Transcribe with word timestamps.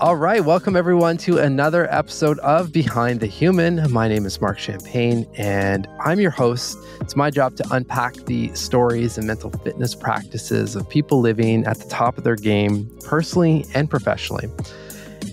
All 0.00 0.16
right, 0.16 0.42
welcome 0.42 0.76
everyone 0.76 1.18
to 1.18 1.36
another 1.36 1.86
episode 1.92 2.38
of 2.38 2.72
Behind 2.72 3.20
the 3.20 3.26
Human. 3.26 3.92
My 3.92 4.08
name 4.08 4.24
is 4.24 4.40
Marc 4.40 4.58
Champagne, 4.58 5.26
and 5.36 5.86
I'm 6.00 6.18
your 6.18 6.30
host. 6.30 6.78
It's 7.02 7.16
my 7.16 7.28
job 7.28 7.56
to 7.56 7.64
unpack 7.70 8.14
the 8.24 8.50
stories 8.54 9.18
and 9.18 9.26
mental 9.26 9.50
fitness 9.50 9.94
practices 9.94 10.74
of 10.74 10.88
people 10.88 11.20
living 11.20 11.66
at 11.66 11.80
the 11.80 11.88
top 11.90 12.16
of 12.16 12.24
their 12.24 12.36
game, 12.36 12.90
personally 13.04 13.66
and 13.74 13.90
professionally. 13.90 14.48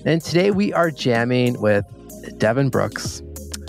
And 0.03 0.21
today 0.21 0.51
we 0.51 0.73
are 0.73 0.91
jamming 0.91 1.61
with 1.61 1.85
Devon 2.37 2.67
Brooks, 2.67 3.23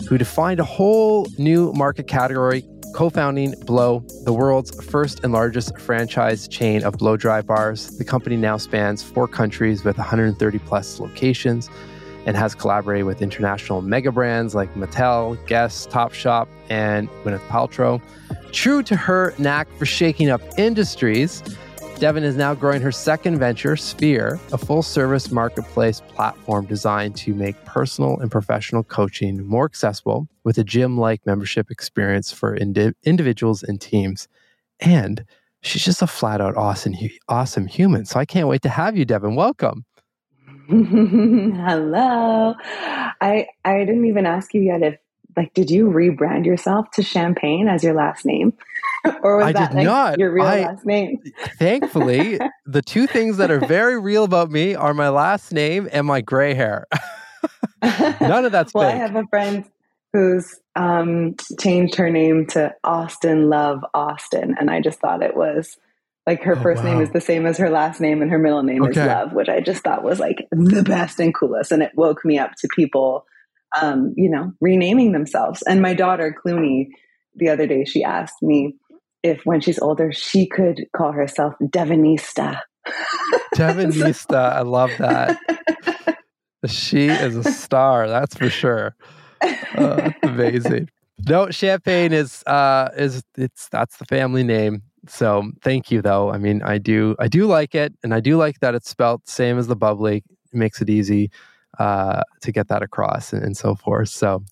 who 0.08 0.18
defined 0.18 0.58
a 0.58 0.64
whole 0.64 1.28
new 1.38 1.72
market 1.74 2.08
category 2.08 2.64
co 2.98 3.08
founding 3.08 3.54
Blo, 3.64 4.00
the 4.24 4.32
world's 4.32 4.72
first 4.84 5.20
and 5.22 5.32
largest 5.32 5.78
franchise 5.78 6.48
chain 6.48 6.82
of 6.82 6.94
blow 6.98 7.16
dry 7.16 7.40
bars. 7.40 7.96
The 7.96 8.02
company 8.02 8.36
now 8.36 8.56
spans 8.56 9.04
four 9.04 9.28
countries 9.28 9.84
with 9.84 9.96
130 9.98 10.58
plus 10.58 10.98
locations 10.98 11.70
and 12.26 12.36
has 12.36 12.56
collaborated 12.56 13.06
with 13.06 13.22
international 13.22 13.82
mega 13.82 14.10
brands 14.10 14.56
like 14.56 14.74
Mattel, 14.74 15.38
Guess, 15.46 15.86
Topshop, 15.86 16.48
and 16.70 17.08
Gwyneth 17.22 17.46
Paltrow. 17.46 18.02
True 18.50 18.82
to 18.82 18.96
her 18.96 19.32
knack 19.38 19.68
for 19.78 19.86
shaking 19.86 20.28
up 20.28 20.42
industries, 20.58 21.44
Devon 21.98 22.22
is 22.22 22.36
now 22.36 22.54
growing 22.54 22.80
her 22.80 22.92
second 22.92 23.40
venture, 23.40 23.74
Sphere, 23.74 24.38
a 24.52 24.58
full 24.58 24.82
service 24.82 25.32
marketplace 25.32 26.00
platform 26.00 26.64
designed 26.64 27.16
to 27.16 27.34
make 27.34 27.56
personal 27.64 28.20
and 28.20 28.30
professional 28.30 28.84
coaching 28.84 29.44
more 29.44 29.64
accessible 29.64 30.28
with 30.44 30.58
a 30.58 30.64
gym 30.64 30.96
like 30.96 31.26
membership 31.26 31.72
experience 31.72 32.30
for 32.30 32.54
indi- 32.54 32.92
individuals 33.02 33.64
and 33.64 33.80
teams. 33.80 34.28
And 34.78 35.24
she's 35.62 35.84
just 35.84 36.00
a 36.00 36.06
flat 36.06 36.40
out 36.40 36.56
awesome, 36.56 36.94
awesome 37.28 37.66
human. 37.66 38.04
So 38.04 38.20
I 38.20 38.24
can't 38.24 38.46
wait 38.46 38.62
to 38.62 38.68
have 38.68 38.96
you, 38.96 39.04
Devon. 39.04 39.34
Welcome. 39.34 39.84
Hello. 40.68 42.54
I 43.20 43.48
I 43.64 43.78
didn't 43.80 44.04
even 44.04 44.24
ask 44.24 44.54
you 44.54 44.60
yet 44.60 44.82
if 44.82 44.98
like 45.36 45.52
did 45.52 45.68
you 45.68 45.86
rebrand 45.86 46.46
yourself 46.46 46.92
to 46.92 47.02
Champagne 47.02 47.66
as 47.66 47.82
your 47.82 47.94
last 47.94 48.24
name? 48.24 48.52
or 49.22 49.38
was 49.38 49.46
I 49.46 49.52
that 49.52 49.70
did 49.70 49.76
like 49.76 49.84
not. 49.84 50.18
your 50.18 50.32
real 50.32 50.46
I, 50.46 50.60
last 50.62 50.84
name? 50.84 51.20
Thankfully, 51.58 52.38
the 52.66 52.82
two 52.82 53.06
things 53.06 53.36
that 53.38 53.50
are 53.50 53.60
very 53.60 53.98
real 54.00 54.24
about 54.24 54.50
me 54.50 54.74
are 54.74 54.94
my 54.94 55.08
last 55.08 55.52
name 55.52 55.88
and 55.92 56.06
my 56.06 56.20
gray 56.20 56.54
hair. 56.54 56.86
None 57.82 58.44
of 58.44 58.52
that's 58.52 58.74
well, 58.74 58.88
fake. 58.88 58.96
I 58.96 58.98
have 58.98 59.16
a 59.16 59.26
friend 59.28 59.64
who's 60.12 60.58
um, 60.74 61.36
changed 61.60 61.96
her 61.96 62.10
name 62.10 62.46
to 62.48 62.74
Austin 62.82 63.48
Love 63.48 63.84
Austin, 63.94 64.56
and 64.58 64.70
I 64.70 64.80
just 64.80 65.00
thought 65.00 65.22
it 65.22 65.36
was 65.36 65.76
like 66.26 66.42
her 66.42 66.56
Oh, 66.56 66.62
first 66.62 66.84
name 66.84 67.00
is 67.00 67.10
the 67.10 67.20
same 67.20 67.46
as 67.46 67.56
her 67.58 67.70
last 67.70 68.00
name, 68.00 68.20
and 68.20 68.30
her 68.30 68.38
middle 68.38 68.62
name 68.62 68.84
is 68.84 68.96
Love, 68.96 69.32
which 69.32 69.48
I 69.48 69.60
just 69.60 69.82
thought 69.82 70.02
was 70.02 70.18
like 70.18 70.46
the 70.50 70.82
best 70.82 71.20
and 71.20 71.34
coolest, 71.34 71.72
and 71.72 71.82
it 71.82 71.92
woke 71.94 72.24
me 72.24 72.38
up 72.38 72.52
to 72.58 72.68
people, 72.74 73.24
um, 73.80 74.12
you 74.16 74.30
know, 74.30 74.52
renaming 74.60 75.12
themselves. 75.12 75.62
And 75.62 75.80
my 75.80 75.94
daughter 75.94 76.36
Clooney, 76.44 76.88
the 77.34 77.48
other 77.48 77.66
day, 77.66 77.84
she 77.84 78.02
asked 78.04 78.42
me 78.42 78.74
if 79.22 79.40
when 79.44 79.60
she's 79.60 79.78
older 79.78 80.12
she 80.12 80.46
could 80.46 80.86
call 80.96 81.12
herself 81.12 81.54
Devanista. 81.62 82.60
Devinista, 83.54 84.52
I 84.52 84.62
love 84.62 84.90
that. 84.98 85.38
She 86.66 87.06
is 87.06 87.36
a 87.36 87.44
star, 87.44 88.08
that's 88.08 88.36
for 88.36 88.50
sure. 88.50 88.96
Uh, 89.76 90.10
amazing. 90.24 90.88
No, 91.28 91.50
champagne 91.50 92.12
is 92.12 92.42
uh 92.46 92.90
is 92.96 93.22
it's 93.36 93.68
that's 93.68 93.96
the 93.98 94.04
family 94.04 94.42
name. 94.42 94.82
So 95.06 95.50
thank 95.62 95.90
you 95.90 96.02
though. 96.02 96.30
I 96.30 96.38
mean, 96.38 96.62
I 96.62 96.78
do 96.78 97.16
I 97.18 97.28
do 97.28 97.46
like 97.46 97.74
it, 97.74 97.94
and 98.02 98.12
I 98.12 98.20
do 98.20 98.36
like 98.36 98.60
that 98.60 98.74
it's 98.74 98.88
spelt 98.88 99.28
same 99.28 99.58
as 99.58 99.68
the 99.68 99.76
bubbly. 99.76 100.24
It 100.52 100.56
makes 100.56 100.80
it 100.80 100.90
easy 100.90 101.30
uh 101.78 102.22
to 102.42 102.52
get 102.52 102.68
that 102.68 102.82
across 102.82 103.32
and, 103.32 103.44
and 103.44 103.56
so 103.56 103.74
forth. 103.74 104.08
So 104.08 104.42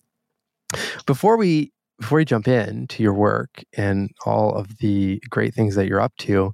before 1.05 1.37
we 1.37 1.71
before 1.99 2.19
you 2.19 2.25
jump 2.25 2.47
in 2.47 2.87
to 2.87 3.03
your 3.03 3.13
work 3.13 3.63
and 3.75 4.11
all 4.25 4.55
of 4.55 4.77
the 4.77 5.21
great 5.29 5.53
things 5.53 5.75
that 5.75 5.87
you're 5.87 6.01
up 6.01 6.15
to, 6.17 6.53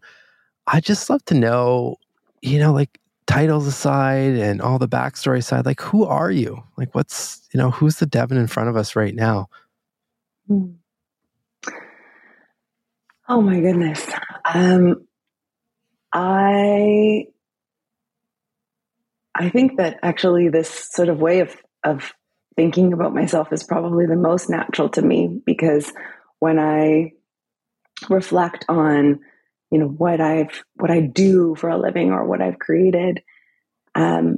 I 0.67 0.79
just 0.79 1.09
love 1.09 1.23
to 1.25 1.33
know, 1.33 1.97
you 2.41 2.59
know, 2.59 2.73
like 2.73 2.99
titles 3.27 3.67
aside 3.67 4.35
and 4.35 4.61
all 4.61 4.79
the 4.79 4.87
backstory 4.87 5.39
aside, 5.39 5.65
like 5.65 5.81
who 5.81 6.05
are 6.05 6.31
you? 6.31 6.63
Like 6.77 6.93
what's 6.95 7.47
you 7.53 7.57
know, 7.57 7.71
who's 7.71 7.97
the 7.97 8.05
Devon 8.05 8.37
in 8.37 8.47
front 8.47 8.69
of 8.69 8.75
us 8.75 8.95
right 8.95 9.15
now? 9.15 9.49
Hmm. 10.47 10.71
Oh 13.29 13.41
my 13.41 13.59
goodness. 13.59 14.05
Um, 14.53 15.07
I 16.11 17.25
I 19.35 19.49
think 19.49 19.77
that 19.77 19.97
actually 20.03 20.49
this 20.49 20.69
sort 20.91 21.09
of 21.09 21.19
way 21.19 21.39
of 21.39 21.55
of 21.83 22.13
thinking 22.55 22.93
about 22.93 23.13
myself 23.13 23.51
is 23.51 23.63
probably 23.63 24.05
the 24.05 24.15
most 24.15 24.49
natural 24.49 24.89
to 24.89 25.01
me 25.01 25.41
because 25.45 25.91
when 26.39 26.59
I 26.59 27.13
reflect 28.09 28.65
on 28.67 29.19
you 29.71 29.79
know 29.79 29.87
what 29.87 30.21
I've 30.21 30.63
what 30.75 30.91
I 30.91 30.99
do 31.01 31.55
for 31.55 31.69
a 31.69 31.79
living 31.79 32.11
or 32.11 32.25
what 32.25 32.41
I've 32.41 32.59
created, 32.59 33.23
um, 33.95 34.37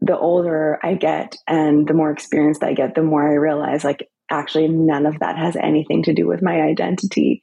the 0.00 0.18
older 0.18 0.78
I 0.82 0.94
get 0.94 1.36
and 1.46 1.86
the 1.86 1.94
more 1.94 2.10
experienced 2.10 2.64
I 2.64 2.72
get, 2.74 2.94
the 2.94 3.02
more 3.02 3.22
I 3.22 3.34
realize 3.34 3.84
like 3.84 4.10
actually 4.30 4.68
none 4.68 5.06
of 5.06 5.20
that 5.20 5.38
has 5.38 5.54
anything 5.56 6.02
to 6.04 6.14
do 6.14 6.26
with 6.26 6.42
my 6.42 6.60
identity. 6.62 7.42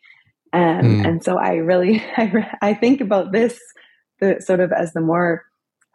Um, 0.51 0.59
Mm. 0.81 1.07
And 1.07 1.23
so 1.23 1.37
I 1.37 1.53
really 1.55 2.03
I, 2.17 2.57
I 2.61 2.73
think 2.73 3.01
about 3.01 3.31
this 3.31 3.59
the 4.19 4.41
sort 4.41 4.59
of 4.59 4.73
as 4.73 4.91
the 4.91 5.01
more 5.01 5.45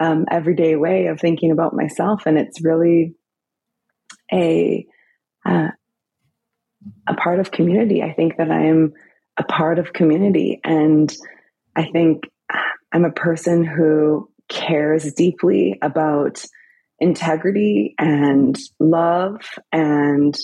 um, 0.00 0.26
everyday 0.30 0.76
way 0.76 1.06
of 1.06 1.20
thinking 1.20 1.50
about 1.50 1.74
myself, 1.74 2.26
and 2.26 2.38
it's 2.38 2.64
really 2.64 3.14
a 4.32 4.86
uh, 5.44 5.68
a 7.06 7.14
part 7.14 7.40
of 7.40 7.50
community. 7.50 8.02
I 8.02 8.12
think 8.12 8.36
that 8.38 8.50
I 8.50 8.66
am 8.66 8.92
a 9.36 9.44
part 9.44 9.78
of 9.78 9.92
community, 9.92 10.60
and 10.64 11.14
I 11.76 11.86
think 11.86 12.24
I'm 12.92 13.04
a 13.04 13.12
person 13.12 13.64
who 13.64 14.30
cares 14.48 15.12
deeply 15.14 15.78
about 15.82 16.44
integrity 17.00 17.94
and 17.98 18.56
love 18.78 19.40
and 19.72 20.38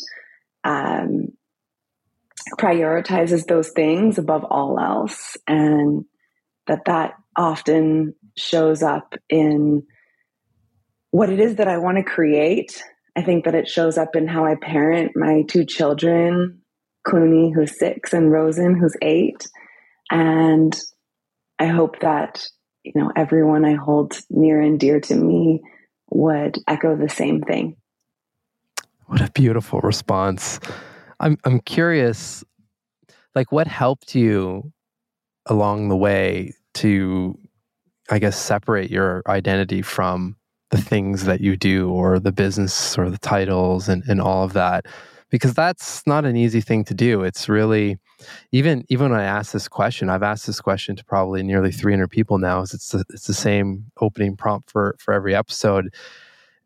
um, 0.65 1.29
prioritizes 2.59 3.47
those 3.47 3.71
things 3.71 4.19
above 4.19 4.45
all 4.45 4.79
else 4.81 5.37
and 5.47 6.05
that 6.67 6.85
that 6.87 7.15
often 7.37 8.15
shows 8.37 8.83
up 8.83 9.15
in 9.29 9.85
what 11.11 11.31
it 11.31 11.41
is 11.41 11.57
that 11.57 11.69
I 11.69 11.79
want 11.79 11.99
to 11.99 12.05
create. 12.05 12.83
I 13.21 13.23
think 13.23 13.45
that 13.45 13.55
it 13.55 13.69
shows 13.69 13.99
up 13.99 14.17
in 14.17 14.27
how 14.27 14.47
I 14.47 14.55
parent 14.55 15.13
my 15.15 15.43
two 15.47 15.67
children, 15.67 16.63
Clooney, 17.07 17.53
who's 17.55 17.79
six, 17.79 18.15
and 18.15 18.33
Rosen, 18.33 18.75
who's 18.75 18.97
eight. 19.03 19.47
And 20.11 20.75
I 21.59 21.67
hope 21.67 22.01
that, 22.01 22.43
you 22.83 22.93
know, 22.95 23.13
everyone 23.15 23.67
I 23.67 23.75
hold 23.75 24.19
near 24.31 24.63
and 24.63 24.81
dear 24.81 25.01
to 25.01 25.15
me 25.15 25.61
would 26.09 26.57
echo 26.67 26.97
the 26.97 27.11
same 27.11 27.43
thing. 27.43 27.77
What 29.05 29.21
a 29.21 29.31
beautiful 29.33 29.81
response. 29.81 30.59
I'm 31.21 31.37
I'm 31.45 31.61
curious, 31.61 32.43
like 33.35 33.53
what 33.53 33.67
helped 33.67 34.15
you 34.15 34.73
along 35.45 35.91
the 35.91 35.97
way 35.97 36.55
to, 36.77 37.39
I 38.09 38.19
guess, 38.19 38.41
separate 38.41 38.91
your 38.91 39.23
identity 39.27 39.83
from 39.83 40.37
the 40.71 40.81
things 40.81 41.25
that 41.25 41.41
you 41.41 41.57
do 41.57 41.91
or 41.91 42.19
the 42.19 42.33
business 42.33 42.97
or 42.97 43.11
the 43.11 43.19
titles 43.19 43.89
and, 43.89 44.03
and 44.09 44.21
all 44.21 44.45
of 44.45 44.53
that. 44.55 44.87
Because 45.31 45.55
that's 45.55 46.05
not 46.07 46.25
an 46.25 46.37
easy 46.37 46.61
thing 46.61 46.85
to 46.85 46.95
do. 46.95 47.23
It's 47.23 47.49
really 47.49 47.99
even 48.53 48.85
even 48.89 49.11
when 49.13 49.21
I 49.21 49.25
ask 49.25 49.53
this 49.53 49.69
question, 49.69 50.11
I've 50.11 50.23
asked 50.25 50.47
this 50.47 50.61
question 50.61 50.97
to 50.97 51.05
probably 51.05 51.43
nearly 51.43 51.71
300 51.71 52.09
people 52.09 52.39
now. 52.39 52.63
It's 52.63 52.89
the, 52.91 53.05
it's 53.11 53.27
the 53.27 53.35
same 53.35 53.87
opening 54.01 54.37
prompt 54.37 54.71
for 54.71 54.97
for 54.99 55.15
every 55.15 55.35
episode, 55.35 55.95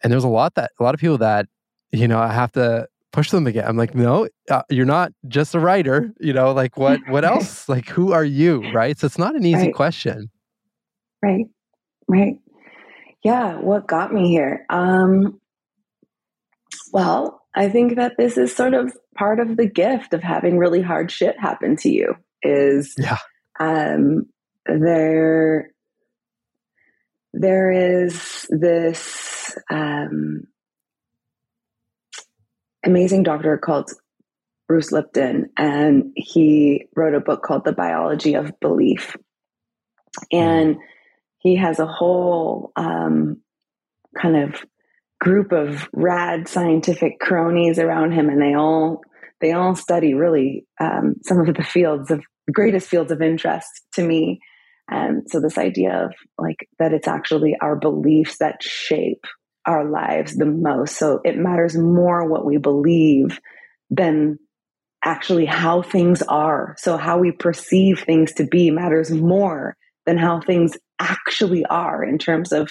and 0.02 0.12
there's 0.12 0.24
a 0.24 0.28
lot 0.28 0.54
that 0.54 0.72
a 0.80 0.82
lot 0.82 0.94
of 0.94 1.00
people 1.00 1.18
that 1.18 1.46
you 1.92 2.08
know 2.08 2.18
I 2.18 2.32
have 2.32 2.52
to 2.52 2.88
push 3.12 3.30
them 3.30 3.46
again. 3.46 3.64
I'm 3.66 3.76
like, 3.76 3.94
no, 3.94 4.28
uh, 4.50 4.62
you're 4.70 4.86
not 4.86 5.12
just 5.28 5.54
a 5.54 5.60
writer. 5.60 6.10
You 6.18 6.32
know, 6.32 6.52
like 6.52 6.76
what 6.78 7.00
what 7.06 7.24
else? 7.32 7.68
Like, 7.68 7.88
who 7.90 8.12
are 8.12 8.24
you? 8.24 8.68
Right. 8.72 8.98
So 8.98 9.06
it's 9.06 9.18
not 9.18 9.36
an 9.36 9.44
easy 9.44 9.66
Right. 9.66 9.74
question. 9.74 10.30
Right. 11.22 11.44
Right. 12.08 12.36
Yeah. 13.24 13.56
What 13.56 13.86
got 13.88 14.12
me 14.12 14.28
here? 14.28 14.66
Um, 14.70 15.40
well, 16.92 17.42
I 17.54 17.68
think 17.68 17.96
that 17.96 18.16
this 18.18 18.36
is 18.36 18.54
sort 18.54 18.74
of 18.74 18.92
part 19.16 19.40
of 19.40 19.56
the 19.56 19.66
gift 19.66 20.12
of 20.12 20.22
having 20.22 20.58
really 20.58 20.82
hard 20.82 21.10
shit 21.10 21.38
happen 21.38 21.76
to 21.78 21.88
you 21.88 22.14
is 22.42 22.94
Yeah. 22.98 23.18
um, 23.58 24.26
there 24.66 25.70
there 27.32 28.04
is 28.04 28.46
this 28.50 29.56
um, 29.70 30.44
amazing 32.84 33.22
doctor 33.24 33.56
called 33.58 33.90
Bruce 34.68 34.92
Lipton, 34.92 35.50
and 35.56 36.12
he 36.14 36.86
wrote 36.94 37.14
a 37.14 37.20
book 37.20 37.42
called 37.42 37.64
The 37.64 37.72
Biology 37.72 38.34
of 38.34 38.58
Belief. 38.60 39.16
And 40.30 40.76
he 41.44 41.56
has 41.56 41.78
a 41.78 41.86
whole 41.86 42.72
um, 42.74 43.36
kind 44.20 44.36
of 44.36 44.64
group 45.20 45.52
of 45.52 45.88
rad 45.92 46.48
scientific 46.48 47.20
cronies 47.20 47.78
around 47.78 48.12
him, 48.12 48.28
and 48.28 48.42
they 48.42 48.54
all 48.54 49.02
they 49.40 49.52
all 49.52 49.76
study 49.76 50.14
really 50.14 50.66
um, 50.80 51.16
some 51.22 51.38
of 51.38 51.54
the 51.54 51.62
fields 51.62 52.10
of 52.10 52.24
greatest 52.52 52.88
fields 52.88 53.12
of 53.12 53.22
interest 53.22 53.68
to 53.92 54.02
me. 54.02 54.40
And 54.90 55.22
so 55.30 55.40
this 55.40 55.58
idea 55.58 56.06
of 56.06 56.14
like 56.38 56.66
that 56.78 56.92
it's 56.92 57.08
actually 57.08 57.56
our 57.60 57.76
beliefs 57.76 58.38
that 58.38 58.62
shape 58.62 59.24
our 59.66 59.88
lives 59.88 60.34
the 60.34 60.46
most. 60.46 60.96
So 60.96 61.20
it 61.24 61.36
matters 61.36 61.76
more 61.76 62.28
what 62.28 62.44
we 62.44 62.56
believe 62.56 63.38
than 63.90 64.38
actually 65.04 65.44
how 65.44 65.82
things 65.82 66.22
are. 66.22 66.74
So 66.78 66.96
how 66.96 67.18
we 67.18 67.32
perceive 67.32 68.00
things 68.00 68.32
to 68.34 68.46
be 68.46 68.70
matters 68.70 69.10
more 69.10 69.76
than 70.06 70.16
how 70.18 70.40
things 70.40 70.76
actually 70.98 71.64
are 71.66 72.04
in 72.04 72.18
terms 72.18 72.52
of 72.52 72.70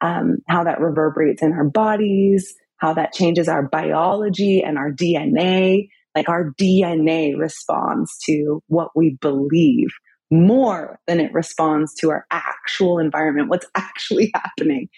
um, 0.00 0.38
how 0.48 0.64
that 0.64 0.80
reverberates 0.80 1.42
in 1.42 1.52
our 1.52 1.64
bodies, 1.64 2.54
how 2.78 2.94
that 2.94 3.12
changes 3.12 3.48
our 3.48 3.62
biology 3.62 4.62
and 4.62 4.78
our 4.78 4.92
DNA. 4.92 5.88
Like 6.14 6.28
our 6.28 6.52
DNA 6.60 7.36
responds 7.36 8.16
to 8.26 8.62
what 8.68 8.90
we 8.94 9.18
believe 9.20 9.88
more 10.30 10.98
than 11.06 11.20
it 11.20 11.32
responds 11.32 11.94
to 11.94 12.10
our 12.10 12.26
actual 12.30 12.98
environment, 12.98 13.48
what's 13.48 13.66
actually 13.74 14.32
happening. 14.34 14.88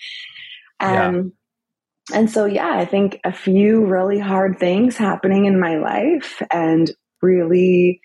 And 0.80 1.32
yeah. 2.10 2.18
and 2.18 2.30
so 2.30 2.46
yeah, 2.46 2.72
I 2.72 2.84
think 2.84 3.20
a 3.24 3.32
few 3.32 3.84
really 3.84 4.18
hard 4.18 4.58
things 4.58 4.96
happening 4.96 5.46
in 5.46 5.58
my 5.58 5.76
life 5.76 6.40
and 6.52 6.90
really 7.20 8.00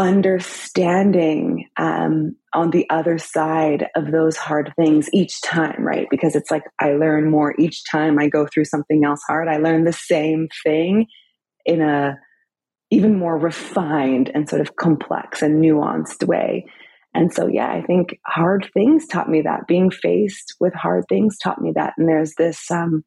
understanding 0.00 1.68
um, 1.76 2.34
on 2.54 2.70
the 2.70 2.88
other 2.88 3.18
side 3.18 3.86
of 3.94 4.10
those 4.10 4.36
hard 4.36 4.72
things 4.74 5.10
each 5.12 5.42
time, 5.42 5.82
right? 5.86 6.06
Because 6.10 6.34
it's 6.34 6.50
like 6.50 6.64
I 6.80 6.92
learn 6.92 7.30
more 7.30 7.54
each 7.58 7.84
time 7.84 8.18
I 8.18 8.28
go 8.28 8.46
through 8.46 8.64
something 8.64 9.04
else 9.04 9.20
hard. 9.28 9.46
I 9.46 9.58
learn 9.58 9.84
the 9.84 9.92
same 9.92 10.48
thing 10.64 11.06
in 11.66 11.82
a 11.82 12.18
even 12.90 13.18
more 13.18 13.38
refined 13.38 14.30
and 14.34 14.48
sort 14.48 14.62
of 14.62 14.74
complex 14.74 15.42
and 15.42 15.62
nuanced 15.62 16.26
way. 16.26 16.66
And 17.14 17.32
so, 17.32 17.46
yeah, 17.46 17.70
I 17.70 17.82
think 17.82 18.18
hard 18.26 18.68
things 18.72 19.06
taught 19.06 19.28
me 19.28 19.42
that. 19.42 19.66
Being 19.68 19.90
faced 19.90 20.54
with 20.58 20.74
hard 20.74 21.04
things 21.08 21.36
taught 21.38 21.60
me 21.60 21.72
that. 21.76 21.92
And 21.98 22.08
there's 22.08 22.34
this 22.36 22.70
um, 22.70 23.04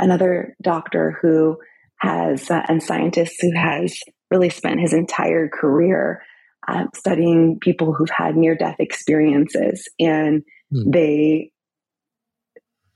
another 0.00 0.56
doctor 0.60 1.16
who 1.22 1.58
has 1.98 2.50
uh, 2.50 2.62
and 2.68 2.82
scientist 2.82 3.36
who 3.40 3.52
has 3.54 3.96
really 4.34 4.50
spent 4.50 4.80
his 4.80 4.92
entire 4.92 5.48
career 5.48 6.22
uh, 6.66 6.86
studying 6.94 7.58
people 7.60 7.92
who've 7.92 8.10
had 8.10 8.36
near 8.36 8.56
death 8.56 8.76
experiences, 8.78 9.88
and 9.98 10.42
mm. 10.72 10.92
they 10.92 11.50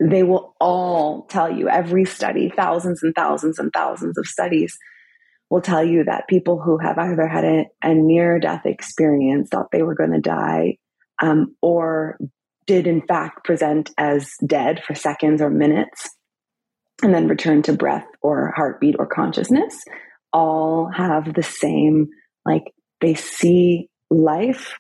they 0.00 0.23
will 0.23 0.55
all 0.61 1.26
tell 1.26 1.50
you 1.50 1.69
every 1.69 2.05
study, 2.05 2.52
thousands 2.55 3.02
and 3.02 3.14
thousands 3.14 3.58
and 3.58 3.73
thousands 3.73 4.17
of 4.17 4.26
studies 4.26 4.76
will 5.50 5.61
tell 5.61 5.85
you 5.85 6.05
that 6.05 6.29
people 6.29 6.61
who 6.61 6.79
have 6.79 6.99
either 6.99 7.26
had 7.26 7.44
a, 7.44 7.67
a 7.82 7.94
near 7.94 8.38
death 8.38 8.64
experience 8.64 9.49
thought 9.49 9.70
they 9.73 9.82
were 9.82 9.94
going 9.94 10.12
to 10.12 10.20
die 10.20 10.76
um, 11.20 11.56
or 11.62 12.19
did 12.67 12.87
in 12.87 13.00
fact 13.00 13.44
present 13.44 13.91
as 13.96 14.31
dead 14.46 14.82
for 14.84 14.94
seconds 14.94 15.41
or 15.41 15.50
minutes 15.50 16.11
and 17.02 17.14
then 17.14 17.29
return 17.29 17.62
to 17.62 17.73
breath 17.73 18.06
or 18.20 18.52
heartbeat 18.55 18.96
or 18.99 19.06
consciousness 19.06 19.82
all 20.32 20.90
have 20.94 21.32
the 21.34 21.42
same 21.42 22.08
like 22.44 22.64
they 23.00 23.14
see 23.14 23.88
life 24.10 24.75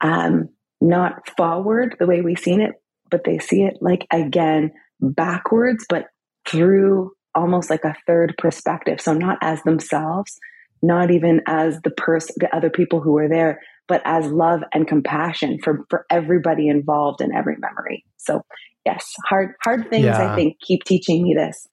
um, 0.00 0.48
not 0.80 1.28
forward 1.36 1.96
the 1.98 2.06
way 2.06 2.20
we've 2.20 2.38
seen 2.38 2.60
it 2.60 2.72
but 3.10 3.24
they 3.24 3.38
see 3.38 3.62
it 3.62 3.74
like 3.80 4.06
again 4.10 4.70
backwards 5.00 5.84
but 5.88 6.06
through 6.46 7.12
almost 7.34 7.70
like 7.70 7.84
a 7.84 7.94
third 8.06 8.34
perspective. 8.38 9.00
So 9.00 9.12
not 9.12 9.38
as 9.40 9.62
themselves, 9.62 10.38
not 10.82 11.10
even 11.10 11.40
as 11.46 11.80
the 11.82 11.90
person, 11.90 12.36
the 12.38 12.54
other 12.54 12.70
people 12.70 13.00
who 13.00 13.12
were 13.12 13.28
there, 13.28 13.60
but 13.88 14.02
as 14.04 14.26
love 14.26 14.60
and 14.72 14.86
compassion 14.86 15.58
for, 15.62 15.84
for 15.90 16.06
everybody 16.10 16.68
involved 16.68 17.20
in 17.20 17.34
every 17.34 17.56
memory. 17.58 18.04
So 18.16 18.42
yes, 18.84 19.12
hard, 19.28 19.52
hard 19.62 19.90
things, 19.90 20.04
yeah. 20.04 20.32
I 20.32 20.36
think, 20.36 20.58
keep 20.60 20.84
teaching 20.84 21.22
me 21.22 21.34
this. 21.34 21.66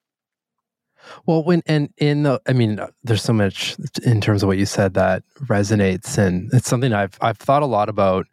Well, 1.25 1.43
when 1.43 1.61
and 1.65 1.89
in 1.97 2.23
the, 2.23 2.41
I 2.47 2.53
mean, 2.53 2.79
there's 3.03 3.23
so 3.23 3.33
much 3.33 3.75
in 4.03 4.21
terms 4.21 4.43
of 4.43 4.47
what 4.47 4.57
you 4.57 4.65
said 4.65 4.93
that 4.95 5.23
resonates, 5.45 6.17
and 6.17 6.49
it's 6.53 6.67
something 6.67 6.93
I've 6.93 7.17
I've 7.21 7.37
thought 7.37 7.63
a 7.63 7.67
lot 7.67 7.89
about. 7.89 8.27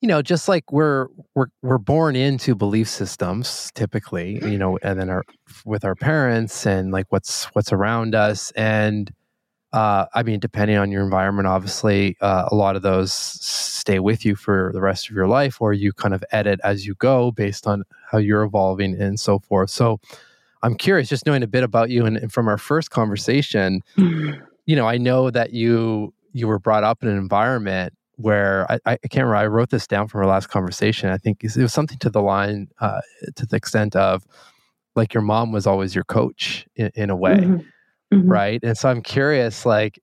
You 0.00 0.08
know 0.08 0.20
just 0.20 0.48
like 0.48 0.72
we're 0.72 1.06
we're 1.36 1.46
we're 1.62 1.78
born 1.78 2.16
into 2.16 2.56
belief 2.56 2.88
systems 2.88 3.70
typically 3.76 4.40
you 4.50 4.58
know 4.58 4.76
and 4.82 4.98
then 4.98 5.08
our 5.08 5.22
with 5.64 5.84
our 5.84 5.94
parents 5.94 6.66
and 6.66 6.92
like 6.92 7.06
what's 7.10 7.44
what's 7.54 7.72
around 7.72 8.14
us. 8.14 8.50
And 8.52 9.12
uh, 9.72 10.06
I 10.14 10.22
mean, 10.22 10.38
depending 10.38 10.76
on 10.76 10.90
your 10.90 11.02
environment, 11.02 11.48
obviously, 11.48 12.16
uh, 12.20 12.48
a 12.50 12.54
lot 12.54 12.76
of 12.76 12.82
those 12.82 13.12
stay 13.12 13.98
with 13.98 14.24
you 14.24 14.36
for 14.36 14.70
the 14.74 14.80
rest 14.82 15.08
of 15.08 15.16
your 15.16 15.26
life, 15.26 15.60
or 15.60 15.72
you 15.72 15.92
kind 15.92 16.14
of 16.14 16.22
edit 16.30 16.60
as 16.62 16.86
you 16.86 16.94
go 16.96 17.30
based 17.30 17.66
on 17.66 17.84
how 18.10 18.18
you're 18.18 18.42
evolving 18.42 19.00
and 19.00 19.18
so 19.18 19.38
forth. 19.38 19.70
So, 19.70 19.98
I'm 20.62 20.76
curious, 20.76 21.08
just 21.08 21.26
knowing 21.26 21.42
a 21.42 21.48
bit 21.48 21.64
about 21.64 21.90
you, 21.90 22.06
and, 22.06 22.16
and 22.16 22.32
from 22.32 22.48
our 22.48 22.58
first 22.58 22.90
conversation, 22.90 23.80
you 23.96 24.76
know, 24.76 24.86
I 24.86 24.98
know 24.98 25.30
that 25.30 25.52
you 25.52 26.14
you 26.32 26.48
were 26.48 26.58
brought 26.58 26.84
up 26.84 27.02
in 27.02 27.08
an 27.08 27.18
environment 27.18 27.92
where 28.16 28.70
I, 28.70 28.78
I 28.86 28.96
can't 28.96 29.26
remember. 29.26 29.36
I 29.36 29.46
wrote 29.46 29.70
this 29.70 29.86
down 29.86 30.08
from 30.08 30.20
our 30.20 30.26
last 30.26 30.48
conversation. 30.48 31.10
I 31.10 31.18
think 31.18 31.42
it 31.42 31.56
was 31.56 31.72
something 31.72 31.98
to 31.98 32.10
the 32.10 32.22
line, 32.22 32.68
uh, 32.80 33.00
to 33.36 33.46
the 33.46 33.56
extent 33.56 33.96
of 33.96 34.24
like 34.94 35.14
your 35.14 35.22
mom 35.22 35.52
was 35.52 35.66
always 35.66 35.94
your 35.94 36.04
coach 36.04 36.66
in, 36.76 36.90
in 36.94 37.10
a 37.10 37.16
way, 37.16 37.36
mm-hmm. 37.36 38.16
Mm-hmm. 38.16 38.30
right? 38.30 38.60
And 38.62 38.76
so 38.76 38.88
I'm 38.90 39.02
curious, 39.02 39.66
like, 39.66 39.98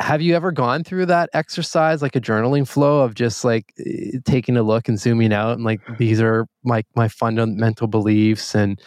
have 0.00 0.20
you 0.20 0.34
ever 0.34 0.50
gone 0.50 0.82
through 0.82 1.06
that 1.06 1.30
exercise, 1.32 2.02
like 2.02 2.16
a 2.16 2.20
journaling 2.20 2.66
flow 2.66 3.02
of 3.02 3.14
just 3.14 3.44
like 3.44 3.72
eh, 3.84 4.18
taking 4.24 4.56
a 4.56 4.62
look 4.62 4.88
and 4.88 4.98
zooming 4.98 5.32
out 5.32 5.52
and 5.52 5.64
like 5.64 5.80
these 5.96 6.20
are 6.20 6.46
my 6.64 6.82
my 6.96 7.06
fundamental 7.06 7.86
beliefs 7.86 8.54
and 8.54 8.80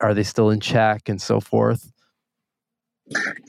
are 0.00 0.14
they 0.14 0.22
still 0.22 0.50
in 0.50 0.60
check 0.60 1.08
and 1.08 1.20
so 1.20 1.40
forth? 1.40 1.92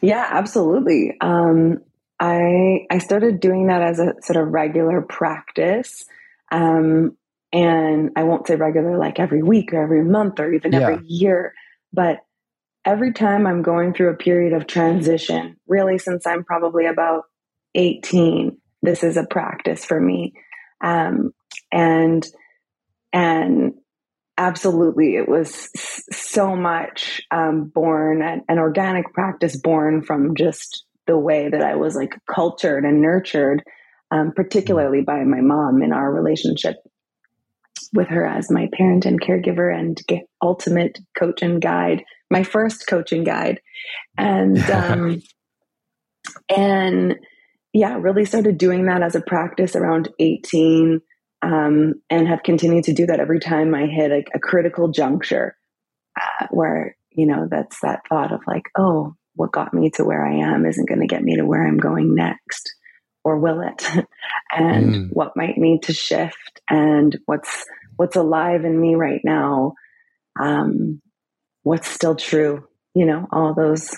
Yeah, 0.02 0.26
absolutely. 0.30 1.16
Um, 1.22 1.80
I 2.20 2.86
I 2.90 2.98
started 3.00 3.40
doing 3.40 3.68
that 3.68 3.82
as 3.82 4.00
a 4.00 4.14
sort 4.22 4.38
of 4.38 4.52
regular 4.52 5.02
practice. 5.02 6.06
Um, 6.52 7.18
and 7.52 8.12
I 8.16 8.24
won't 8.24 8.48
say 8.48 8.56
regular 8.56 8.98
like 8.98 9.20
every 9.20 9.42
week 9.42 9.74
or 9.74 9.82
every 9.82 10.04
month 10.04 10.40
or 10.40 10.54
even 10.54 10.72
yeah. 10.72 10.82
every 10.82 11.06
year, 11.08 11.54
but 11.92 12.20
every 12.86 13.14
time 13.14 13.48
I'm 13.48 13.62
going 13.62 13.94
through 13.94 14.10
a 14.10 14.18
period 14.18 14.54
of 14.54 14.68
transition, 14.68 15.58
really 15.68 15.98
since 15.98 16.28
I'm 16.28 16.44
probably 16.44 16.86
about 16.86 17.24
18, 17.76 18.58
this 18.82 19.04
is 19.04 19.18
a 19.18 19.26
practice 19.26 19.84
for 19.84 20.00
me. 20.00 20.34
Um, 20.84 21.34
and 21.72 22.26
and 23.12 23.74
absolutely 24.40 25.16
it 25.16 25.28
was 25.28 25.70
so 26.12 26.56
much 26.56 27.22
um, 27.30 27.66
born 27.66 28.24
an, 28.24 28.42
an 28.48 28.58
organic 28.58 29.14
practice 29.14 29.58
born 29.58 30.02
from 30.02 30.36
just 30.36 30.86
the 31.10 31.18
way 31.18 31.50
that 31.50 31.62
I 31.62 31.76
was 31.76 31.96
like 31.96 32.16
cultured 32.30 32.86
and 32.86 33.02
nurtured, 33.02 33.64
um, 34.12 34.32
particularly 34.36 35.02
by 35.02 35.24
my 35.24 35.42
mom 35.42 35.82
in 35.82 35.92
our 35.92 36.12
relationship 36.12 36.76
with 37.94 38.08
her 38.10 38.26
as 38.26 38.52
my 38.52 38.70
parent 38.74 39.06
and 39.06 39.20
caregiver 39.20 39.76
and 39.76 40.00
ultimate 40.42 41.00
coach 41.18 41.42
and 41.42 41.60
guide, 41.60 42.04
my 42.30 42.44
first 42.44 42.86
coach 42.88 43.12
and 43.12 43.26
guide. 43.26 43.60
And, 44.18 44.60
um, 44.70 45.22
and 46.56 47.16
yeah, 47.74 47.98
really 48.00 48.26
started 48.26 48.60
doing 48.60 48.86
that 48.86 49.02
as 49.02 49.16
a 49.16 49.22
practice 49.22 49.76
around 49.76 50.10
18. 50.20 51.02
Um, 51.42 51.96
and 52.10 52.28
have 52.28 52.44
continued 52.44 52.86
to 52.86 52.94
do 52.94 53.06
that 53.06 53.22
every 53.22 53.40
time 53.40 53.74
I 53.74 53.86
hit 53.86 54.12
a, 54.12 54.24
a 54.36 54.40
critical 54.40 54.90
juncture 54.90 55.56
uh, 56.20 56.48
where, 56.52 56.98
you 57.12 57.26
know, 57.26 57.48
that's 57.50 57.80
that 57.80 58.02
thought 58.10 58.34
of 58.34 58.42
like, 58.46 58.64
oh, 58.78 59.16
what 59.36 59.54
got 59.54 59.74
me 59.74 59.90
to 59.92 60.04
where 60.04 60.26
I 60.26 60.54
am 60.54 60.66
isn't 60.66 60.90
going 60.90 61.00
to 61.00 61.08
get 61.08 61.24
me 61.24 61.38
to 61.38 61.46
where 61.46 61.66
I'm 61.66 61.78
going 61.78 62.14
next, 62.14 62.74
or 63.24 63.40
will 63.40 63.62
it? 63.62 63.88
and 64.52 64.94
mm. 64.94 65.10
what 65.14 65.38
might 65.38 65.58
need 65.58 65.84
to 65.84 65.94
shift, 65.94 66.62
and 66.70 67.18
what's 67.26 67.66
what's 67.96 68.18
alive 68.18 68.66
in 68.66 68.80
me 68.80 68.96
right 68.96 69.22
now, 69.24 69.76
um, 70.40 71.02
what's 71.64 71.88
still 71.88 72.16
true. 72.16 72.68
You 72.94 73.06
know, 73.06 73.28
all 73.32 73.54
those. 73.54 73.96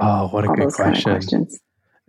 Oh, 0.00 0.28
what 0.28 0.44
a 0.44 0.48
good 0.48 0.72
question. 0.72 1.20
Kind 1.20 1.48
of 1.48 1.58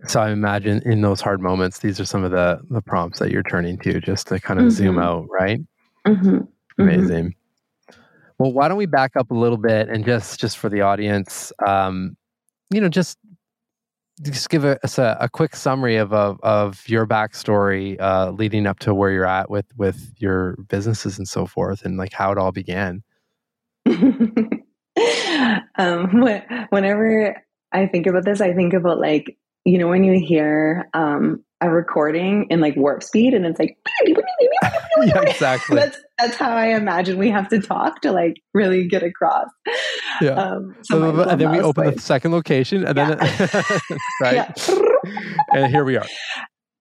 so 0.06 0.20
I 0.20 0.30
imagine 0.30 0.82
in 0.84 1.02
those 1.02 1.20
hard 1.20 1.40
moments, 1.40 1.80
these 1.80 2.00
are 2.00 2.04
some 2.04 2.24
of 2.24 2.30
the 2.30 2.60
the 2.70 2.80
prompts 2.80 3.18
that 3.18 3.30
you're 3.30 3.42
turning 3.42 3.78
to 3.78 4.00
just 4.00 4.28
to 4.28 4.40
kind 4.40 4.58
of 4.58 4.66
mm-hmm. 4.66 4.76
zoom 4.76 4.98
out, 4.98 5.26
right? 5.30 5.60
Mm-hmm. 6.06 6.28
mm-hmm. 6.28 6.82
Amazing. 6.82 7.34
Well, 8.38 8.52
why 8.52 8.68
don't 8.68 8.78
we 8.78 8.86
back 8.86 9.16
up 9.16 9.30
a 9.30 9.34
little 9.34 9.58
bit 9.58 9.88
and 9.88 10.04
just 10.04 10.40
just 10.40 10.56
for 10.56 10.70
the 10.70 10.80
audience, 10.80 11.52
um, 11.66 12.16
you 12.70 12.80
know, 12.80 12.88
just 12.88 13.18
just 14.22 14.48
give 14.50 14.64
us 14.64 14.98
a, 14.98 15.16
a, 15.20 15.28
quick 15.30 15.56
summary 15.56 15.96
of, 15.96 16.12
of, 16.12 16.38
of 16.42 16.86
your 16.86 17.06
backstory 17.06 17.98
uh, 18.00 18.30
leading 18.30 18.66
up 18.66 18.78
to 18.78 18.94
where 18.94 19.10
you're 19.10 19.26
at 19.26 19.50
with 19.50 19.66
with 19.76 20.12
your 20.18 20.56
businesses 20.68 21.18
and 21.18 21.26
so 21.26 21.46
forth, 21.46 21.84
and 21.84 21.96
like 21.96 22.12
how 22.12 22.30
it 22.32 22.38
all 22.38 22.52
began. 22.52 23.02
um, 25.78 26.20
whenever 26.70 27.42
I 27.72 27.86
think 27.86 28.06
about 28.06 28.24
this, 28.24 28.40
I 28.40 28.52
think 28.52 28.74
about 28.74 29.00
like 29.00 29.36
you 29.64 29.78
know 29.78 29.88
when 29.88 30.04
you 30.04 30.24
hear 30.24 30.88
um, 30.94 31.44
a 31.60 31.70
recording 31.70 32.46
in 32.50 32.60
like 32.60 32.76
warp 32.76 33.02
speed, 33.02 33.34
and 33.34 33.44
it's 33.44 33.58
like 33.58 33.76
yeah, 34.06 35.20
exactly. 35.22 35.76
that's 35.76 35.98
that's 36.18 36.36
how 36.36 36.50
I 36.50 36.68
imagine 36.68 37.18
we 37.18 37.30
have 37.30 37.48
to 37.48 37.60
talk 37.60 38.00
to 38.02 38.12
like 38.12 38.36
really 38.54 38.88
get 38.88 39.02
across. 39.02 39.48
Yeah. 40.20 40.30
Um, 40.30 40.76
so 40.82 41.20
and 41.28 41.40
then 41.40 41.50
we 41.50 41.60
open 41.60 41.84
place. 41.84 41.96
the 41.96 42.02
second 42.02 42.32
location, 42.32 42.86
and 42.86 42.96
yeah. 42.96 43.14
then 43.14 43.78
right, 44.22 44.68
and 45.54 45.70
here 45.70 45.84
we 45.84 45.96
are. 45.96 46.06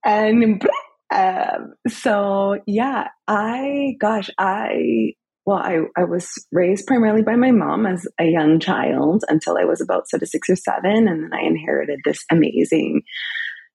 And 0.06 0.66
um, 1.14 1.74
so 1.88 2.60
yeah, 2.66 3.08
I 3.28 3.96
gosh, 4.00 4.30
I 4.38 5.14
well, 5.46 5.58
I, 5.58 5.80
I 5.98 6.04
was 6.04 6.46
raised 6.52 6.86
primarily 6.86 7.24
by 7.24 7.36
my 7.36 7.52
mom 7.52 7.86
as 7.86 8.08
a 8.20 8.26
young 8.26 8.60
child 8.60 9.24
until 9.28 9.58
I 9.58 9.64
was 9.64 9.82
about 9.82 10.10
sort 10.10 10.22
of 10.22 10.30
six 10.30 10.50
or 10.50 10.56
seven. 10.56 11.08
And 11.08 11.24
then 11.24 11.32
I 11.34 11.42
inherited 11.42 12.02
this 12.04 12.24
amazing 12.32 13.04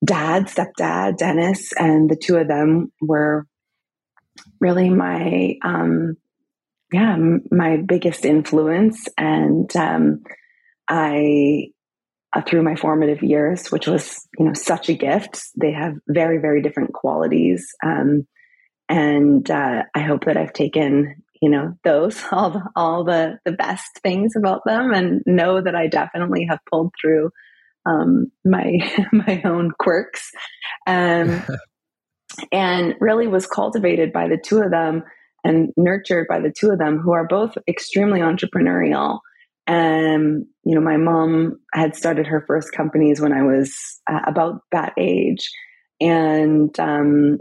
dad, 0.04 0.44
stepdad, 0.44 1.16
Dennis, 1.16 1.72
and 1.72 2.08
the 2.08 2.16
two 2.16 2.36
of 2.36 2.48
them 2.48 2.92
were 3.00 3.46
really 4.60 4.90
my, 4.90 5.56
um, 5.64 6.16
yeah, 6.92 7.16
my 7.50 7.78
biggest 7.78 8.24
influence. 8.24 9.08
And 9.16 9.74
um, 9.76 10.22
I, 10.88 11.70
uh, 12.32 12.42
through 12.42 12.62
my 12.62 12.76
formative 12.76 13.22
years, 13.22 13.72
which 13.72 13.86
was, 13.86 14.28
you 14.38 14.44
know, 14.44 14.54
such 14.54 14.88
a 14.88 14.94
gift, 14.94 15.40
they 15.60 15.72
have 15.72 15.94
very, 16.08 16.38
very 16.38 16.62
different 16.62 16.92
qualities. 16.92 17.66
Um, 17.84 18.26
and 18.88 19.50
uh, 19.50 19.84
I 19.94 20.00
hope 20.00 20.26
that 20.26 20.36
I've 20.36 20.52
taken 20.52 21.23
you 21.44 21.50
know 21.50 21.74
those 21.84 22.24
all 22.32 22.50
the, 22.50 22.62
all 22.74 23.04
the 23.04 23.38
the 23.44 23.52
best 23.52 24.00
things 24.02 24.32
about 24.34 24.62
them 24.64 24.92
and 24.92 25.22
know 25.26 25.60
that 25.60 25.74
I 25.74 25.88
definitely 25.88 26.46
have 26.48 26.60
pulled 26.70 26.94
through 26.98 27.30
um, 27.84 28.32
my 28.44 28.78
my 29.12 29.42
own 29.44 29.70
quirks. 29.78 30.30
Um, 30.86 31.42
and 32.50 32.94
really 32.98 33.28
was 33.28 33.46
cultivated 33.46 34.12
by 34.12 34.26
the 34.26 34.38
two 34.38 34.58
of 34.58 34.70
them 34.70 35.04
and 35.44 35.68
nurtured 35.76 36.26
by 36.28 36.40
the 36.40 36.52
two 36.58 36.70
of 36.70 36.78
them 36.78 36.98
who 36.98 37.12
are 37.12 37.28
both 37.28 37.56
extremely 37.68 38.20
entrepreneurial. 38.20 39.20
And 39.66 40.46
you 40.64 40.74
know 40.74 40.80
my 40.80 40.96
mom 40.96 41.60
had 41.74 41.94
started 41.94 42.26
her 42.26 42.44
first 42.46 42.72
companies 42.72 43.20
when 43.20 43.32
i 43.32 43.42
was 43.42 44.00
uh, 44.10 44.20
about 44.26 44.62
that 44.72 44.94
age. 44.98 45.50
And 46.00 46.78
um, 46.80 47.38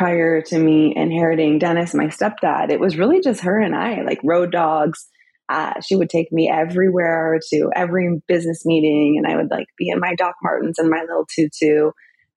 prior 0.00 0.40
to 0.40 0.58
me 0.58 0.94
inheriting 0.96 1.58
Dennis, 1.58 1.92
my 1.92 2.06
stepdad, 2.06 2.70
it 2.70 2.80
was 2.80 2.96
really 2.96 3.20
just 3.20 3.42
her 3.42 3.60
and 3.60 3.76
I, 3.76 4.00
like 4.00 4.18
road 4.24 4.50
dogs. 4.50 5.06
Uh, 5.46 5.78
she 5.82 5.94
would 5.94 6.08
take 6.08 6.32
me 6.32 6.48
everywhere 6.48 7.38
to 7.50 7.70
every 7.76 8.22
business 8.26 8.64
meeting, 8.64 9.18
and 9.18 9.30
I 9.30 9.36
would 9.36 9.50
like 9.50 9.66
be 9.76 9.90
in 9.90 10.00
my 10.00 10.14
Doc 10.14 10.36
Martens 10.42 10.78
and 10.78 10.88
my 10.88 11.02
little 11.02 11.26
tutu. 11.26 11.90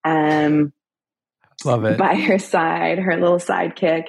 Um, 0.04 0.74
Love 1.64 1.86
it. 1.86 1.96
By 1.96 2.16
her 2.16 2.38
side, 2.38 2.98
her 2.98 3.18
little 3.18 3.38
sidekick. 3.38 4.08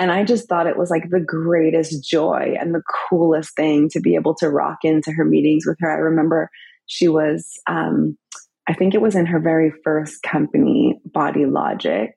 And 0.00 0.10
I 0.10 0.24
just 0.24 0.48
thought 0.48 0.66
it 0.66 0.76
was 0.76 0.90
like 0.90 1.08
the 1.08 1.24
greatest 1.24 2.04
joy 2.04 2.56
and 2.58 2.74
the 2.74 2.82
coolest 3.08 3.54
thing 3.54 3.90
to 3.90 4.00
be 4.00 4.16
able 4.16 4.34
to 4.36 4.50
rock 4.50 4.78
into 4.82 5.12
her 5.12 5.24
meetings 5.24 5.64
with 5.66 5.76
her. 5.78 5.88
I 5.88 5.98
remember 5.98 6.50
she 6.86 7.06
was, 7.06 7.46
um, 7.68 8.18
I 8.66 8.74
think 8.74 8.94
it 8.94 9.02
was 9.02 9.14
in 9.14 9.26
her 9.26 9.38
very 9.38 9.72
first 9.84 10.20
company, 10.24 11.00
Body 11.04 11.46
Logic 11.46 12.10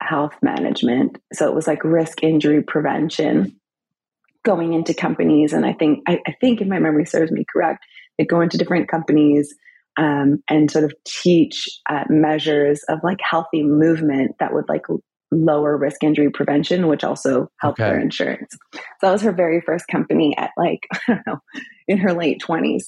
health 0.00 0.34
management. 0.42 1.18
So 1.32 1.48
it 1.48 1.54
was 1.54 1.66
like 1.66 1.84
risk 1.84 2.22
injury 2.22 2.62
prevention 2.62 3.58
going 4.44 4.72
into 4.72 4.94
companies. 4.94 5.52
And 5.52 5.66
I 5.66 5.72
think, 5.72 6.02
I, 6.06 6.20
I 6.26 6.32
think 6.40 6.60
if 6.60 6.68
my 6.68 6.78
memory 6.78 7.06
serves 7.06 7.32
me 7.32 7.44
correct, 7.50 7.84
they'd 8.16 8.28
go 8.28 8.40
into 8.40 8.58
different 8.58 8.88
companies 8.88 9.54
um, 9.96 10.42
and 10.48 10.70
sort 10.70 10.84
of 10.84 10.94
teach 11.04 11.68
uh, 11.90 12.04
measures 12.08 12.82
of 12.88 13.00
like 13.02 13.18
healthy 13.20 13.62
movement 13.62 14.36
that 14.38 14.54
would 14.54 14.68
like 14.68 14.86
lower 15.30 15.76
risk 15.76 16.02
injury 16.02 16.30
prevention, 16.30 16.86
which 16.86 17.04
also 17.04 17.50
helped 17.60 17.80
okay. 17.80 17.90
their 17.90 18.00
insurance. 18.00 18.56
So 18.72 18.80
that 19.02 19.12
was 19.12 19.22
her 19.22 19.32
very 19.32 19.60
first 19.60 19.86
company 19.88 20.34
at 20.36 20.50
like, 20.56 20.86
I 20.92 21.14
don't 21.14 21.26
know, 21.26 21.38
in 21.86 21.98
her 21.98 22.12
late 22.12 22.40
20s. 22.40 22.84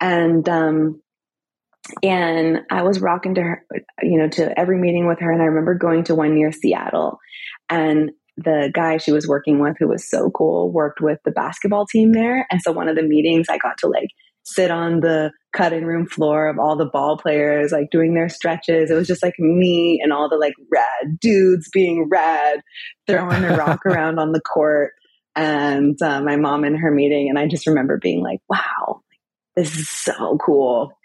And 0.00 0.48
um, 0.48 1.00
and 2.02 2.60
I 2.70 2.82
was 2.82 3.00
rocking 3.00 3.34
to 3.36 3.42
her, 3.42 3.64
you 4.02 4.18
know, 4.18 4.28
to 4.28 4.58
every 4.58 4.78
meeting 4.78 5.06
with 5.06 5.20
her. 5.20 5.30
And 5.30 5.42
I 5.42 5.46
remember 5.46 5.74
going 5.74 6.04
to 6.04 6.14
one 6.14 6.34
near 6.34 6.52
Seattle, 6.52 7.18
and 7.68 8.10
the 8.36 8.70
guy 8.72 8.98
she 8.98 9.12
was 9.12 9.26
working 9.26 9.58
with, 9.58 9.76
who 9.78 9.88
was 9.88 10.08
so 10.08 10.30
cool, 10.30 10.70
worked 10.70 11.00
with 11.00 11.18
the 11.24 11.32
basketball 11.32 11.86
team 11.86 12.12
there. 12.12 12.46
And 12.50 12.62
so 12.62 12.72
one 12.72 12.88
of 12.88 12.96
the 12.96 13.02
meetings, 13.02 13.46
I 13.50 13.58
got 13.58 13.78
to 13.78 13.88
like 13.88 14.10
sit 14.44 14.70
on 14.70 15.00
the 15.00 15.30
cutting 15.52 15.84
room 15.84 16.06
floor 16.06 16.48
of 16.48 16.58
all 16.58 16.76
the 16.76 16.86
ball 16.86 17.18
players, 17.18 17.72
like 17.72 17.90
doing 17.90 18.14
their 18.14 18.28
stretches. 18.28 18.90
It 18.90 18.94
was 18.94 19.06
just 19.06 19.22
like 19.22 19.34
me 19.38 20.00
and 20.02 20.12
all 20.12 20.28
the 20.28 20.36
like 20.36 20.54
rad 20.72 21.18
dudes 21.20 21.68
being 21.72 22.08
rad, 22.08 22.60
throwing 23.06 23.42
the 23.42 23.56
rock 23.56 23.80
around 23.86 24.18
on 24.18 24.32
the 24.32 24.40
court. 24.40 24.92
And 25.36 26.00
uh, 26.02 26.20
my 26.20 26.36
mom 26.36 26.64
in 26.64 26.74
her 26.76 26.90
meeting, 26.90 27.28
and 27.28 27.38
I 27.38 27.46
just 27.46 27.66
remember 27.66 27.98
being 27.98 28.22
like, 28.22 28.40
"Wow, 28.48 29.02
this 29.54 29.76
is 29.76 29.88
so 29.88 30.36
cool." 30.44 30.97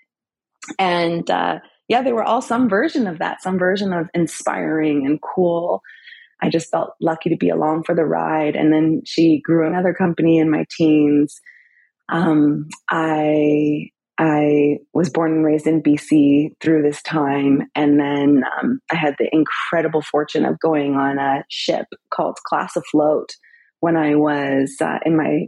And 0.79 1.29
uh, 1.29 1.59
yeah, 1.87 2.01
they 2.01 2.13
were 2.13 2.23
all 2.23 2.41
some 2.41 2.69
version 2.69 3.07
of 3.07 3.19
that, 3.19 3.41
some 3.41 3.59
version 3.59 3.93
of 3.93 4.09
inspiring 4.13 5.05
and 5.05 5.21
cool. 5.21 5.81
I 6.41 6.49
just 6.49 6.71
felt 6.71 6.91
lucky 7.01 7.29
to 7.29 7.37
be 7.37 7.49
along 7.49 7.83
for 7.83 7.95
the 7.95 8.05
ride. 8.05 8.55
And 8.55 8.73
then 8.73 9.01
she 9.05 9.41
grew 9.41 9.65
another 9.65 9.93
company 9.93 10.37
in 10.37 10.51
my 10.51 10.65
teens. 10.77 11.39
Um, 12.09 12.67
I 12.89 13.89
I 14.17 14.77
was 14.93 15.09
born 15.09 15.31
and 15.31 15.45
raised 15.45 15.65
in 15.65 15.81
BC 15.81 16.51
through 16.61 16.83
this 16.83 17.01
time, 17.01 17.63
and 17.73 17.99
then 17.99 18.43
um, 18.61 18.79
I 18.91 18.95
had 18.95 19.15
the 19.17 19.27
incredible 19.31 20.03
fortune 20.03 20.45
of 20.45 20.59
going 20.59 20.95
on 20.95 21.17
a 21.17 21.43
ship 21.49 21.87
called 22.11 22.37
Class 22.45 22.75
Afloat 22.75 23.29
when 23.79 23.97
I 23.97 24.15
was 24.15 24.75
uh, 24.81 24.99
in 25.03 25.17
my 25.17 25.47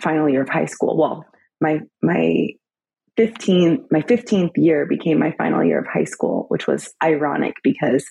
final 0.00 0.28
year 0.28 0.42
of 0.42 0.48
high 0.48 0.64
school. 0.64 0.96
Well, 0.98 1.24
my 1.60 1.80
my 2.02 2.48
15, 3.20 3.84
my 3.90 4.00
15th 4.00 4.52
year 4.56 4.86
became 4.86 5.18
my 5.18 5.30
final 5.36 5.62
year 5.62 5.78
of 5.78 5.86
high 5.86 6.04
school, 6.04 6.46
which 6.48 6.66
was 6.66 6.94
ironic 7.04 7.56
because 7.62 8.06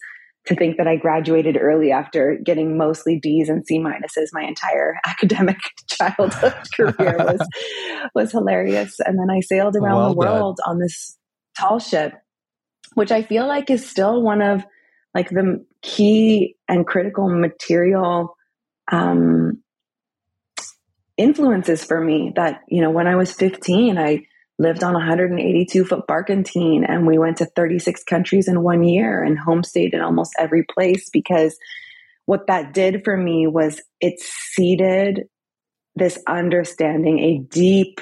to 0.45 0.53
think 0.53 0.77
that 0.77 0.87
I 0.87 0.97
graduated 0.97 1.57
early 1.59 1.91
after 1.91 2.37
getting 2.45 2.77
mostly 2.77 3.19
D's 3.19 3.49
and 3.49 3.65
C 3.65 3.79
minuses 3.79 4.27
my 4.33 4.43
entire 4.43 4.99
academic 5.07 5.57
childhood 5.87 6.53
career 6.75 7.17
was 7.17 7.41
was 8.13 8.31
hilarious. 8.31 8.99
And 8.99 9.17
then 9.17 9.35
I 9.35 9.39
sailed 9.39 9.75
around 9.75 9.95
well 9.95 10.09
the 10.09 10.15
world 10.15 10.59
done. 10.63 10.75
on 10.75 10.79
this 10.79 11.17
tall 11.57 11.79
ship, 11.79 12.13
which 12.93 13.11
I 13.11 13.23
feel 13.23 13.47
like 13.47 13.71
is 13.71 13.89
still 13.89 14.21
one 14.21 14.43
of 14.43 14.63
like 15.15 15.31
the 15.31 15.65
key 15.81 16.55
and 16.67 16.85
critical 16.85 17.29
material 17.29 18.37
um, 18.91 19.63
influences 21.17 21.83
for 21.83 21.99
me. 21.99 22.31
That 22.35 22.61
you 22.67 22.83
know, 22.83 22.91
when 22.91 23.07
I 23.07 23.15
was 23.15 23.33
15, 23.33 23.97
I 23.97 24.27
lived 24.59 24.83
on 24.83 24.91
a 24.91 24.99
182 24.99 25.85
foot 25.85 26.05
barkentine 26.07 26.85
and 26.87 27.07
we 27.07 27.17
went 27.17 27.37
to 27.37 27.45
36 27.55 28.03
countries 28.03 28.47
in 28.47 28.61
one 28.61 28.83
year 28.83 29.23
and 29.23 29.39
homestayed 29.39 29.93
in 29.93 30.01
almost 30.01 30.35
every 30.37 30.63
place 30.63 31.09
because 31.09 31.57
what 32.25 32.45
that 32.47 32.73
did 32.73 33.03
for 33.03 33.17
me 33.17 33.47
was 33.47 33.81
it 34.01 34.19
seeded 34.19 35.23
this 35.95 36.19
understanding, 36.27 37.19
a 37.19 37.39
deep, 37.39 38.01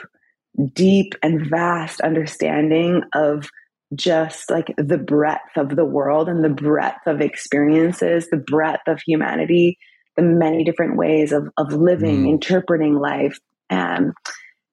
deep 0.74 1.14
and 1.24 1.48
vast 1.48 2.02
understanding 2.02 3.04
of 3.14 3.50
just 3.96 4.50
like 4.50 4.74
the 4.78 4.98
breadth 4.98 5.56
of 5.56 5.76
the 5.76 5.86
world 5.86 6.28
and 6.28 6.44
the 6.44 6.50
breadth 6.50 7.06
of 7.06 7.22
experiences, 7.22 8.30
the 8.30 8.38
breadth 8.38 8.88
of 8.88 9.00
humanity, 9.06 9.78
the 10.18 10.24
many 10.24 10.64
different 10.64 10.98
ways 10.98 11.32
of, 11.32 11.48
of 11.58 11.72
living, 11.72 12.26
mm. 12.26 12.30
interpreting 12.30 12.96
life. 12.96 13.40
Um, 13.70 14.14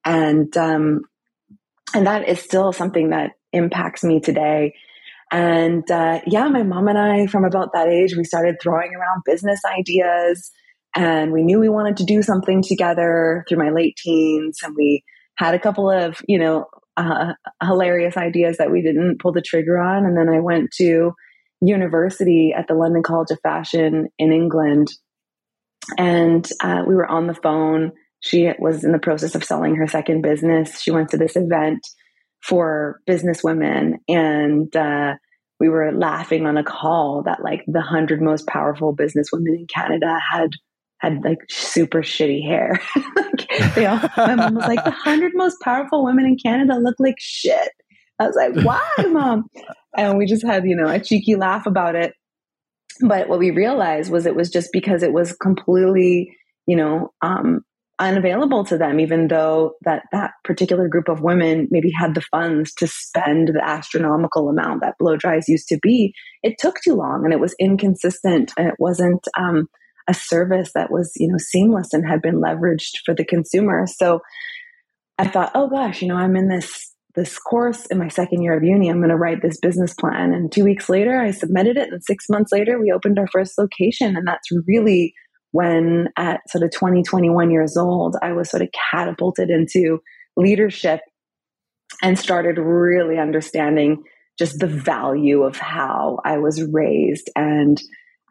and 0.04 0.54
um, 0.56 1.02
and 1.94 2.06
that 2.06 2.28
is 2.28 2.40
still 2.40 2.72
something 2.72 3.10
that 3.10 3.32
impacts 3.52 4.02
me 4.02 4.20
today. 4.20 4.74
And 5.30 5.88
uh, 5.90 6.20
yeah, 6.26 6.48
my 6.48 6.62
mom 6.62 6.88
and 6.88 6.98
I, 6.98 7.26
from 7.26 7.44
about 7.44 7.72
that 7.72 7.88
age, 7.88 8.16
we 8.16 8.24
started 8.24 8.56
throwing 8.60 8.94
around 8.94 9.22
business 9.24 9.60
ideas 9.64 10.50
and 10.94 11.32
we 11.32 11.42
knew 11.42 11.58
we 11.58 11.68
wanted 11.68 11.96
to 11.98 12.04
do 12.04 12.22
something 12.22 12.62
together 12.62 13.44
through 13.48 13.58
my 13.58 13.70
late 13.70 13.96
teens. 13.96 14.58
And 14.62 14.74
we 14.76 15.02
had 15.36 15.54
a 15.54 15.58
couple 15.58 15.90
of, 15.90 16.20
you 16.28 16.38
know, 16.38 16.66
uh, 16.96 17.32
hilarious 17.62 18.16
ideas 18.16 18.58
that 18.58 18.70
we 18.70 18.82
didn't 18.82 19.20
pull 19.20 19.32
the 19.32 19.42
trigger 19.42 19.78
on. 19.78 20.04
And 20.04 20.16
then 20.16 20.28
I 20.28 20.40
went 20.40 20.70
to 20.76 21.12
university 21.60 22.54
at 22.56 22.68
the 22.68 22.74
London 22.74 23.02
College 23.02 23.30
of 23.30 23.40
Fashion 23.42 24.08
in 24.18 24.32
England. 24.32 24.88
And 25.98 26.48
uh, 26.60 26.82
we 26.86 26.94
were 26.94 27.06
on 27.06 27.26
the 27.26 27.34
phone 27.34 27.92
she 28.24 28.50
was 28.58 28.84
in 28.84 28.92
the 28.92 28.98
process 28.98 29.34
of 29.34 29.44
selling 29.44 29.76
her 29.76 29.86
second 29.86 30.22
business. 30.22 30.80
She 30.80 30.90
went 30.90 31.10
to 31.10 31.18
this 31.18 31.36
event 31.36 31.86
for 32.42 33.00
business 33.06 33.44
women. 33.44 33.98
And 34.08 34.74
uh, 34.74 35.16
we 35.60 35.68
were 35.68 35.92
laughing 35.92 36.46
on 36.46 36.56
a 36.56 36.64
call 36.64 37.24
that 37.26 37.44
like 37.44 37.64
the 37.66 37.82
hundred 37.82 38.22
most 38.22 38.46
powerful 38.46 38.94
business 38.94 39.28
women 39.30 39.54
in 39.54 39.66
Canada 39.66 40.18
had 40.32 40.52
had 41.00 41.22
like 41.22 41.40
super 41.50 42.00
shitty 42.00 42.42
hair. 42.42 42.80
like 43.16 43.74
they 43.74 43.84
all, 43.84 44.00
my 44.16 44.34
mom 44.36 44.54
was 44.54 44.68
like, 44.68 44.82
the 44.82 44.90
hundred 44.90 45.32
most 45.34 45.60
powerful 45.60 46.02
women 46.02 46.24
in 46.24 46.38
Canada 46.42 46.76
look 46.76 46.96
like 46.98 47.16
shit. 47.18 47.72
I 48.18 48.26
was 48.26 48.36
like, 48.36 48.64
why, 48.64 48.88
mom? 49.08 49.50
And 49.94 50.16
we 50.16 50.24
just 50.24 50.46
had, 50.46 50.64
you 50.64 50.76
know, 50.76 50.88
a 50.88 50.98
cheeky 50.98 51.34
laugh 51.34 51.66
about 51.66 51.94
it. 51.94 52.14
But 53.02 53.28
what 53.28 53.38
we 53.38 53.50
realized 53.50 54.10
was 54.10 54.24
it 54.24 54.34
was 54.34 54.48
just 54.48 54.70
because 54.72 55.02
it 55.02 55.12
was 55.12 55.36
completely, 55.36 56.34
you 56.66 56.76
know, 56.76 57.12
um, 57.20 57.64
unavailable 57.98 58.64
to 58.64 58.76
them, 58.76 58.98
even 58.98 59.28
though 59.28 59.74
that 59.82 60.02
that 60.12 60.32
particular 60.42 60.88
group 60.88 61.08
of 61.08 61.20
women 61.20 61.68
maybe 61.70 61.90
had 61.98 62.14
the 62.14 62.20
funds 62.20 62.72
to 62.74 62.86
spend 62.86 63.48
the 63.48 63.62
astronomical 63.64 64.48
amount 64.48 64.80
that 64.80 64.98
blow 64.98 65.16
dries 65.16 65.48
used 65.48 65.68
to 65.68 65.78
be. 65.80 66.12
It 66.42 66.56
took 66.58 66.76
too 66.80 66.94
long 66.94 67.24
and 67.24 67.32
it 67.32 67.40
was 67.40 67.54
inconsistent 67.60 68.52
and 68.58 68.66
it 68.66 68.74
wasn't 68.78 69.26
um, 69.38 69.68
a 70.08 70.14
service 70.14 70.72
that 70.74 70.90
was, 70.90 71.12
you 71.16 71.28
know, 71.28 71.38
seamless 71.38 71.92
and 71.92 72.06
had 72.06 72.20
been 72.20 72.40
leveraged 72.40 72.98
for 73.04 73.14
the 73.14 73.24
consumer. 73.24 73.86
So 73.86 74.20
I 75.16 75.28
thought, 75.28 75.52
oh 75.54 75.68
gosh, 75.68 76.02
you 76.02 76.08
know, 76.08 76.16
I'm 76.16 76.36
in 76.36 76.48
this 76.48 76.90
this 77.14 77.38
course 77.38 77.86
in 77.86 77.98
my 77.98 78.08
second 78.08 78.42
year 78.42 78.56
of 78.56 78.64
uni. 78.64 78.88
I'm 78.88 78.98
going 78.98 79.08
to 79.08 79.16
write 79.16 79.40
this 79.40 79.58
business 79.58 79.94
plan. 79.94 80.32
And 80.32 80.50
two 80.50 80.64
weeks 80.64 80.88
later, 80.88 81.16
I 81.20 81.30
submitted 81.30 81.76
it. 81.76 81.92
And 81.92 82.02
six 82.02 82.28
months 82.28 82.50
later, 82.50 82.80
we 82.80 82.90
opened 82.90 83.20
our 83.20 83.28
first 83.28 83.56
location. 83.56 84.16
And 84.16 84.26
that's 84.26 84.48
really 84.66 85.14
when, 85.54 86.08
at 86.16 86.40
sort 86.50 86.64
of 86.64 86.72
20, 86.72 87.04
21 87.04 87.52
years 87.52 87.76
old, 87.76 88.16
I 88.20 88.32
was 88.32 88.50
sort 88.50 88.64
of 88.64 88.70
catapulted 88.90 89.50
into 89.50 90.00
leadership 90.36 90.98
and 92.02 92.18
started 92.18 92.58
really 92.58 93.20
understanding 93.20 94.02
just 94.36 94.58
the 94.58 94.66
value 94.66 95.44
of 95.44 95.56
how 95.56 96.18
I 96.24 96.38
was 96.38 96.60
raised 96.72 97.30
and 97.36 97.80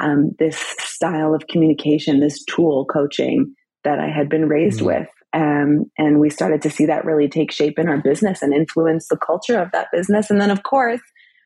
um, 0.01 0.31
this 0.37 0.57
style 0.79 1.33
of 1.33 1.47
communication, 1.47 2.19
this 2.19 2.43
tool 2.43 2.85
coaching 2.91 3.55
that 3.85 3.99
I 3.99 4.09
had 4.09 4.27
been 4.27 4.49
raised 4.49 4.81
mm-hmm. 4.81 4.87
with. 4.87 5.07
Um, 5.31 5.85
and 5.97 6.19
we 6.19 6.29
started 6.29 6.61
to 6.63 6.69
see 6.69 6.87
that 6.87 7.05
really 7.05 7.29
take 7.29 7.53
shape 7.53 7.79
in 7.79 7.87
our 7.87 8.01
business 8.01 8.41
and 8.41 8.53
influence 8.53 9.07
the 9.07 9.15
culture 9.15 9.61
of 9.61 9.71
that 9.71 9.87
business. 9.93 10.29
And 10.29 10.41
then, 10.41 10.51
of 10.51 10.63
course, 10.63 11.01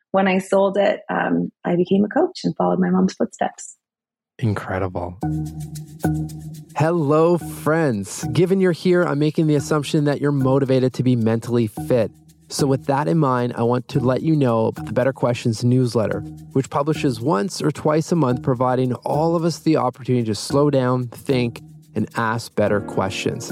when 0.09 0.27
I 0.27 0.39
sold 0.39 0.75
it, 0.75 1.01
um, 1.07 1.51
I 1.63 1.75
became 1.75 2.03
a 2.03 2.09
coach 2.09 2.39
and 2.43 2.55
followed 2.57 2.79
my 2.79 2.89
mom's 2.89 3.13
footsteps. 3.13 3.76
Incredible. 4.39 5.17
Hello, 6.75 7.39
friends. 7.39 8.23
Given 8.33 8.61
you're 8.61 8.71
here, 8.71 9.03
I'm 9.03 9.17
making 9.17 9.47
the 9.47 9.55
assumption 9.55 10.03
that 10.03 10.21
you're 10.21 10.31
motivated 10.31 10.93
to 10.93 11.03
be 11.03 11.15
mentally 11.15 11.65
fit. 11.65 12.11
So, 12.49 12.67
with 12.67 12.85
that 12.85 13.07
in 13.07 13.17
mind, 13.17 13.53
I 13.57 13.63
want 13.63 13.87
to 13.89 13.99
let 13.99 14.21
you 14.21 14.35
know 14.35 14.67
about 14.67 14.85
the 14.85 14.93
Better 14.93 15.11
Questions 15.11 15.63
newsletter, 15.63 16.19
which 16.53 16.69
publishes 16.69 17.19
once 17.19 17.61
or 17.63 17.71
twice 17.71 18.11
a 18.11 18.15
month, 18.15 18.43
providing 18.43 18.93
all 18.93 19.35
of 19.35 19.43
us 19.43 19.59
the 19.59 19.77
opportunity 19.77 20.25
to 20.25 20.35
slow 20.35 20.69
down, 20.69 21.07
think, 21.07 21.59
and 21.95 22.07
ask 22.15 22.53
better 22.55 22.79
questions. 22.79 23.51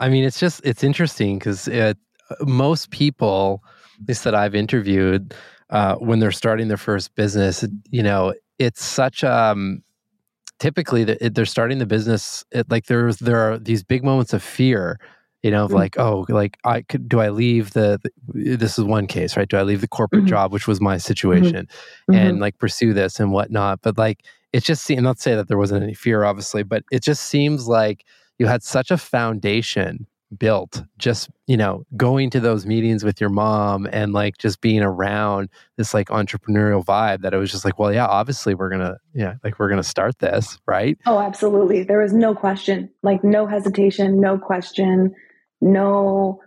I 0.00 0.08
mean, 0.08 0.24
it's 0.24 0.40
just, 0.40 0.60
it's 0.64 0.82
interesting 0.82 1.38
because 1.38 1.68
it, 1.68 1.96
most 2.40 2.90
people, 2.90 3.62
at 4.00 4.08
least 4.08 4.24
that 4.24 4.34
I've 4.34 4.54
interviewed, 4.54 5.34
uh, 5.70 5.96
when 5.96 6.18
they're 6.18 6.32
starting 6.32 6.68
their 6.68 6.76
first 6.76 7.14
business, 7.14 7.64
you 7.90 8.02
know, 8.02 8.34
it's 8.60 8.84
such 8.84 9.24
um 9.24 9.82
typically 10.60 11.02
they're 11.04 11.46
starting 11.46 11.78
the 11.78 11.86
business 11.86 12.44
it, 12.52 12.70
like 12.70 12.86
there's 12.86 13.16
there 13.16 13.38
are 13.38 13.58
these 13.58 13.82
big 13.82 14.04
moments 14.04 14.32
of 14.32 14.42
fear 14.42 15.00
you 15.42 15.50
know 15.50 15.64
of 15.64 15.70
mm-hmm. 15.70 15.78
like 15.78 15.98
oh 15.98 16.26
like 16.28 16.58
i 16.64 16.82
could 16.82 17.08
do 17.08 17.18
i 17.18 17.30
leave 17.30 17.72
the, 17.72 17.98
the, 18.28 18.56
this 18.56 18.78
is 18.78 18.84
one 18.84 19.06
case 19.06 19.36
right 19.36 19.48
do 19.48 19.56
i 19.56 19.62
leave 19.62 19.80
the 19.80 19.88
corporate 19.88 20.20
mm-hmm. 20.20 20.28
job 20.28 20.52
which 20.52 20.68
was 20.68 20.80
my 20.80 20.96
mm-hmm. 20.96 21.00
situation 21.00 21.66
mm-hmm. 21.66 22.14
and 22.14 22.38
like 22.38 22.58
pursue 22.58 22.92
this 22.92 23.18
and 23.18 23.32
whatnot 23.32 23.80
but 23.82 23.96
like 23.96 24.22
it 24.52 24.62
just 24.62 24.84
seems 24.84 25.00
not 25.00 25.18
say 25.18 25.34
that 25.34 25.48
there 25.48 25.58
wasn't 25.58 25.82
any 25.82 25.94
fear 25.94 26.22
obviously 26.24 26.62
but 26.62 26.84
it 26.92 27.02
just 27.02 27.22
seems 27.22 27.66
like 27.66 28.04
you 28.40 28.46
had 28.46 28.62
such 28.62 28.90
a 28.90 28.96
foundation 28.96 30.06
built 30.38 30.82
just 30.96 31.28
you 31.46 31.56
know 31.56 31.84
going 31.96 32.30
to 32.30 32.38
those 32.38 32.64
meetings 32.64 33.02
with 33.02 33.20
your 33.20 33.30
mom 33.30 33.86
and 33.92 34.12
like 34.12 34.38
just 34.38 34.60
being 34.60 34.80
around 34.80 35.48
this 35.76 35.92
like 35.92 36.08
entrepreneurial 36.08 36.84
vibe 36.84 37.20
that 37.22 37.34
it 37.34 37.36
was 37.36 37.50
just 37.50 37.64
like 37.64 37.78
well 37.78 37.92
yeah 37.92 38.06
obviously 38.06 38.54
we're 38.54 38.70
gonna 38.70 38.96
yeah 39.12 39.34
like 39.42 39.58
we're 39.58 39.68
gonna 39.68 39.82
start 39.82 40.18
this 40.20 40.56
right? 40.66 40.96
Oh 41.04 41.18
absolutely. 41.18 41.82
There 41.82 42.00
was 42.00 42.12
no 42.12 42.34
question 42.34 42.90
like 43.02 43.24
no 43.24 43.46
hesitation 43.46 44.20
no 44.20 44.38
question 44.38 45.14
no 45.60 46.40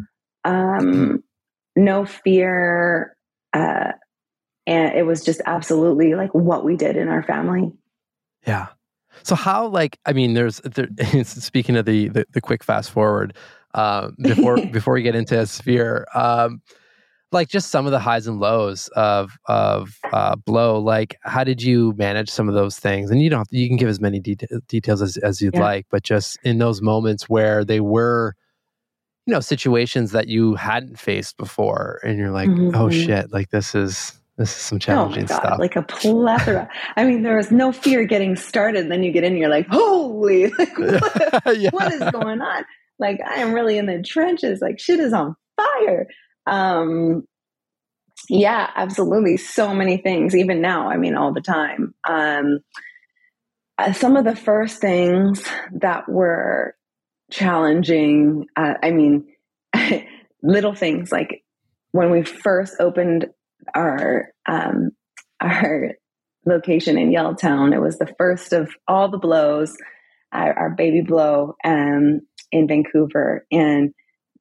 um 0.46 1.22
no 1.76 2.06
fear 2.06 3.18
uh 3.52 3.92
and 4.66 4.96
it 4.96 5.06
was 5.06 5.26
just 5.26 5.42
absolutely 5.46 6.16
like 6.16 6.34
what 6.34 6.64
we 6.64 6.78
did 6.78 6.96
in 6.96 7.10
our 7.10 7.22
family. 7.22 7.74
Yeah 8.48 8.68
so 9.22 9.36
how 9.36 9.68
like 9.68 10.00
I 10.06 10.14
mean, 10.14 10.34
there's 10.34 10.60
there, 10.62 10.88
speaking 11.24 11.76
of 11.76 11.86
the, 11.86 12.10
the, 12.10 12.26
the 12.32 12.42
quick 12.42 12.64
fast 12.64 12.92
forward 12.92 13.36
um, 13.74 14.16
before 14.22 14.58
before 14.72 14.94
we 14.94 15.04
get 15.04 15.16
into 15.16 15.40
a 15.40 15.46
sphere, 15.46 16.08
um, 16.16 16.62
like 17.32 17.50
just 17.50 17.70
some 17.70 17.86
of 17.86 17.92
the 17.92 18.00
highs 18.00 18.28
and 18.28 18.40
lows 18.40 18.90
of 18.96 19.38
of 19.46 19.98
uh, 20.12 20.36
Blo. 20.36 20.80
Like 20.80 21.18
how 21.22 21.44
did 21.44 21.62
you 21.62 21.94
manage 21.98 22.30
some 22.30 22.50
of 22.50 22.56
those 22.56 22.80
things? 22.80 23.12
And 23.12 23.22
you 23.22 23.30
don't 23.30 23.48
you 23.52 23.68
can 23.68 23.78
give 23.78 23.90
as 23.90 24.00
many 24.00 24.20
de- 24.20 24.48
details 24.68 25.02
as 25.02 25.18
as 25.18 25.42
you'd 25.42 25.56
yeah. 25.56 25.62
like, 25.62 25.86
but 25.92 26.04
just 26.04 26.38
in 26.44 26.58
those 26.58 26.82
moments 26.82 27.30
where 27.30 27.64
they 27.64 27.80
were 27.80 28.36
you 29.26 29.34
know 29.34 29.40
situations 29.40 30.12
that 30.12 30.28
you 30.28 30.56
hadn't 30.56 31.00
faced 31.00 31.38
before 31.38 32.00
and 32.04 32.18
you're 32.18 32.32
like 32.32 32.50
mm-hmm. 32.50 32.76
oh 32.76 32.88
mm-hmm. 32.90 33.06
shit 33.06 33.32
like 33.32 33.50
this 33.52 33.74
is 33.74 34.20
this 34.38 34.50
is 34.50 34.62
some 34.62 34.80
challenging 34.80 35.26
oh 35.26 35.28
God, 35.28 35.40
stuff. 35.40 35.60
Like 35.60 35.76
a 35.76 35.84
plethora. 35.84 36.68
I 36.96 37.06
mean, 37.06 37.22
there 37.22 37.38
was 37.38 37.52
no 37.52 37.72
fear 37.72 38.04
getting 38.06 38.36
started. 38.36 38.90
Then 38.90 39.04
you 39.04 39.12
get 39.12 39.24
in, 39.24 39.38
you're 39.38 39.50
like, 39.50 39.68
holy, 39.68 40.48
like, 40.58 40.78
what, 40.78 41.60
yeah. 41.60 41.70
what 41.72 41.94
is 41.94 42.12
going 42.12 42.42
on? 42.42 42.66
Like, 42.98 43.20
I 43.22 43.36
am 43.36 43.54
really 43.54 43.78
in 43.78 43.86
the 43.86 44.02
trenches. 44.02 44.60
Like, 44.60 44.80
shit 44.80 45.00
is 45.00 45.14
on 45.14 45.36
fire. 45.56 46.08
Um, 46.48 47.26
yeah, 48.30 48.70
absolutely. 48.76 49.38
So 49.38 49.74
many 49.74 49.98
things, 49.98 50.36
even 50.36 50.62
now, 50.62 50.90
I 50.90 50.98
mean, 50.98 51.16
all 51.16 51.34
the 51.34 51.42
time. 51.42 51.94
Um, 52.08 52.60
uh, 53.78 53.94
some 53.94 54.16
of 54.16 54.24
the 54.26 54.36
first 54.36 54.80
things 54.80 55.44
that 55.74 56.10
were 56.10 56.76
challenging, 57.32 58.48
uh, 58.56 58.76
I 58.82 58.92
mean, 58.92 59.28
little 60.44 60.74
things 60.74 61.12
like 61.12 61.44
when 61.92 62.12
we 62.12 62.24
first 62.24 62.76
opened 62.80 63.28
our 63.74 64.30
um, 64.48 64.92
our 65.42 65.92
location 66.46 66.98
in 66.98 67.12
Yaletown. 67.12 67.74
It 67.74 67.80
was 67.80 67.98
the 67.98 68.14
first 68.18 68.54
of 68.54 68.70
all 68.88 69.10
the 69.10 69.18
blows, 69.18 69.76
our, 70.32 70.54
our 70.54 70.70
baby 70.72 71.02
blow 71.02 71.56
um, 71.64 72.22
in 72.52 72.68
Vancouver, 72.68 73.46
and 73.52 73.94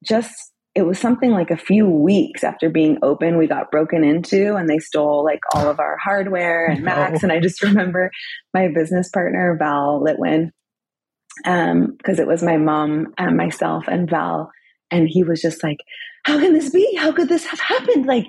just 0.03 0.53
it 0.75 0.83
was 0.83 0.97
something 0.97 1.31
like 1.31 1.51
a 1.51 1.57
few 1.57 1.87
weeks 1.87 2.43
after 2.43 2.69
being 2.69 2.97
open, 3.03 3.37
we 3.37 3.47
got 3.47 3.69
broken 3.69 4.03
into 4.03 4.55
and 4.55 4.67
they 4.67 4.79
stole 4.79 5.23
like 5.23 5.41
all 5.53 5.69
of 5.69 5.79
our 5.79 5.97
hardware 5.97 6.65
and 6.65 6.83
Macs. 6.83 7.21
And 7.21 7.31
I 7.31 7.39
just 7.39 7.61
remember 7.61 8.09
my 8.53 8.69
business 8.73 9.09
partner, 9.09 9.55
Val 9.57 10.03
Litwin, 10.03 10.49
because 11.37 12.19
um, 12.19 12.19
it 12.19 12.27
was 12.27 12.41
my 12.41 12.57
mom 12.57 13.13
and 13.17 13.37
myself 13.37 13.87
and 13.87 14.09
Val. 14.09 14.51
And 14.89 15.07
he 15.07 15.23
was 15.23 15.41
just 15.41 15.63
like, 15.63 15.77
How 16.23 16.39
can 16.39 16.53
this 16.53 16.71
be? 16.71 16.95
How 16.95 17.11
could 17.11 17.29
this 17.29 17.45
have 17.45 17.59
happened? 17.59 18.07
Like, 18.07 18.25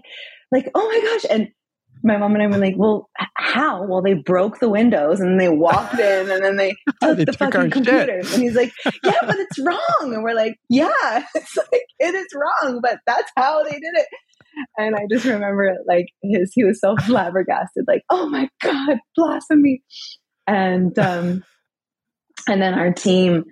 like, 0.53 0.71
oh 0.75 0.87
my 0.87 1.01
gosh. 1.01 1.31
And 1.31 1.49
my 2.05 2.19
mom 2.19 2.35
and 2.35 2.43
I 2.43 2.47
were 2.47 2.59
like, 2.59 2.75
well, 2.77 3.09
how? 3.35 3.85
Well, 3.87 4.03
they 4.03 4.13
broke 4.13 4.61
the 4.61 4.69
windows 4.69 5.21
and 5.21 5.41
they 5.41 5.49
walked 5.49 5.95
in 5.99 6.31
and 6.31 6.45
then 6.45 6.57
they 6.57 6.77
took 7.03 7.17
they 7.17 7.25
the 7.25 7.33
took 7.33 7.53
fucking 7.53 7.71
computers. 7.71 8.33
And 8.35 8.43
he's 8.43 8.55
like, 8.55 8.73
yeah, 9.03 9.21
but 9.23 9.37
it's 9.39 9.59
wrong. 9.59 10.13
And 10.13 10.23
we're 10.23 10.35
like, 10.35 10.57
yeah, 10.69 10.91
it's 11.35 11.57
like, 11.57 11.83
it 11.99 12.15
is 12.15 12.27
wrong, 12.35 12.81
but 12.83 12.99
that's 13.07 13.31
how 13.37 13.65
they 13.65 13.73
did 13.73 13.95
it. 13.95 14.07
And 14.77 14.95
I 14.95 15.07
just 15.11 15.25
remember 15.25 15.77
like 15.89 16.07
his, 16.23 16.53
he 16.55 16.63
was 16.63 16.81
so 16.81 16.95
flabbergasted, 16.97 17.87
like, 17.89 18.03
oh 18.11 18.29
my 18.29 18.49
God, 18.63 18.99
blasphemy. 19.17 19.83
And, 20.47 20.97
um, 20.99 21.43
and 22.47 22.61
then 22.61 22.75
our 22.75 22.93
team 22.93 23.45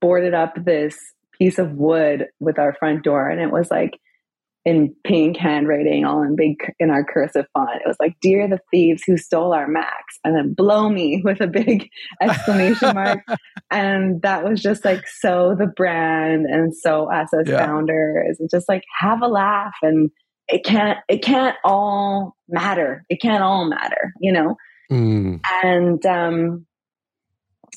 boarded 0.00 0.34
up 0.34 0.54
this 0.56 0.96
piece 1.38 1.58
of 1.58 1.72
wood 1.72 2.26
with 2.38 2.58
our 2.58 2.74
front 2.78 3.02
door 3.02 3.28
and 3.28 3.40
it 3.40 3.50
was 3.50 3.70
like, 3.70 3.98
in 4.68 4.94
pink 5.02 5.38
handwriting, 5.38 6.04
all 6.04 6.22
in 6.22 6.36
big 6.36 6.56
in 6.78 6.90
our 6.90 7.02
cursive 7.02 7.46
font. 7.54 7.80
It 7.82 7.88
was 7.88 7.96
like, 7.98 8.16
"Dear 8.20 8.46
the 8.46 8.60
thieves 8.70 9.02
who 9.06 9.16
stole 9.16 9.54
our 9.54 9.66
Macs," 9.66 10.18
and 10.24 10.36
then 10.36 10.52
"Blow 10.52 10.90
me" 10.90 11.22
with 11.24 11.40
a 11.40 11.46
big 11.46 11.88
exclamation 12.20 12.94
mark. 12.94 13.20
And 13.70 14.22
that 14.22 14.44
was 14.44 14.62
just 14.62 14.82
like 14.82 15.06
so 15.06 15.54
the 15.58 15.66
brand 15.66 16.46
and 16.46 16.74
so 16.74 17.12
us 17.12 17.28
as 17.38 17.48
yeah. 17.48 17.66
founders, 17.66 18.38
and 18.40 18.48
just 18.50 18.68
like 18.68 18.82
have 18.98 19.20
a 19.20 19.26
laugh. 19.26 19.74
And 19.82 20.10
it 20.48 20.64
can't 20.64 20.98
it 21.08 21.22
can't 21.22 21.56
all 21.64 22.34
matter. 22.48 23.04
It 23.08 23.20
can't 23.20 23.42
all 23.42 23.68
matter, 23.68 24.12
you 24.20 24.32
know. 24.32 24.56
Mm. 24.90 25.40
And 25.62 26.06
um, 26.06 26.66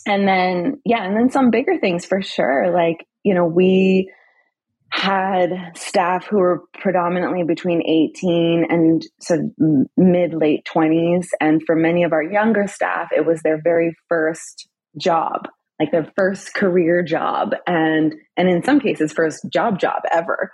and 0.05 0.27
then 0.27 0.81
yeah, 0.85 1.03
and 1.03 1.15
then 1.15 1.29
some 1.29 1.51
bigger 1.51 1.77
things 1.77 2.05
for 2.05 2.21
sure. 2.21 2.71
Like 2.73 3.05
you 3.23 3.33
know 3.33 3.45
we 3.45 4.09
had 4.91 5.71
staff 5.75 6.27
who 6.27 6.37
were 6.37 6.63
predominantly 6.73 7.43
between 7.43 7.81
18 7.81 8.65
and 8.69 9.01
so 9.19 9.49
mid 9.95 10.33
late 10.33 10.67
20s 10.73 11.27
and 11.39 11.61
for 11.65 11.75
many 11.75 12.03
of 12.03 12.11
our 12.11 12.21
younger 12.21 12.67
staff 12.67 13.07
it 13.15 13.25
was 13.25 13.41
their 13.41 13.61
very 13.63 13.95
first 14.09 14.67
job 14.97 15.47
like 15.81 15.91
their 15.91 16.11
first 16.15 16.53
career 16.53 17.01
job 17.01 17.55
and 17.65 18.13
and 18.37 18.47
in 18.47 18.63
some 18.63 18.79
cases 18.79 19.11
first 19.11 19.45
job 19.51 19.79
job 19.79 20.03
ever. 20.11 20.51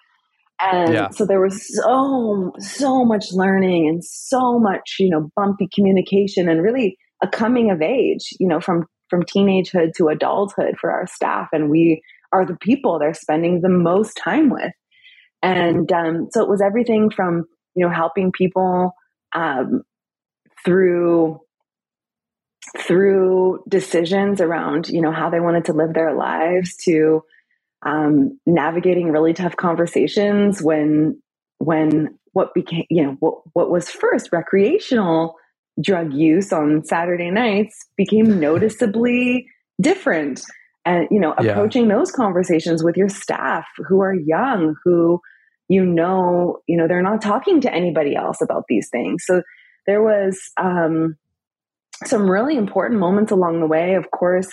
And 0.59 0.93
yeah. 0.93 1.09
so 1.09 1.25
there 1.25 1.41
was 1.41 1.67
so 1.75 2.53
so 2.59 3.03
much 3.03 3.25
learning 3.31 3.89
and 3.89 4.03
so 4.03 4.57
much 4.57 4.95
you 4.99 5.09
know 5.09 5.29
bumpy 5.35 5.67
communication 5.73 6.47
and 6.49 6.63
really 6.63 6.97
a 7.21 7.27
coming 7.27 7.71
of 7.71 7.81
age 7.81 8.29
you 8.39 8.47
know 8.47 8.61
from 8.61 8.85
from 9.09 9.23
teenagehood 9.23 9.93
to 9.97 10.07
adulthood 10.07 10.75
for 10.79 10.91
our 10.91 11.07
staff. 11.07 11.49
And 11.51 11.69
we 11.69 12.01
are 12.31 12.45
the 12.45 12.57
people 12.57 12.99
they're 12.99 13.13
spending 13.13 13.61
the 13.61 13.69
most 13.69 14.17
time 14.17 14.49
with. 14.49 14.73
And 15.41 15.91
um, 15.91 16.27
so 16.31 16.41
it 16.41 16.49
was 16.49 16.61
everything 16.61 17.09
from, 17.09 17.45
you 17.75 17.85
know, 17.85 17.91
helping 17.91 18.31
people 18.31 18.93
um, 19.35 19.83
through 20.65 21.39
through 22.77 23.63
decisions 23.69 24.41
around, 24.41 24.89
you 24.89 25.01
know, 25.01 25.11
how 25.11 25.29
they 25.29 25.39
wanted 25.39 25.65
to 25.65 25.73
live 25.73 25.93
their 25.93 26.13
lives 26.13 26.75
to 26.75 27.23
um, 27.85 28.39
navigating 28.45 29.11
really 29.11 29.33
tough 29.33 29.55
conversations 29.55 30.61
when 30.61 31.21
when 31.59 32.17
what 32.33 32.53
became, 32.53 32.85
you 32.89 33.03
know, 33.03 33.17
what 33.19 33.35
what 33.53 33.71
was 33.71 33.89
first 33.89 34.29
recreational 34.31 35.35
drug 35.81 36.13
use 36.13 36.51
on 36.51 36.83
Saturday 36.83 37.29
nights 37.29 37.85
became 37.95 38.39
noticeably 38.39 39.47
different 39.79 40.41
and 40.87 41.07
you 41.11 41.19
know 41.19 41.33
approaching 41.37 41.87
yeah. 41.87 41.95
those 41.95 42.11
conversations 42.11 42.83
with 42.83 42.95
your 42.95 43.09
staff 43.09 43.65
who 43.87 44.01
are 44.01 44.13
young 44.13 44.75
who 44.83 45.19
you 45.67 45.85
know 45.85 46.59
you 46.67 46.77
know 46.77 46.87
they're 46.87 47.03
not 47.03 47.21
talking 47.21 47.61
to 47.61 47.73
anybody 47.73 48.15
else 48.15 48.41
about 48.41 48.63
these 48.69 48.89
things 48.89 49.23
so 49.25 49.43
there 49.85 50.01
was 50.01 50.39
um, 50.57 51.15
some 52.05 52.29
really 52.29 52.55
important 52.55 52.99
moments 52.99 53.31
along 53.31 53.59
the 53.59 53.67
way 53.67 53.95
of 53.95 54.09
course 54.11 54.49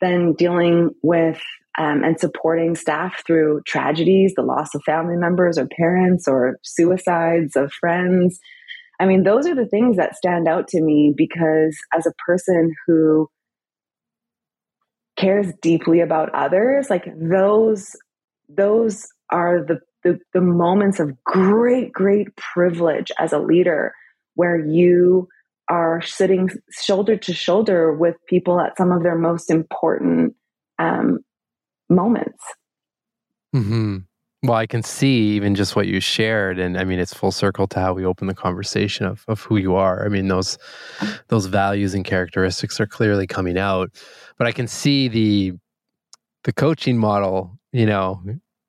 then 0.00 0.32
dealing 0.32 0.90
with 1.02 1.40
um, 1.78 2.04
and 2.04 2.18
supporting 2.18 2.74
staff 2.74 3.22
through 3.26 3.60
tragedies 3.66 4.32
the 4.34 4.42
loss 4.42 4.74
of 4.74 4.82
family 4.84 5.16
members 5.16 5.58
or 5.58 5.68
parents 5.76 6.26
or 6.26 6.58
suicides 6.62 7.56
of 7.56 7.70
friends 7.72 8.38
i 9.00 9.04
mean 9.04 9.22
those 9.22 9.46
are 9.46 9.54
the 9.54 9.68
things 9.68 9.96
that 9.96 10.16
stand 10.16 10.48
out 10.48 10.66
to 10.66 10.80
me 10.80 11.12
because 11.14 11.76
as 11.92 12.06
a 12.06 12.14
person 12.26 12.72
who 12.86 13.28
cares 15.16 15.52
deeply 15.62 16.00
about 16.00 16.34
others 16.34 16.88
like 16.90 17.04
those 17.16 17.96
those 18.48 19.06
are 19.30 19.64
the, 19.64 19.78
the 20.02 20.18
the 20.32 20.40
moments 20.40 21.00
of 21.00 21.22
great 21.24 21.92
great 21.92 22.34
privilege 22.36 23.10
as 23.18 23.32
a 23.32 23.38
leader 23.38 23.92
where 24.34 24.58
you 24.58 25.28
are 25.68 26.02
sitting 26.02 26.50
shoulder 26.82 27.16
to 27.16 27.32
shoulder 27.32 27.92
with 27.92 28.16
people 28.28 28.60
at 28.60 28.76
some 28.76 28.92
of 28.92 29.02
their 29.02 29.16
most 29.16 29.50
important 29.50 30.34
um, 30.78 31.20
moments 31.88 32.42
mm-hmm. 33.54 33.98
Well 34.44 34.56
i 34.56 34.66
can 34.66 34.82
see 34.82 35.34
even 35.36 35.54
just 35.54 35.74
what 35.74 35.86
you 35.86 36.00
shared 36.00 36.58
and 36.58 36.78
i 36.78 36.84
mean 36.84 36.98
it's 36.98 37.14
full 37.14 37.32
circle 37.32 37.66
to 37.68 37.80
how 37.80 37.94
we 37.94 38.04
open 38.04 38.26
the 38.26 38.34
conversation 38.34 39.06
of, 39.06 39.24
of 39.26 39.40
who 39.40 39.56
you 39.56 39.74
are 39.74 40.04
i 40.04 40.08
mean 40.08 40.28
those 40.28 40.58
those 41.28 41.46
values 41.46 41.94
and 41.94 42.04
characteristics 42.04 42.78
are 42.78 42.86
clearly 42.86 43.26
coming 43.26 43.58
out 43.58 43.90
but 44.38 44.46
I 44.46 44.52
can 44.52 44.66
see 44.66 45.08
the 45.08 45.52
the 46.44 46.52
coaching 46.52 46.98
model, 46.98 47.58
you 47.72 47.86
know, 47.86 48.22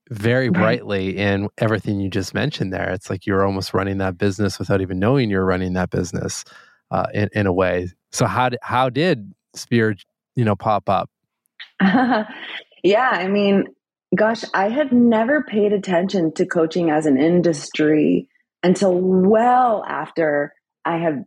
very 0.09 0.49
brightly 0.49 1.17
in 1.17 1.49
everything 1.57 1.99
you 1.99 2.09
just 2.09 2.33
mentioned 2.33 2.71
there. 2.71 2.89
It's 2.91 3.09
like 3.09 3.25
you're 3.25 3.45
almost 3.45 3.73
running 3.73 3.97
that 3.97 4.17
business 4.17 4.59
without 4.59 4.79
even 4.79 4.97
knowing 4.97 5.29
you're 5.29 5.45
running 5.45 5.73
that 5.73 5.89
business 5.89 6.45
uh, 6.91 7.07
in, 7.13 7.29
in 7.33 7.47
a 7.47 7.51
way. 7.51 7.89
So 8.13 8.27
how 8.27 8.49
did, 8.49 8.59
how 8.61 8.89
did 8.89 9.33
Sphere, 9.55 9.95
you 10.35 10.45
know, 10.45 10.55
pop 10.55 10.87
up? 10.87 11.09
yeah, 11.81 13.09
I 13.11 13.27
mean, 13.27 13.65
gosh, 14.13 14.43
I 14.53 14.69
had 14.69 14.91
never 14.91 15.43
paid 15.43 15.73
attention 15.73 16.33
to 16.35 16.45
coaching 16.45 16.89
as 16.89 17.05
an 17.05 17.17
industry 17.17 18.27
until 18.63 18.99
well 18.99 19.83
after 19.87 20.53
I 20.83 20.97
had 20.97 21.25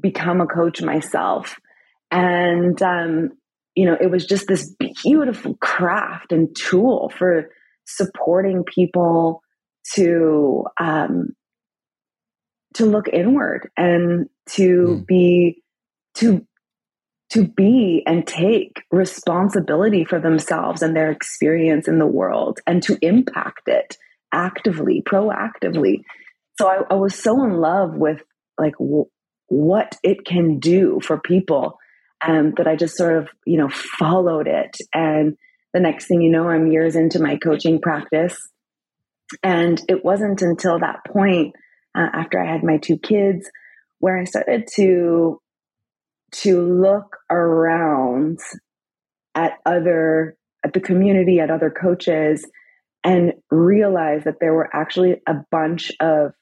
become 0.00 0.40
a 0.40 0.46
coach 0.46 0.82
myself. 0.82 1.58
And 2.10 2.80
um, 2.82 3.30
you 3.74 3.86
know, 3.86 3.96
it 4.00 4.10
was 4.10 4.26
just 4.26 4.46
this 4.46 4.74
beautiful 5.02 5.56
craft 5.60 6.32
and 6.32 6.54
tool 6.56 7.12
for 7.16 7.50
supporting 7.86 8.64
people 8.64 9.42
to 9.94 10.64
um, 10.78 11.30
to 12.74 12.86
look 12.86 13.08
inward 13.08 13.70
and 13.76 14.28
to 14.50 14.86
mm. 14.86 15.06
be 15.06 15.62
to 16.16 16.46
to 17.30 17.46
be 17.46 18.02
and 18.06 18.26
take 18.26 18.82
responsibility 18.90 20.04
for 20.04 20.18
themselves 20.18 20.82
and 20.82 20.96
their 20.96 21.10
experience 21.10 21.88
in 21.88 21.98
the 21.98 22.06
world 22.06 22.60
and 22.66 22.82
to 22.82 22.98
impact 23.02 23.68
it 23.68 23.96
actively 24.32 25.02
proactively 25.02 26.02
so 26.58 26.68
i, 26.68 26.82
I 26.90 26.94
was 26.94 27.14
so 27.14 27.44
in 27.44 27.56
love 27.56 27.94
with 27.94 28.22
like 28.58 28.74
w- 28.78 29.06
what 29.50 29.96
it 30.04 30.24
can 30.24 30.60
do 30.60 31.00
for 31.02 31.18
people 31.18 31.78
um, 32.26 32.54
that 32.56 32.66
I 32.66 32.76
just 32.76 32.96
sort 32.96 33.16
of, 33.16 33.28
you 33.44 33.58
know, 33.58 33.68
followed 33.68 34.46
it. 34.46 34.76
And 34.94 35.36
the 35.72 35.80
next 35.80 36.06
thing 36.06 36.20
you 36.20 36.30
know, 36.30 36.48
I'm 36.48 36.70
years 36.70 36.96
into 36.96 37.20
my 37.20 37.36
coaching 37.36 37.80
practice. 37.80 38.36
And 39.42 39.80
it 39.88 40.04
wasn't 40.04 40.42
until 40.42 40.78
that 40.80 41.04
point, 41.06 41.54
uh, 41.96 42.06
after 42.12 42.40
I 42.40 42.50
had 42.50 42.62
my 42.62 42.78
two 42.78 42.98
kids, 42.98 43.50
where 43.98 44.18
I 44.18 44.24
started 44.24 44.68
to 44.76 45.40
to 46.32 46.60
look 46.60 47.16
around 47.30 48.38
at 49.34 49.52
other 49.64 50.36
at 50.64 50.74
the 50.74 50.80
community, 50.80 51.40
at 51.40 51.50
other 51.50 51.70
coaches, 51.70 52.46
and 53.02 53.32
realize 53.50 54.24
that 54.24 54.40
there 54.40 54.52
were 54.52 54.68
actually 54.74 55.16
a 55.26 55.34
bunch 55.50 55.90
of 56.00 56.32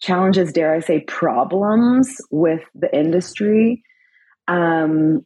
challenges, 0.00 0.52
dare 0.52 0.74
I 0.74 0.80
say, 0.80 1.00
problems 1.00 2.16
with 2.30 2.62
the 2.74 2.94
industry. 2.94 3.82
Um, 4.48 5.24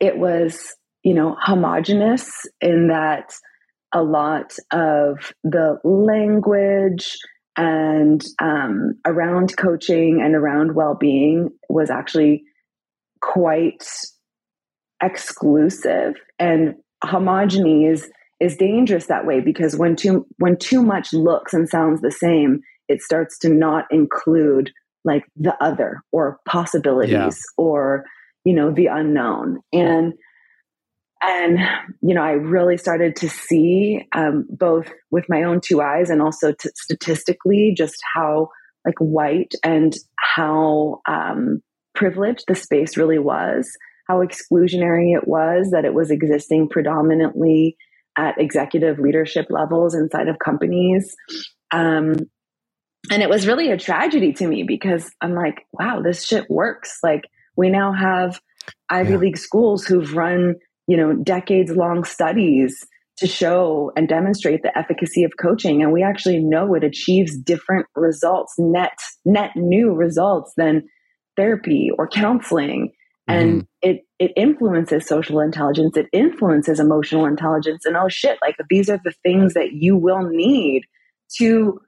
it 0.00 0.18
was, 0.18 0.74
you 1.02 1.14
know, 1.14 1.36
homogenous 1.40 2.30
in 2.60 2.88
that 2.88 3.32
a 3.92 4.02
lot 4.02 4.56
of 4.72 5.32
the 5.44 5.78
language 5.84 7.16
and 7.56 8.24
um, 8.40 8.94
around 9.06 9.56
coaching 9.56 10.20
and 10.22 10.34
around 10.34 10.74
well-being 10.74 11.50
was 11.68 11.90
actually 11.90 12.42
quite 13.20 13.86
exclusive 15.02 16.14
and 16.38 16.74
homogeny 17.04 17.90
is 17.90 18.10
is 18.40 18.56
dangerous 18.56 19.06
that 19.06 19.26
way 19.26 19.40
because 19.40 19.76
when 19.76 19.96
too 19.96 20.26
when 20.38 20.56
too 20.56 20.82
much 20.82 21.12
looks 21.12 21.52
and 21.52 21.68
sounds 21.68 22.00
the 22.00 22.10
same 22.10 22.60
it 22.88 23.00
starts 23.02 23.38
to 23.38 23.48
not 23.48 23.84
include 23.90 24.70
like 25.04 25.24
the 25.36 25.54
other 25.62 26.00
or 26.12 26.38
possibilities 26.46 27.12
yeah. 27.12 27.32
or 27.56 28.04
you 28.44 28.54
know 28.54 28.70
the 28.70 28.86
unknown 28.86 29.58
and 29.72 30.14
and 31.26 31.58
you 32.02 32.14
know 32.14 32.22
i 32.22 32.32
really 32.32 32.76
started 32.76 33.16
to 33.16 33.28
see 33.28 34.06
um, 34.12 34.46
both 34.50 34.90
with 35.10 35.24
my 35.28 35.42
own 35.42 35.60
two 35.60 35.80
eyes 35.80 36.10
and 36.10 36.22
also 36.22 36.52
t- 36.52 36.70
statistically 36.74 37.74
just 37.76 37.96
how 38.14 38.48
like 38.84 38.98
white 38.98 39.54
and 39.62 39.96
how 40.18 41.00
um, 41.08 41.62
privileged 41.94 42.44
the 42.48 42.54
space 42.54 42.96
really 42.96 43.18
was 43.18 43.70
how 44.08 44.22
exclusionary 44.22 45.16
it 45.16 45.26
was 45.26 45.70
that 45.72 45.84
it 45.84 45.94
was 45.94 46.10
existing 46.10 46.68
predominantly 46.68 47.76
at 48.16 48.38
executive 48.38 48.98
leadership 48.98 49.46
levels 49.50 49.94
inside 49.94 50.28
of 50.28 50.38
companies 50.38 51.16
um, 51.72 52.14
and 53.10 53.22
it 53.22 53.28
was 53.28 53.46
really 53.46 53.70
a 53.70 53.76
tragedy 53.76 54.32
to 54.34 54.46
me 54.46 54.62
because 54.62 55.10
I'm 55.20 55.34
like, 55.34 55.66
wow, 55.72 56.00
this 56.00 56.24
shit 56.24 56.48
works. 56.48 56.98
Like 57.02 57.24
we 57.56 57.68
now 57.68 57.92
have 57.92 58.40
Ivy 58.88 59.12
yeah. 59.12 59.18
League 59.18 59.38
schools 59.38 59.84
who've 59.84 60.14
run, 60.14 60.56
you 60.86 60.96
know, 60.96 61.14
decades 61.14 61.70
long 61.70 62.04
studies 62.04 62.86
to 63.18 63.26
show 63.26 63.92
and 63.96 64.08
demonstrate 64.08 64.62
the 64.62 64.76
efficacy 64.76 65.24
of 65.24 65.32
coaching. 65.40 65.82
And 65.82 65.92
we 65.92 66.02
actually 66.02 66.40
know 66.40 66.74
it 66.74 66.84
achieves 66.84 67.36
different 67.36 67.86
results 67.94 68.54
net 68.58 68.98
net 69.24 69.50
new 69.54 69.92
results 69.92 70.52
than 70.56 70.88
therapy 71.36 71.90
or 71.96 72.08
counseling. 72.08 72.92
And 73.26 73.62
mm. 73.62 73.66
it 73.82 74.02
it 74.18 74.32
influences 74.36 75.06
social 75.06 75.40
intelligence. 75.40 75.96
It 75.96 76.06
influences 76.12 76.80
emotional 76.80 77.24
intelligence. 77.26 77.84
And 77.84 77.96
oh 77.96 78.08
shit 78.08 78.38
like 78.42 78.56
these 78.68 78.90
are 78.90 79.00
the 79.02 79.14
things 79.22 79.54
that 79.54 79.72
you 79.72 79.96
will 79.96 80.28
need 80.28 80.82
to 81.38 81.80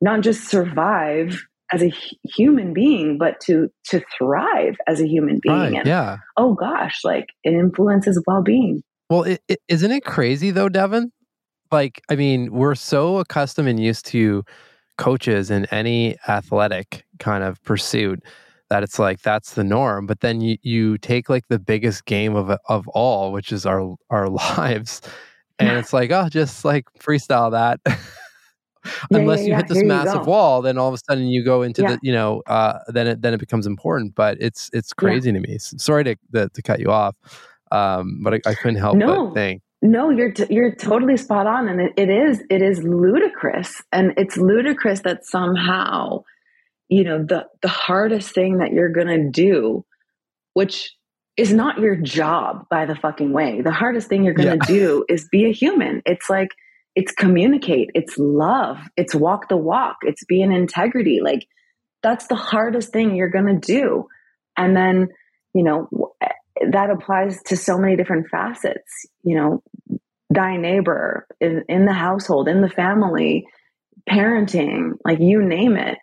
not 0.00 0.22
just 0.22 0.48
survive 0.48 1.44
as 1.72 1.82
a 1.82 1.92
human 2.24 2.72
being 2.72 3.18
but 3.18 3.40
to 3.40 3.68
to 3.84 4.02
thrive 4.16 4.76
as 4.86 5.00
a 5.00 5.06
human 5.06 5.38
being 5.42 5.54
right, 5.54 5.74
and, 5.74 5.86
yeah 5.86 6.18
oh 6.36 6.54
gosh 6.54 7.00
like 7.04 7.26
it 7.44 7.52
influences 7.52 8.22
well-being 8.26 8.82
well, 9.10 9.24
is 9.68 9.82
not 9.82 9.90
it 9.90 10.04
crazy 10.04 10.52
though, 10.52 10.68
Devon? 10.68 11.12
Like, 11.72 12.00
I 12.08 12.14
mean, 12.14 12.52
we're 12.52 12.76
so 12.76 13.18
accustomed 13.18 13.68
and 13.68 13.80
used 13.80 14.06
to 14.06 14.44
coaches 14.98 15.50
in 15.50 15.66
any 15.66 16.16
athletic 16.28 17.04
kind 17.18 17.42
of 17.42 17.62
pursuit 17.64 18.20
that 18.70 18.84
it's 18.84 19.00
like 19.00 19.20
that's 19.22 19.54
the 19.54 19.64
norm. 19.64 20.06
But 20.06 20.20
then 20.20 20.40
you 20.40 20.58
you 20.62 20.96
take 20.96 21.28
like 21.28 21.48
the 21.48 21.58
biggest 21.58 22.04
game 22.04 22.36
of 22.36 22.56
of 22.68 22.86
all, 22.88 23.32
which 23.32 23.50
is 23.50 23.66
our 23.66 23.96
our 24.10 24.28
lives, 24.56 25.02
and 25.58 25.70
it's 25.78 25.92
like 25.92 26.12
oh, 26.12 26.28
just 26.28 26.64
like 26.64 26.84
freestyle 27.00 27.50
that. 27.50 27.80
Unless 29.10 29.40
yeah, 29.40 29.44
yeah, 29.44 29.48
you 29.48 29.56
hit 29.56 29.68
this 29.68 29.82
massive 29.82 30.26
wall, 30.26 30.62
then 30.62 30.78
all 30.78 30.88
of 30.88 30.94
a 30.94 30.98
sudden 30.98 31.26
you 31.26 31.44
go 31.44 31.62
into 31.62 31.82
the 31.82 31.98
you 32.02 32.12
know 32.12 32.42
uh, 32.46 32.78
then 32.88 33.06
it 33.06 33.22
then 33.22 33.34
it 33.34 33.40
becomes 33.40 33.66
important. 33.66 34.14
But 34.14 34.38
it's 34.40 34.70
it's 34.72 34.92
crazy 34.92 35.32
to 35.32 35.40
me. 35.40 35.58
Sorry 35.58 36.04
to, 36.04 36.16
to 36.34 36.48
to 36.48 36.62
cut 36.62 36.80
you 36.80 36.90
off. 36.90 37.16
Um, 37.72 38.20
but 38.22 38.34
I, 38.34 38.40
I, 38.46 38.54
couldn't 38.54 38.80
help 38.80 38.96
no. 38.96 39.28
but 39.28 39.34
think. 39.34 39.62
No, 39.82 40.10
you're 40.10 40.32
t- 40.32 40.46
you're 40.50 40.74
totally 40.74 41.16
spot 41.16 41.46
on, 41.46 41.68
and 41.68 41.80
it, 41.80 41.92
it 41.96 42.10
is 42.10 42.42
it 42.50 42.62
is 42.62 42.82
ludicrous, 42.82 43.80
and 43.92 44.12
it's 44.16 44.36
ludicrous 44.36 45.00
that 45.00 45.24
somehow, 45.24 46.24
you 46.88 47.04
know, 47.04 47.24
the 47.24 47.46
the 47.62 47.68
hardest 47.68 48.34
thing 48.34 48.58
that 48.58 48.72
you're 48.72 48.90
gonna 48.90 49.30
do, 49.30 49.84
which 50.52 50.92
is 51.36 51.54
not 51.54 51.78
your 51.78 51.96
job, 51.96 52.66
by 52.68 52.84
the 52.84 52.94
fucking 52.94 53.32
way. 53.32 53.62
The 53.62 53.70
hardest 53.70 54.08
thing 54.08 54.24
you're 54.24 54.34
gonna 54.34 54.58
yeah. 54.60 54.66
do 54.66 55.04
is 55.08 55.28
be 55.30 55.46
a 55.46 55.52
human. 55.52 56.02
It's 56.04 56.28
like 56.28 56.50
it's 57.00 57.12
communicate, 57.12 57.90
it's 57.94 58.18
love, 58.18 58.76
it's 58.94 59.14
walk 59.14 59.48
the 59.48 59.56
walk, 59.56 59.96
it's 60.02 60.22
be 60.26 60.42
in 60.42 60.52
integrity. 60.52 61.20
Like 61.22 61.46
that's 62.02 62.26
the 62.26 62.34
hardest 62.34 62.92
thing 62.92 63.16
you're 63.16 63.30
gonna 63.30 63.58
do, 63.58 64.06
and 64.54 64.76
then 64.76 65.08
you 65.54 65.62
know 65.62 65.88
eh, 66.20 66.28
that 66.72 66.90
applies 66.90 67.42
to 67.44 67.56
so 67.56 67.78
many 67.78 67.96
different 67.96 68.28
facets, 68.28 69.06
you 69.22 69.34
know, 69.34 69.62
thy 70.28 70.58
neighbor 70.58 71.26
in, 71.40 71.64
in 71.70 71.86
the 71.86 71.94
household, 71.94 72.48
in 72.48 72.60
the 72.60 72.68
family, 72.68 73.46
parenting, 74.06 74.92
like 75.02 75.20
you 75.20 75.42
name 75.42 75.76
it. 75.76 75.96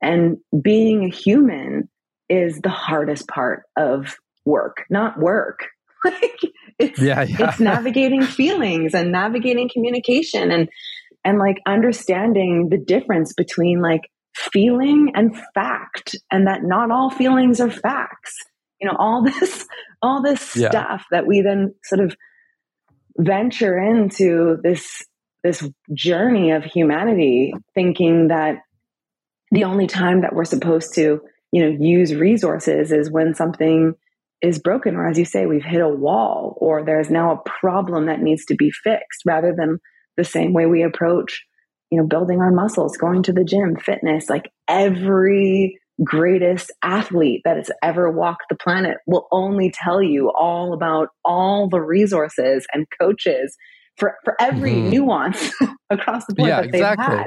And 0.00 0.36
being 0.62 1.04
a 1.04 1.08
human 1.08 1.88
is 2.28 2.60
the 2.60 2.68
hardest 2.68 3.26
part 3.26 3.64
of 3.76 4.14
work, 4.44 4.84
not 4.88 5.18
work. 5.18 5.66
like 6.12 6.40
it's 6.78 7.00
yeah, 7.00 7.22
yeah. 7.22 7.48
it's 7.48 7.60
navigating 7.72 8.22
feelings 8.22 8.94
and 8.94 9.12
navigating 9.12 9.68
communication 9.72 10.50
and 10.50 10.68
and 11.24 11.38
like 11.38 11.60
understanding 11.66 12.68
the 12.70 12.78
difference 12.78 13.32
between 13.32 13.80
like 13.80 14.02
feeling 14.34 15.12
and 15.14 15.36
fact 15.54 16.16
and 16.30 16.46
that 16.46 16.62
not 16.62 16.90
all 16.90 17.08
feelings 17.08 17.60
are 17.60 17.70
facts 17.70 18.36
you 18.80 18.88
know 18.88 18.96
all 18.98 19.22
this 19.40 19.66
all 20.02 20.22
this 20.22 20.56
yeah. 20.56 20.70
stuff 20.70 21.04
that 21.10 21.26
we 21.26 21.40
then 21.40 21.74
sort 21.84 22.00
of 22.00 22.14
venture 23.16 23.78
into 23.78 24.58
this 24.62 25.04
this 25.42 25.68
journey 25.92 26.50
of 26.50 26.64
humanity 26.64 27.52
thinking 27.74 28.28
that 28.28 28.56
the 29.50 29.64
only 29.64 29.86
time 29.86 30.22
that 30.22 30.34
we're 30.34 30.44
supposed 30.44 30.94
to 30.94 31.20
you 31.52 31.62
know 31.62 31.76
use 31.78 32.14
resources 32.14 32.90
is 32.90 33.10
when 33.10 33.34
something 33.34 33.94
is 34.44 34.58
broken 34.58 34.94
or 34.96 35.08
as 35.08 35.18
you 35.18 35.24
say 35.24 35.46
we've 35.46 35.64
hit 35.64 35.80
a 35.80 35.88
wall 35.88 36.56
or 36.60 36.84
there's 36.84 37.10
now 37.10 37.32
a 37.32 37.48
problem 37.48 38.06
that 38.06 38.20
needs 38.20 38.44
to 38.44 38.54
be 38.54 38.70
fixed 38.70 39.22
rather 39.24 39.54
than 39.56 39.78
the 40.16 40.24
same 40.24 40.52
way 40.52 40.66
we 40.66 40.82
approach 40.82 41.44
you 41.90 41.98
know 41.98 42.06
building 42.06 42.40
our 42.40 42.52
muscles 42.52 42.96
going 42.96 43.22
to 43.22 43.32
the 43.32 43.44
gym 43.44 43.76
fitness 43.76 44.28
like 44.28 44.50
every 44.68 45.78
greatest 46.02 46.72
athlete 46.82 47.40
that 47.44 47.56
has 47.56 47.70
ever 47.82 48.10
walked 48.10 48.44
the 48.50 48.56
planet 48.56 48.98
will 49.06 49.28
only 49.30 49.72
tell 49.72 50.02
you 50.02 50.30
all 50.30 50.72
about 50.72 51.08
all 51.24 51.68
the 51.68 51.80
resources 51.80 52.66
and 52.72 52.86
coaches 53.00 53.56
for, 53.96 54.16
for 54.24 54.34
every 54.40 54.72
mm-hmm. 54.72 54.90
nuance 54.90 55.52
across 55.90 56.26
the 56.26 56.34
board 56.34 56.48
yeah, 56.48 56.62
that 56.62 56.72
they've 56.72 56.80
exactly. 56.80 57.16
had. 57.16 57.26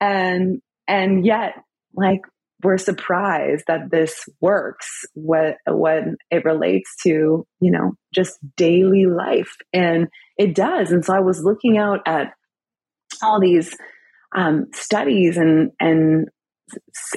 And 0.00 0.62
and 0.86 1.24
yet, 1.24 1.54
like 1.94 2.20
we're 2.62 2.78
surprised 2.78 3.64
that 3.66 3.90
this 3.90 4.28
works 4.40 4.86
when 5.14 5.54
when 5.66 6.16
it 6.30 6.44
relates 6.44 6.94
to, 7.02 7.46
you 7.60 7.70
know, 7.70 7.92
just 8.14 8.38
daily 8.56 9.06
life. 9.06 9.54
And 9.72 10.08
it 10.36 10.54
does. 10.54 10.90
And 10.92 11.04
so 11.04 11.14
I 11.14 11.20
was 11.20 11.42
looking 11.42 11.78
out 11.78 12.00
at 12.06 12.32
all 13.22 13.40
these 13.40 13.76
um, 14.34 14.66
studies 14.72 15.36
and 15.36 15.72
and 15.80 16.28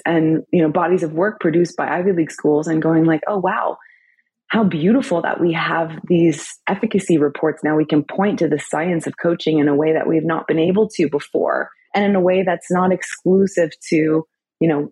and 0.05 0.43
you 0.51 0.61
know 0.61 0.71
bodies 0.71 1.03
of 1.03 1.13
work 1.13 1.39
produced 1.39 1.77
by 1.77 1.87
Ivy 1.87 2.11
League 2.13 2.31
schools 2.31 2.67
and 2.67 2.81
going 2.81 3.05
like, 3.05 3.21
oh 3.27 3.37
wow, 3.37 3.77
how 4.47 4.63
beautiful 4.63 5.21
that 5.21 5.39
we 5.39 5.53
have 5.53 5.91
these 6.07 6.59
efficacy 6.67 7.17
reports 7.17 7.63
now. 7.63 7.75
We 7.75 7.85
can 7.85 8.03
point 8.03 8.39
to 8.39 8.47
the 8.47 8.59
science 8.59 9.07
of 9.07 9.13
coaching 9.21 9.59
in 9.59 9.67
a 9.67 9.75
way 9.75 9.93
that 9.93 10.07
we've 10.07 10.25
not 10.25 10.47
been 10.47 10.59
able 10.59 10.89
to 10.95 11.09
before, 11.09 11.69
and 11.93 12.03
in 12.03 12.15
a 12.15 12.21
way 12.21 12.43
that's 12.43 12.71
not 12.71 12.91
exclusive 12.91 13.71
to 13.89 14.25
you 14.59 14.67
know 14.67 14.91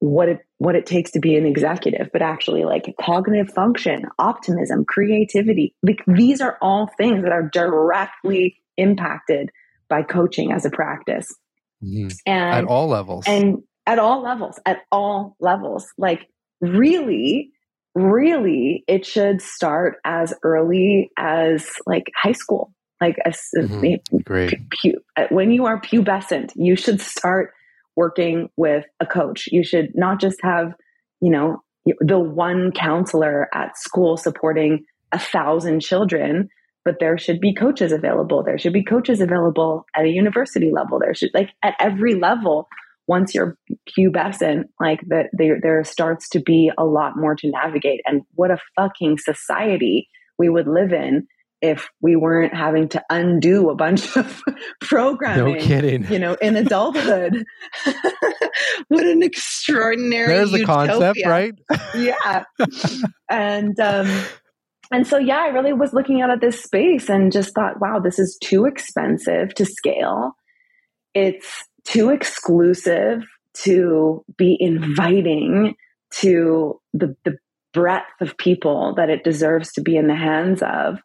what 0.00 0.28
it 0.28 0.38
what 0.58 0.74
it 0.74 0.86
takes 0.86 1.12
to 1.12 1.20
be 1.20 1.36
an 1.36 1.46
executive, 1.46 2.08
but 2.12 2.22
actually 2.22 2.64
like 2.64 2.94
cognitive 3.00 3.52
function, 3.52 4.04
optimism, 4.18 4.84
creativity. 4.84 5.74
Like 5.82 6.02
these 6.06 6.40
are 6.40 6.56
all 6.60 6.88
things 6.96 7.22
that 7.22 7.32
are 7.32 7.48
directly 7.52 8.56
impacted 8.76 9.50
by 9.88 10.02
coaching 10.02 10.52
as 10.52 10.64
a 10.64 10.70
practice. 10.70 11.34
Mm-hmm. 11.82 12.08
And 12.26 12.54
at 12.54 12.64
all 12.64 12.88
levels. 12.88 13.24
And 13.26 13.62
at 13.86 13.98
all 13.98 14.22
levels, 14.22 14.60
at 14.66 14.78
all 14.92 15.36
levels. 15.40 15.86
Like 15.96 16.26
really, 16.60 17.50
really, 17.94 18.84
it 18.86 19.06
should 19.06 19.40
start 19.40 19.96
as 20.04 20.34
early 20.42 21.10
as 21.16 21.68
like 21.86 22.10
high 22.16 22.32
school. 22.32 22.72
Like 23.00 23.16
a, 23.24 23.30
mm-hmm. 23.30 24.16
Great. 24.18 24.58
Pu- 24.82 25.00
when 25.30 25.52
you 25.52 25.66
are 25.66 25.80
pubescent, 25.80 26.50
you 26.56 26.74
should 26.74 27.00
start 27.00 27.52
working 27.98 28.48
with 28.56 28.84
a 29.00 29.06
coach. 29.06 29.48
You 29.50 29.64
should 29.64 29.90
not 29.96 30.20
just 30.20 30.38
have, 30.42 30.72
you 31.20 31.30
know, 31.30 31.62
the 32.00 32.20
one 32.20 32.70
counselor 32.70 33.48
at 33.52 33.76
school 33.76 34.16
supporting 34.16 34.84
a 35.10 35.18
thousand 35.18 35.80
children 35.80 36.48
but 36.84 37.00
there 37.00 37.18
should 37.18 37.38
be 37.38 37.52
coaches 37.52 37.92
available. 37.92 38.42
There 38.42 38.56
should 38.56 38.72
be 38.72 38.82
coaches 38.82 39.20
available 39.20 39.84
at 39.94 40.06
a 40.06 40.08
university 40.08 40.70
level. 40.72 40.98
There 40.98 41.12
should 41.12 41.32
like 41.34 41.50
at 41.62 41.74
every 41.78 42.14
level. 42.14 42.66
Once 43.06 43.34
you're 43.34 43.58
pubescent, 43.90 44.64
like 44.80 45.00
that, 45.08 45.26
there 45.34 45.58
there 45.62 45.84
starts 45.84 46.30
to 46.30 46.40
be 46.40 46.70
a 46.78 46.86
lot 46.86 47.12
more 47.14 47.34
to 47.34 47.50
navigate. 47.50 48.00
And 48.06 48.22
what 48.36 48.50
a 48.50 48.56
fucking 48.74 49.18
society 49.18 50.08
we 50.38 50.48
would 50.48 50.66
live 50.66 50.94
in 50.94 51.26
if 51.60 51.88
we 52.00 52.16
weren't 52.16 52.54
having 52.54 52.88
to 52.90 53.02
undo 53.10 53.70
a 53.70 53.74
bunch 53.74 54.16
of 54.16 54.42
programming. 54.80 55.54
No 55.54 55.60
kidding. 55.60 56.10
You 56.10 56.18
know, 56.18 56.34
in 56.34 56.56
adulthood. 56.56 57.44
what 58.88 59.06
an 59.06 59.22
extraordinary 59.22 60.28
There's 60.28 60.52
the 60.52 60.64
concept, 60.64 61.20
right? 61.26 61.54
yeah. 61.96 62.44
and 63.30 63.78
um 63.78 64.24
and 64.90 65.06
so 65.06 65.18
yeah 65.18 65.40
i 65.40 65.48
really 65.48 65.72
was 65.72 65.92
looking 65.92 66.22
out 66.22 66.30
at 66.30 66.40
this 66.40 66.62
space 66.62 67.08
and 67.08 67.30
just 67.30 67.54
thought 67.54 67.80
wow 67.80 67.98
this 67.98 68.18
is 68.18 68.38
too 68.42 68.64
expensive 68.64 69.54
to 69.54 69.66
scale 69.66 70.32
it's 71.14 71.64
too 71.84 72.10
exclusive 72.10 73.24
to 73.54 74.24
be 74.36 74.56
inviting 74.60 75.74
to 76.10 76.80
the, 76.92 77.14
the 77.24 77.36
breadth 77.72 78.20
of 78.20 78.38
people 78.38 78.94
that 78.96 79.10
it 79.10 79.24
deserves 79.24 79.72
to 79.72 79.82
be 79.82 79.96
in 79.96 80.06
the 80.06 80.14
hands 80.14 80.62
of 80.62 80.98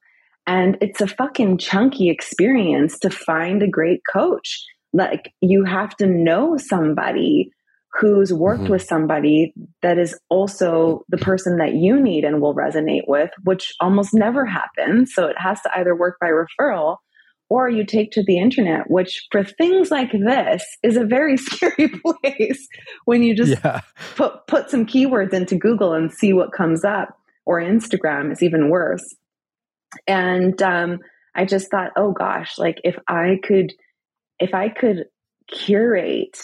and 0.46 0.78
it's 0.82 1.02
a 1.02 1.08
fucking 1.08 1.58
chunky 1.58 2.10
experience 2.10 3.00
to 3.00 3.10
find 3.10 3.64
a 3.64 3.68
great 3.68 4.02
coach 4.12 4.66
like 4.94 5.34
you 5.42 5.64
have 5.64 5.96
to 5.98 6.06
know 6.06 6.58
somebody 6.58 7.52
who's 8.00 8.34
worked 8.34 8.64
mm-hmm. 8.64 8.72
with 8.72 8.82
somebody 8.82 9.54
that 9.82 9.98
is 9.98 10.18
also 10.30 11.04
the 11.10 11.18
person 11.18 11.58
that 11.58 11.74
you 11.74 12.00
need 12.00 12.24
and 12.24 12.42
will 12.42 12.56
resonate 12.56 13.08
with, 13.08 13.30
which 13.44 13.72
almost 13.80 14.14
never 14.14 14.46
happens. 14.46 15.14
So 15.14 15.28
it 15.28 15.38
has 15.38 15.62
to 15.62 15.70
either 15.78 15.96
work 15.96 16.18
by 16.20 16.30
referral 16.30 16.98
or 17.50 17.70
you 17.70 17.86
take 17.86 18.12
to 18.12 18.24
the 18.24 18.40
internet, 18.40 18.90
which 18.90 19.28
for 19.32 19.44
things 19.44 19.92
like 19.92 20.12
this 20.12 20.64
is 20.82 20.98
a 20.98 21.06
very 21.06 21.38
scary 21.38 21.90
place 21.90 22.68
when 23.06 23.22
you 23.22 23.36
just 23.36 23.62
yeah. 23.64 23.82
put, 24.16 24.48
put 24.48 24.72
some 24.72 24.88
keywords 24.88 25.34
into 25.34 25.56
Google 25.56 25.94
and 25.94 26.12
see 26.12 26.34
what 26.34 26.52
comes 26.52 26.84
up, 26.84 27.16
or 27.46 27.60
Instagram 27.62 28.32
is 28.32 28.42
even 28.42 28.70
worse. 28.70 29.04
And 30.08 30.62
um, 30.62 31.00
I 31.36 31.46
just 31.46 31.70
thought, 31.70 31.92
oh 31.96 32.12
gosh, 32.12 32.58
like 32.58 32.80
if 32.84 32.98
I 33.08 33.40
could, 33.44 33.74
if 34.40 34.54
I 34.54 34.70
could 34.70 35.06
curate 35.48 36.38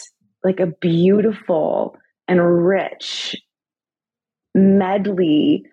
like 0.44 0.60
a 0.60 0.68
beautiful 0.68 1.98
and 2.28 2.66
rich 2.66 3.36
medley 4.56 5.66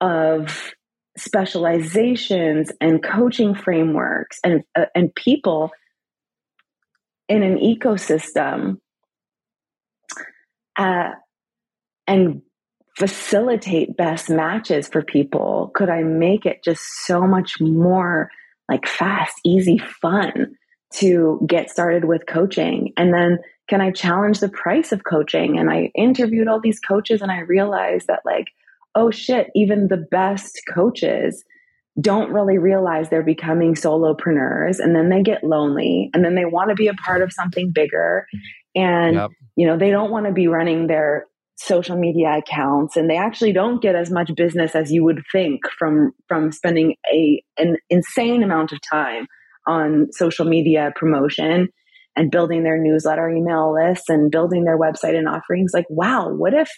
of 0.00 0.72
specializations 1.16 2.70
and 2.80 3.02
coaching 3.02 3.54
frameworks 3.54 4.38
and 4.44 4.62
uh, 4.76 4.86
and 4.94 5.14
people 5.14 5.70
in 7.28 7.42
an 7.42 7.58
ecosystem 7.58 8.78
uh, 10.76 11.10
and 12.06 12.42
facilitate 12.98 13.96
best 13.96 14.28
matches 14.28 14.88
for 14.88 15.02
people? 15.02 15.70
Could 15.74 15.88
i 15.88 16.02
make 16.02 16.46
it 16.46 16.64
just 16.64 16.82
so 17.06 17.22
much 17.22 17.60
more 17.60 18.30
like 18.68 18.86
fast 18.86 19.40
easy 19.44 19.78
fun 19.78 20.56
to 20.94 21.40
get 21.46 21.70
started 21.70 22.04
with 22.04 22.26
coaching? 22.26 22.92
And 22.96 23.14
then 23.14 23.38
can 23.68 23.80
i 23.80 23.90
challenge 23.90 24.40
the 24.40 24.48
price 24.48 24.92
of 24.92 25.04
coaching? 25.04 25.58
And 25.58 25.70
i 25.70 25.90
interviewed 25.94 26.48
all 26.48 26.60
these 26.60 26.80
coaches 26.80 27.22
and 27.22 27.30
i 27.30 27.40
realized 27.40 28.08
that 28.08 28.22
like 28.24 28.48
oh 28.94 29.10
shit, 29.10 29.50
even 29.54 29.86
the 29.86 29.96
best 30.10 30.60
coaches 30.72 31.44
don't 32.00 32.32
really 32.32 32.58
realize 32.58 33.08
they're 33.08 33.22
becoming 33.22 33.74
solopreneurs 33.74 34.78
and 34.78 34.94
then 34.94 35.08
they 35.08 35.22
get 35.22 35.42
lonely 35.42 36.10
and 36.14 36.24
then 36.24 36.34
they 36.34 36.44
want 36.44 36.70
to 36.70 36.74
be 36.74 36.88
a 36.88 36.94
part 36.94 37.22
of 37.22 37.32
something 37.32 37.72
bigger 37.72 38.26
and 38.76 39.16
yep. 39.16 39.30
you 39.56 39.66
know 39.66 39.76
they 39.76 39.90
don't 39.90 40.10
want 40.10 40.24
to 40.26 40.32
be 40.32 40.46
running 40.46 40.86
their 40.86 41.26
social 41.58 41.96
media 41.96 42.38
accounts 42.38 42.96
and 42.96 43.10
they 43.10 43.16
actually 43.16 43.52
don't 43.52 43.82
get 43.82 43.96
as 43.96 44.10
much 44.10 44.30
business 44.36 44.76
as 44.76 44.92
you 44.92 45.02
would 45.02 45.22
think 45.32 45.60
from 45.76 46.12
from 46.28 46.52
spending 46.52 46.94
a 47.12 47.42
an 47.58 47.76
insane 47.90 48.44
amount 48.44 48.70
of 48.72 48.78
time 48.88 49.26
on 49.66 50.06
social 50.12 50.46
media 50.46 50.92
promotion 50.94 51.68
and 52.14 52.30
building 52.30 52.62
their 52.62 52.80
newsletter 52.80 53.28
email 53.28 53.74
lists 53.74 54.08
and 54.08 54.30
building 54.30 54.64
their 54.64 54.78
website 54.78 55.16
and 55.16 55.28
offerings. 55.28 55.72
Like 55.74 55.86
wow 55.90 56.28
what 56.32 56.54
if 56.54 56.70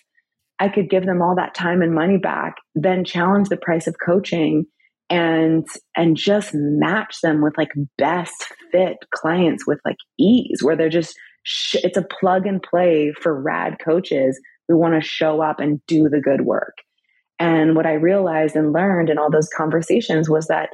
I 0.58 0.68
could 0.68 0.88
give 0.88 1.04
them 1.04 1.20
all 1.20 1.36
that 1.36 1.54
time 1.54 1.82
and 1.82 1.94
money 1.94 2.18
back, 2.18 2.56
then 2.74 3.04
challenge 3.04 3.48
the 3.48 3.56
price 3.56 3.86
of 3.86 3.96
coaching 4.04 4.64
and 5.10 5.66
and 5.94 6.16
just 6.16 6.52
match 6.54 7.20
them 7.22 7.42
with 7.42 7.52
like 7.58 7.70
best 7.98 8.46
fit 8.72 8.96
clients 9.14 9.66
with 9.66 9.78
like 9.84 9.96
ease 10.18 10.62
where 10.62 10.76
they're 10.76 10.88
just 10.88 11.14
it's 11.74 11.96
a 11.96 12.06
plug 12.20 12.46
and 12.46 12.62
play 12.62 13.12
for 13.20 13.42
rad 13.42 13.76
coaches 13.84 14.38
who 14.70 14.78
want 14.78 14.94
to 14.94 15.06
show 15.06 15.42
up 15.42 15.58
and 15.58 15.84
do 15.88 16.08
the 16.08 16.20
good 16.20 16.42
work. 16.42 16.76
And 17.40 17.74
what 17.74 17.86
I 17.86 17.94
realized 17.94 18.54
and 18.54 18.72
learned 18.72 19.10
in 19.10 19.18
all 19.18 19.30
those 19.30 19.48
conversations 19.56 20.30
was 20.30 20.46
that 20.46 20.68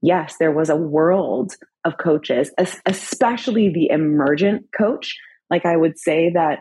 yes, 0.00 0.36
there 0.40 0.50
was 0.50 0.70
a 0.70 0.76
world 0.76 1.52
of 1.84 1.98
coaches, 1.98 2.50
especially 2.86 3.68
the 3.68 3.90
emergent 3.90 4.66
coach. 4.76 5.16
Like 5.50 5.66
I 5.66 5.76
would 5.76 5.98
say 5.98 6.30
that 6.34 6.60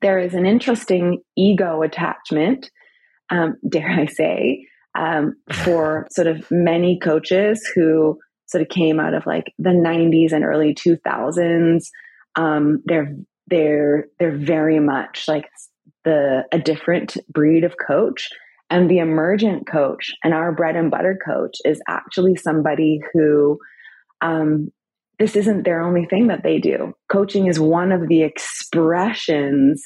there 0.00 0.18
is 0.20 0.34
an 0.34 0.46
interesting 0.46 1.22
ego 1.36 1.82
attachment, 1.82 2.70
um, 3.30 3.56
dare 3.68 3.90
I 3.90 4.06
say, 4.06 4.66
um, 4.96 5.34
for 5.52 6.06
sort 6.12 6.28
of 6.28 6.48
many 6.50 7.00
coaches 7.02 7.68
who 7.74 8.18
sort 8.46 8.62
of 8.62 8.68
came 8.68 9.00
out 9.00 9.14
of 9.14 9.26
like 9.26 9.52
the 9.58 9.70
90s 9.70 10.32
and 10.32 10.44
early 10.44 10.74
2000s. 10.74 11.84
Um, 12.36 12.82
they're 12.84 13.14
they're 13.48 14.06
they're 14.18 14.36
very 14.36 14.78
much 14.78 15.24
like 15.26 15.48
the 16.08 16.44
a 16.52 16.58
different 16.58 17.16
breed 17.28 17.64
of 17.64 17.74
coach 17.86 18.28
and 18.70 18.90
the 18.90 18.98
emergent 18.98 19.66
coach 19.66 20.12
and 20.24 20.32
our 20.32 20.52
bread 20.52 20.76
and 20.76 20.90
butter 20.90 21.18
coach 21.24 21.56
is 21.64 21.80
actually 21.88 22.36
somebody 22.36 23.00
who 23.12 23.58
um, 24.20 24.70
this 25.18 25.36
isn't 25.36 25.64
their 25.64 25.82
only 25.82 26.06
thing 26.06 26.28
that 26.28 26.42
they 26.42 26.58
do. 26.58 26.92
Coaching 27.10 27.46
is 27.46 27.58
one 27.58 27.92
of 27.92 28.08
the 28.08 28.22
expressions 28.22 29.82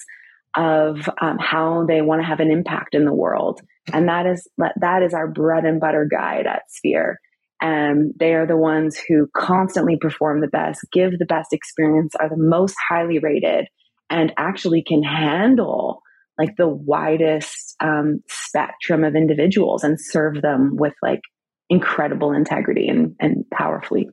of 0.55 1.09
um, 1.21 1.39
how 1.39 1.87
they 1.87 2.03
want 2.03 2.21
to 2.21 2.27
have 2.27 2.41
an 2.41 2.51
impact 2.51 2.95
in 2.95 3.05
the 3.05 3.15
world, 3.15 3.61
and 3.93 4.09
that 4.09 4.27
is 4.27 4.47
that 4.57 5.03
is 5.03 5.15
our 5.15 5.29
bread 5.29 5.65
and 5.65 5.81
butter 5.81 6.07
guide 6.11 6.47
at 6.47 6.63
Sphere. 6.69 7.19
And 7.61 8.13
they 8.19 8.35
are 8.35 8.47
the 8.47 8.57
ones 8.57 8.99
who 9.09 9.29
constantly 9.37 9.97
perform 9.97 10.41
the 10.41 10.49
best, 10.49 10.81
give 10.93 11.19
the 11.19 11.27
best 11.27 11.53
experience, 11.53 12.13
are 12.19 12.29
the 12.29 12.37
most 12.37 12.75
highly 12.89 13.21
rated, 13.21 13.67
and 14.11 14.33
actually 14.37 14.83
can 14.83 15.03
handle 15.03 16.03
like 16.39 16.57
the 16.57 16.69
widest 16.69 17.77
um, 17.81 18.23
spectrum 18.29 19.05
of 19.05 19.15
individuals 19.15 19.85
and 19.85 20.01
serve 20.01 20.43
them 20.43 20.77
with 20.77 20.95
like 21.03 21.21
incredible 21.69 22.33
integrity 22.33 22.89
and, 22.89 23.15
and 23.21 23.45
powerfully. 23.51 24.09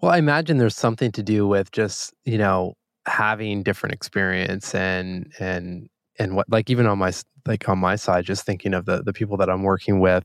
Well, 0.00 0.12
I 0.12 0.18
imagine 0.18 0.58
there's 0.58 0.76
something 0.76 1.12
to 1.12 1.22
do 1.22 1.46
with 1.46 1.72
just, 1.72 2.14
you 2.24 2.38
know, 2.38 2.74
having 3.06 3.62
different 3.62 3.94
experience 3.94 4.74
and 4.74 5.32
and 5.40 5.88
and 6.18 6.36
what 6.36 6.46
like 6.50 6.68
even 6.68 6.86
on 6.86 6.98
my 6.98 7.12
like 7.46 7.66
on 7.68 7.78
my 7.78 7.96
side 7.96 8.24
just 8.24 8.44
thinking 8.44 8.74
of 8.74 8.84
the 8.84 9.02
the 9.02 9.14
people 9.14 9.38
that 9.38 9.48
I'm 9.48 9.62
working 9.62 9.98
with 9.98 10.24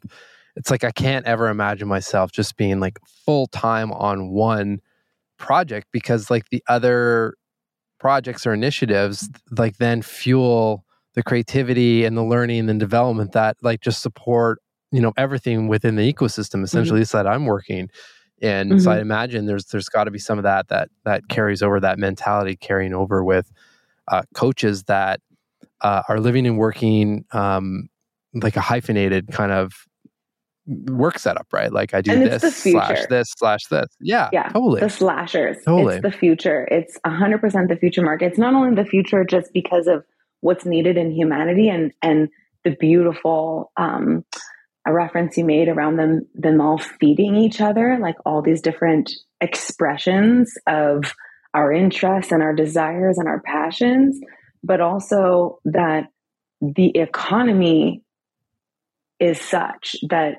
it's 0.55 0.69
like 0.69 0.83
I 0.83 0.91
can't 0.91 1.25
ever 1.25 1.47
imagine 1.47 1.87
myself 1.87 2.31
just 2.31 2.57
being 2.57 2.79
like 2.79 2.99
full 3.25 3.47
time 3.47 3.91
on 3.91 4.29
one 4.29 4.81
project 5.37 5.87
because 5.91 6.29
like 6.29 6.49
the 6.49 6.63
other 6.67 7.35
projects 8.03 8.45
or 8.45 8.51
initiatives 8.51 9.29
like 9.57 9.77
then 9.77 10.01
fuel 10.01 10.83
the 11.13 11.23
creativity 11.23 12.03
and 12.03 12.17
the 12.17 12.21
learning 12.21 12.69
and 12.69 12.77
development 12.77 13.31
that 13.31 13.55
like 13.61 13.79
just 13.79 14.01
support 14.01 14.59
you 14.91 14.99
know 14.99 15.13
everything 15.15 15.69
within 15.69 15.95
the 15.95 16.13
ecosystem 16.13 16.55
mm-hmm. 16.55 16.65
essentially 16.65 16.99
mm-hmm. 16.99 17.17
that 17.17 17.25
I'm 17.25 17.45
working 17.45 17.89
and 18.41 18.71
mm-hmm. 18.71 18.79
so 18.79 18.91
I 18.91 18.99
imagine 18.99 19.45
there's 19.45 19.67
there's 19.67 19.87
got 19.87 20.03
to 20.03 20.11
be 20.11 20.19
some 20.19 20.37
of 20.37 20.43
that 20.43 20.67
that 20.67 20.89
that 21.05 21.29
carries 21.29 21.63
over 21.63 21.79
that 21.79 21.97
mentality 21.97 22.57
carrying 22.57 22.93
over 22.93 23.23
with 23.23 23.49
uh, 24.09 24.23
coaches 24.35 24.83
that 24.83 25.21
uh, 25.79 26.03
are 26.09 26.19
living 26.19 26.45
and 26.45 26.57
working 26.57 27.23
um, 27.31 27.87
like 28.33 28.57
a 28.57 28.61
hyphenated 28.61 29.31
kind 29.31 29.53
of 29.53 29.71
work 30.65 31.19
setup, 31.19 31.47
right? 31.51 31.71
Like 31.71 31.93
I 31.93 32.01
do 32.01 32.11
and 32.11 32.25
this 32.25 32.55
slash 32.55 33.05
this 33.09 33.33
slash 33.37 33.65
this. 33.69 33.87
Yeah, 33.99 34.29
yeah, 34.31 34.49
totally. 34.49 34.79
The 34.79 34.89
slashers. 34.89 35.57
Totally. 35.65 35.95
It's 35.95 36.03
the 36.03 36.11
future. 36.11 36.67
It's 36.71 36.97
hundred 37.05 37.41
percent 37.41 37.69
the 37.69 37.75
future 37.75 38.01
market. 38.01 38.27
It's 38.27 38.37
not 38.37 38.53
only 38.53 38.75
the 38.75 38.87
future 38.87 39.23
just 39.23 39.51
because 39.53 39.87
of 39.87 40.03
what's 40.41 40.65
needed 40.65 40.97
in 40.97 41.11
humanity 41.11 41.69
and 41.69 41.91
and 42.01 42.29
the 42.63 42.75
beautiful 42.79 43.71
um, 43.77 44.25
a 44.85 44.93
reference 44.93 45.37
you 45.37 45.45
made 45.45 45.67
around 45.67 45.97
them 45.97 46.27
them 46.35 46.61
all 46.61 46.77
feeding 46.77 47.35
each 47.35 47.61
other 47.61 47.97
like 48.01 48.15
all 48.25 48.41
these 48.41 48.61
different 48.61 49.11
expressions 49.41 50.53
of 50.67 51.13
our 51.53 51.71
interests 51.71 52.31
and 52.31 52.41
our 52.41 52.53
desires 52.53 53.17
and 53.17 53.27
our 53.27 53.41
passions 53.41 54.19
but 54.63 54.81
also 54.81 55.59
that 55.65 56.07
the 56.61 56.97
economy 56.97 58.01
is 59.19 59.39
such 59.39 59.95
that 60.09 60.35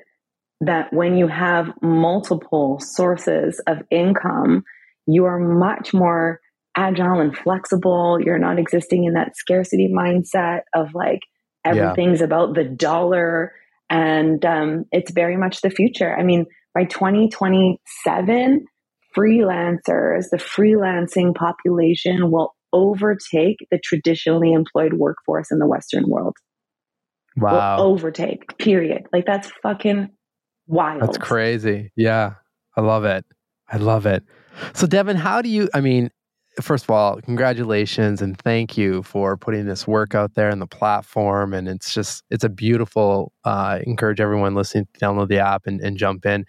that 0.61 0.91
when 0.93 1.17
you 1.17 1.27
have 1.27 1.67
multiple 1.81 2.79
sources 2.79 3.61
of 3.67 3.77
income 3.91 4.63
you 5.07 5.25
are 5.25 5.39
much 5.39 5.93
more 5.93 6.39
agile 6.77 7.19
and 7.19 7.37
flexible 7.37 8.17
you're 8.19 8.39
not 8.39 8.59
existing 8.59 9.05
in 9.05 9.13
that 9.13 9.35
scarcity 9.35 9.91
mindset 9.93 10.61
of 10.73 10.93
like 10.93 11.19
everything's 11.65 12.19
yeah. 12.19 12.25
about 12.25 12.53
the 12.55 12.63
dollar 12.63 13.53
and 13.89 14.43
um, 14.45 14.85
it's 14.91 15.11
very 15.11 15.37
much 15.37 15.61
the 15.61 15.69
future. 15.69 16.15
I 16.17 16.23
mean, 16.23 16.47
by 16.73 16.85
2027, 16.85 18.65
freelancers, 19.15 20.25
the 20.31 20.37
freelancing 20.37 21.35
population 21.35 22.31
will 22.31 22.55
overtake 22.73 23.57
the 23.71 23.79
traditionally 23.79 24.51
employed 24.51 24.93
workforce 24.93 25.51
in 25.51 25.59
the 25.59 25.67
Western 25.67 26.09
world. 26.09 26.35
Wow. 27.37 27.77
Will 27.77 27.85
overtake, 27.91 28.57
period. 28.57 29.03
Like 29.13 29.25
that's 29.25 29.51
fucking 29.61 30.09
wild. 30.67 31.01
That's 31.01 31.17
crazy. 31.17 31.91
Yeah. 31.95 32.35
I 32.77 32.81
love 32.81 33.05
it. 33.05 33.25
I 33.69 33.77
love 33.77 34.05
it. 34.05 34.23
So, 34.73 34.85
Devon, 34.87 35.15
how 35.15 35.41
do 35.41 35.49
you, 35.49 35.69
I 35.73 35.81
mean, 35.81 36.09
first 36.61 36.85
of 36.85 36.89
all, 36.89 37.21
congratulations 37.21 38.21
and 38.21 38.37
thank 38.37 38.77
you 38.77 39.03
for 39.03 39.37
putting 39.37 39.65
this 39.65 39.87
work 39.87 40.15
out 40.15 40.35
there 40.35 40.49
in 40.49 40.59
the 40.59 40.67
platform. 40.67 41.53
And 41.53 41.67
it's 41.67 41.93
just, 41.93 42.23
it's 42.29 42.43
a 42.43 42.49
beautiful, 42.49 43.31
uh, 43.43 43.79
encourage 43.85 44.19
everyone 44.19 44.55
listening 44.55 44.87
to 44.93 44.99
download 44.99 45.27
the 45.29 45.39
app 45.39 45.67
and, 45.67 45.81
and 45.81 45.97
jump 45.97 46.25
in. 46.25 46.45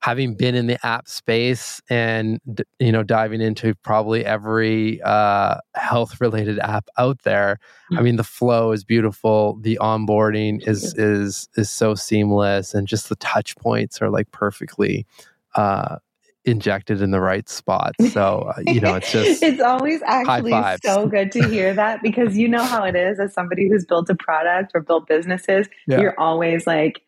Having 0.00 0.34
been 0.36 0.54
in 0.54 0.66
the 0.66 0.84
app 0.84 1.08
space 1.08 1.80
and, 1.90 2.40
you 2.78 2.90
know, 2.90 3.02
diving 3.02 3.40
into 3.40 3.74
probably 3.76 4.24
every 4.24 5.00
uh, 5.02 5.56
health 5.74 6.20
related 6.20 6.58
app 6.58 6.88
out 6.96 7.22
there, 7.22 7.58
mm-hmm. 7.90 7.98
I 7.98 8.02
mean, 8.02 8.16
the 8.16 8.24
flow 8.24 8.72
is 8.72 8.82
beautiful. 8.82 9.58
The 9.60 9.78
onboarding 9.80 10.66
is, 10.66 10.94
is, 10.94 11.48
is 11.56 11.70
so 11.70 11.94
seamless 11.94 12.72
and 12.72 12.88
just 12.88 13.08
the 13.08 13.16
touch 13.16 13.56
points 13.56 14.00
are 14.00 14.10
like 14.10 14.30
perfectly, 14.30 15.06
uh, 15.54 15.96
injected 16.44 17.02
in 17.02 17.10
the 17.10 17.20
right 17.20 17.48
spot. 17.48 17.94
So, 18.10 18.50
uh, 18.56 18.62
you 18.66 18.80
know, 18.80 18.94
it's 18.94 19.12
just 19.12 19.42
it's 19.42 19.60
always 19.60 20.00
actually 20.06 20.52
so 20.82 21.06
good 21.06 21.32
to 21.32 21.46
hear 21.46 21.74
that 21.74 22.02
because 22.02 22.36
you 22.36 22.48
know 22.48 22.64
how 22.64 22.84
it 22.84 22.96
is 22.96 23.20
as 23.20 23.34
somebody 23.34 23.68
who's 23.68 23.84
built 23.84 24.08
a 24.10 24.14
product 24.14 24.72
or 24.74 24.80
built 24.80 25.06
businesses, 25.06 25.68
yeah. 25.86 26.00
you're 26.00 26.18
always 26.18 26.66
like 26.66 27.02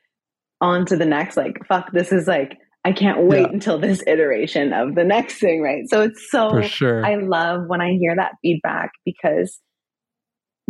on 0.61 0.86
to 0.86 0.97
the 0.97 1.05
next 1.05 1.36
like 1.36 1.59
fuck 1.66 1.90
this 1.93 2.12
is 2.12 2.28
like 2.28 2.57
I 2.85 2.93
can't 2.93 3.22
wait 3.22 3.43
yeah. 3.43 3.53
until 3.53 3.78
this 3.78 4.03
iteration 4.07 4.72
of 4.72 4.95
the 4.95 5.05
next 5.05 5.39
thing, 5.39 5.62
right? 5.62 5.89
So 5.89 6.03
it's 6.03 6.30
so 6.30 6.51
For 6.51 6.62
sure. 6.64 7.07
I 7.07 7.16
love 7.16 7.62
when 7.68 7.80
I 7.80 7.93
hear 7.93 8.16
that 8.16 8.33
feedback 8.43 8.91
because 9.05 9.61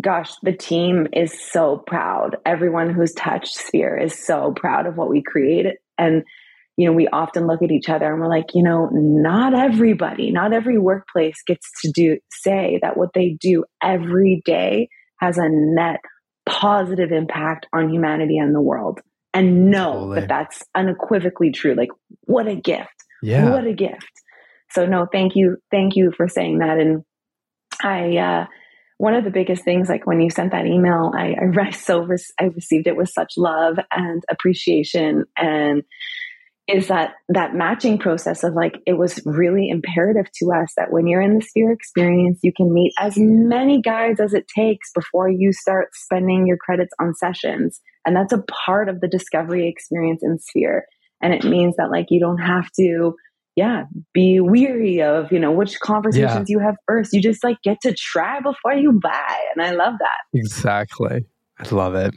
gosh, 0.01 0.33
the 0.43 0.53
team 0.53 1.07
is 1.13 1.33
so 1.53 1.83
proud. 1.87 2.37
Everyone 2.45 2.93
who's 2.93 3.13
touched 3.13 3.55
Sphere 3.55 3.97
is 3.97 4.27
so 4.27 4.53
proud 4.55 4.87
of 4.87 4.97
what 4.97 5.09
we 5.09 5.23
created. 5.23 5.77
And, 5.99 6.25
you 6.77 6.87
know, 6.87 6.93
we 6.93 7.09
often 7.09 7.47
look 7.47 7.63
at 7.63 7.71
each 7.71 7.89
other 7.89 8.11
and 8.11 8.21
we're 8.21 8.29
like, 8.29 8.55
you 8.55 8.63
know, 8.63 8.89
not 8.93 9.55
everybody, 9.55 10.33
not 10.33 10.53
every 10.53 10.79
workplace 10.79 11.37
gets 11.47 11.67
to 11.83 11.93
do 11.93 12.19
say 12.31 12.79
that 12.83 12.97
what 12.97 13.11
they 13.15 13.37
do 13.41 13.65
every 13.83 14.43
day 14.45 14.89
has 15.21 15.39
a 15.39 15.49
net 15.49 16.01
positive 16.47 17.13
impact 17.13 17.67
on 17.73 17.89
humanity 17.89 18.39
and 18.39 18.55
the 18.55 18.61
world 18.61 19.01
and 19.35 19.70
know 19.70 19.93
totally. 19.93 20.20
that 20.20 20.28
that's 20.28 20.62
unequivocally 20.74 21.51
true. 21.51 21.74
Like, 21.74 21.91
what 22.22 22.47
a 22.49 22.55
gift. 22.55 22.89
Yeah. 23.22 23.51
What 23.51 23.66
a 23.66 23.72
gift. 23.72 24.11
So, 24.70 24.87
no, 24.87 25.07
thank 25.11 25.37
you. 25.37 25.59
Thank 25.70 25.97
you 25.97 26.12
for 26.16 26.28
saying 26.28 26.59
that. 26.59 26.78
And 26.78 27.05
I, 27.83 28.16
uh, 28.16 28.47
one 28.99 29.14
of 29.14 29.24
the 29.24 29.30
biggest 29.30 29.64
things, 29.64 29.89
like 29.89 30.07
when 30.07 30.20
you 30.20 30.30
sent 30.30 30.53
that 30.53 30.66
email, 30.66 31.12
I, 31.14 31.35
I, 31.61 31.70
so 31.70 32.07
I 32.39 32.45
received 32.45 32.87
it 32.87 32.97
with 32.97 33.09
such 33.09 33.33
love 33.37 33.78
and 33.91 34.22
appreciation. 34.30 35.24
And 35.37 35.83
is 36.69 36.89
that 36.89 37.15
that 37.29 37.55
matching 37.55 37.99
process 37.99 38.45
of 38.45 38.55
like 38.55 38.79
it 38.87 38.93
was 38.93 39.21
really 39.25 39.69
imperative 39.69 40.27
to 40.35 40.53
us 40.53 40.73
that 40.77 40.93
when 40.93 41.07
you're 41.07 41.21
in 41.21 41.35
the 41.35 41.43
sphere 41.43 41.73
experience 41.73 42.39
you 42.43 42.53
can 42.57 42.73
meet 42.73 42.93
as 43.01 43.15
many 43.17 43.81
guides 43.81 44.21
as 44.21 44.33
it 44.33 44.47
takes 44.47 44.91
before 44.95 45.29
you 45.29 45.53
start 45.53 45.89
spending 45.93 46.47
your 46.47 46.57
credits 46.57 46.93
on 47.01 47.15
sessions. 47.15 47.81
And 48.07 48.17
that's 48.17 48.33
a 48.33 48.45
part 48.65 48.89
of 48.89 49.01
the 49.01 49.09
discovery 49.09 49.69
experience 49.69 50.23
in 50.23 50.39
sphere. 50.39 50.87
And 51.21 51.33
it 51.33 51.45
means 51.45 51.77
that 51.77 51.91
like 51.91 52.07
you 52.11 52.21
don't 52.21 52.39
have 52.39 52.71
to 52.79 53.15
yeah 53.55 53.85
be 54.15 54.41
weary 54.41 55.03
of 55.03 55.31
you 55.31 55.39
know 55.39 55.53
which 55.53 55.79
conversations 55.81 56.49
yeah. 56.49 56.55
you 56.55 56.59
have 56.61 56.77
first. 56.87 57.13
You 57.13 57.21
just 57.21 57.43
like 57.43 57.59
get 57.63 57.79
to 57.83 57.93
try 57.93 58.41
before 58.41 58.75
you 58.75 58.93
buy. 59.03 59.37
And 59.55 59.65
i 59.65 59.73
love 59.73 59.95
that. 59.99 60.39
Exactly 60.39 61.27
Love 61.71 61.95
it. 61.95 62.15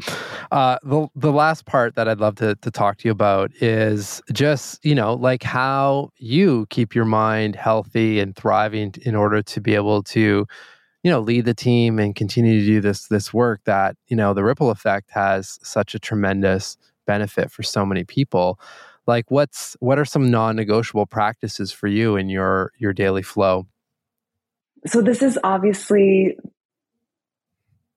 Uh, 0.52 0.78
the 0.84 1.08
the 1.16 1.32
last 1.32 1.66
part 1.66 1.96
that 1.96 2.08
I'd 2.08 2.20
love 2.20 2.36
to 2.36 2.56
to 2.56 2.72
talk 2.72 2.98
to 2.98 3.08
you 3.08 3.12
about 3.12 3.52
is 3.62 4.22
just 4.32 4.84
you 4.84 4.96
know 4.96 5.14
like 5.14 5.43
how 5.43 6.12
you 6.18 6.66
keep 6.70 6.96
your 6.96 7.06
mind 7.06 7.56
healthy 7.56 8.20
and 8.20 8.36
thriving 8.36 8.93
in 9.04 9.16
order 9.16 9.41
to 9.41 9.62
be 9.62 9.76
able 9.76 10.02
to 10.04 10.46
you 11.04 11.12
know 11.12 11.20
lead 11.20 11.46
the 11.46 11.54
team 11.54 12.00
and 12.00 12.16
continue 12.16 12.60
to 12.60 12.66
do 12.66 12.82
this 12.82 13.08
this 13.08 13.34
work 13.34 13.62
that 13.66 13.96
you 14.08 14.16
know 14.16 14.34
the 14.34 14.43
ripple 14.43 14.72
effect 14.72 15.12
has 15.12 15.60
such 15.62 15.93
a 15.93 16.00
tremendous 16.00 16.78
benefit 17.06 17.52
for 17.52 17.64
so 17.64 17.86
many 17.86 18.04
people. 18.04 18.60
Like 19.08 19.30
what's 19.30 19.78
what 19.80 20.00
are 20.00 20.06
some 20.06 20.32
non-negotiable 20.32 21.06
practices 21.06 21.72
for 21.72 21.88
you 21.88 22.16
in 22.16 22.30
your 22.30 22.72
your 22.80 22.93
daily 22.93 23.22
flow? 23.22 23.68
So 24.88 25.02
this 25.02 25.22
is 25.22 25.38
obviously 25.43 26.38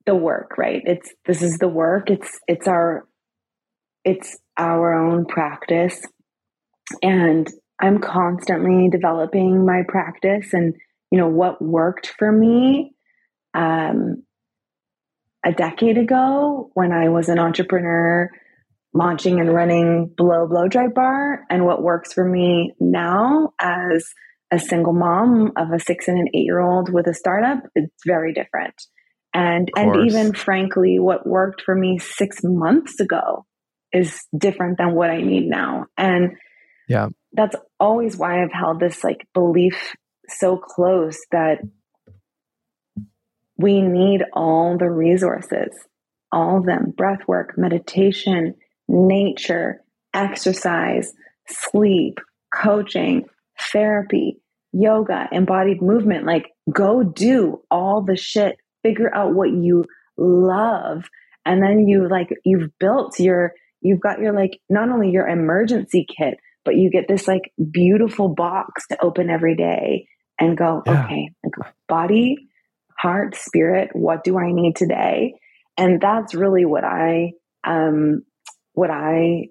the 0.09 0.15
work, 0.15 0.57
right? 0.57 0.83
It's 0.87 1.15
this 1.27 1.43
is 1.43 1.59
the 1.59 1.69
work. 1.69 2.11
It's 2.11 2.41
it's 2.49 2.67
our 2.67 3.07
it's 4.05 4.39
our 4.57 4.95
own 4.95 5.27
practice. 5.27 6.01
And 7.03 7.47
I'm 7.79 8.01
constantly 8.01 8.89
developing 8.89 9.67
my 9.67 9.83
practice 9.87 10.55
and 10.55 10.75
you 11.11 11.19
know 11.19 11.29
what 11.29 11.61
worked 11.61 12.15
for 12.19 12.33
me 12.33 12.95
um, 13.53 14.25
a 15.45 15.53
decade 15.53 15.99
ago 15.99 16.71
when 16.73 16.91
I 16.91 17.11
was 17.11 17.29
an 17.29 17.39
entrepreneur 17.39 18.31
launching 18.95 19.41
and 19.41 19.53
running 19.53 20.11
Blo 20.17 20.49
Blow 20.49 20.69
Dry 20.69 20.87
Bar 20.89 21.45
and 21.51 21.67
what 21.67 21.83
works 21.83 22.15
for 22.15 22.25
me 22.25 22.73
now 22.81 23.53
as 23.61 24.09
a 24.51 24.59
single 24.59 24.95
mom 24.95 25.53
of 25.59 25.71
a 25.71 25.79
six 25.79 26.09
and 26.09 26.19
an 26.19 26.29
eight 26.33 26.47
year 26.47 26.61
old 26.61 26.91
with 26.91 27.07
a 27.07 27.13
startup, 27.13 27.59
it's 27.75 27.93
very 28.07 28.33
different 28.33 28.75
and 29.39 29.71
and 29.77 30.11
even 30.11 30.33
frankly 30.33 30.99
what 30.99 31.27
worked 31.27 31.63
for 31.63 31.75
me 31.75 31.99
6 31.99 32.41
months 32.43 32.99
ago 33.01 33.47
is 33.93 34.21
different 34.37 34.79
than 34.79 34.95
what 34.95 35.11
I 35.11 35.21
need 35.21 35.47
now. 35.47 35.87
And 35.97 36.33
yeah. 36.89 37.09
that's 37.33 37.57
always 37.79 38.17
why 38.17 38.43
I've 38.43 38.53
held 38.53 38.81
this 38.81 39.05
like 39.05 39.27
belief 39.35 39.95
so 40.29 40.57
close 40.57 41.19
that 41.31 41.59
we 43.57 43.81
need 43.81 44.23
all 44.33 44.77
the 44.79 44.91
resources 44.91 45.71
all 46.31 46.59
of 46.59 46.67
them 46.67 46.93
breath 46.95 47.21
work 47.27 47.57
meditation 47.57 48.55
nature 48.89 49.83
exercise 50.13 51.13
sleep 51.47 52.19
coaching 52.55 53.25
therapy 53.73 54.39
yoga 54.73 55.27
embodied 55.33 55.81
movement 55.81 56.27
like 56.27 56.45
go 56.71 57.03
do 57.03 57.63
all 57.71 58.03
the 58.03 58.17
shit 58.17 58.57
figure 58.89 59.15
out 59.15 59.35
what 59.35 59.51
you 59.51 59.85
love 60.17 61.05
and 61.45 61.63
then 61.63 61.87
you 61.87 62.09
like 62.09 62.29
you've 62.45 62.71
built 62.79 63.19
your 63.19 63.53
you've 63.81 64.01
got 64.01 64.19
your 64.21 64.33
like 64.33 64.61
not 64.69 64.89
only 64.89 65.11
your 65.11 65.27
emergency 65.27 66.07
kit 66.07 66.39
but 66.65 66.77
you 66.77 66.91
get 66.91 67.07
this 67.09 67.29
like 67.29 67.53
beautiful 67.71 68.29
box 68.29 68.87
to 68.89 69.03
open 69.03 69.31
every 69.31 69.57
day 69.57 70.07
and 70.39 70.57
go 70.57 70.83
yeah. 70.87 71.05
okay 71.05 71.31
like 71.45 71.73
body 71.89 72.49
heart 72.99 73.35
spirit 73.35 73.91
what 73.93 74.25
do 74.25 74.39
i 74.39 74.53
need 74.53 74.75
today 74.75 75.35
and 75.77 76.01
that's 76.01 76.35
really 76.35 76.65
what 76.65 76.85
i 76.85 77.31
um 77.65 78.23
what 78.73 78.91
i 78.91 79.47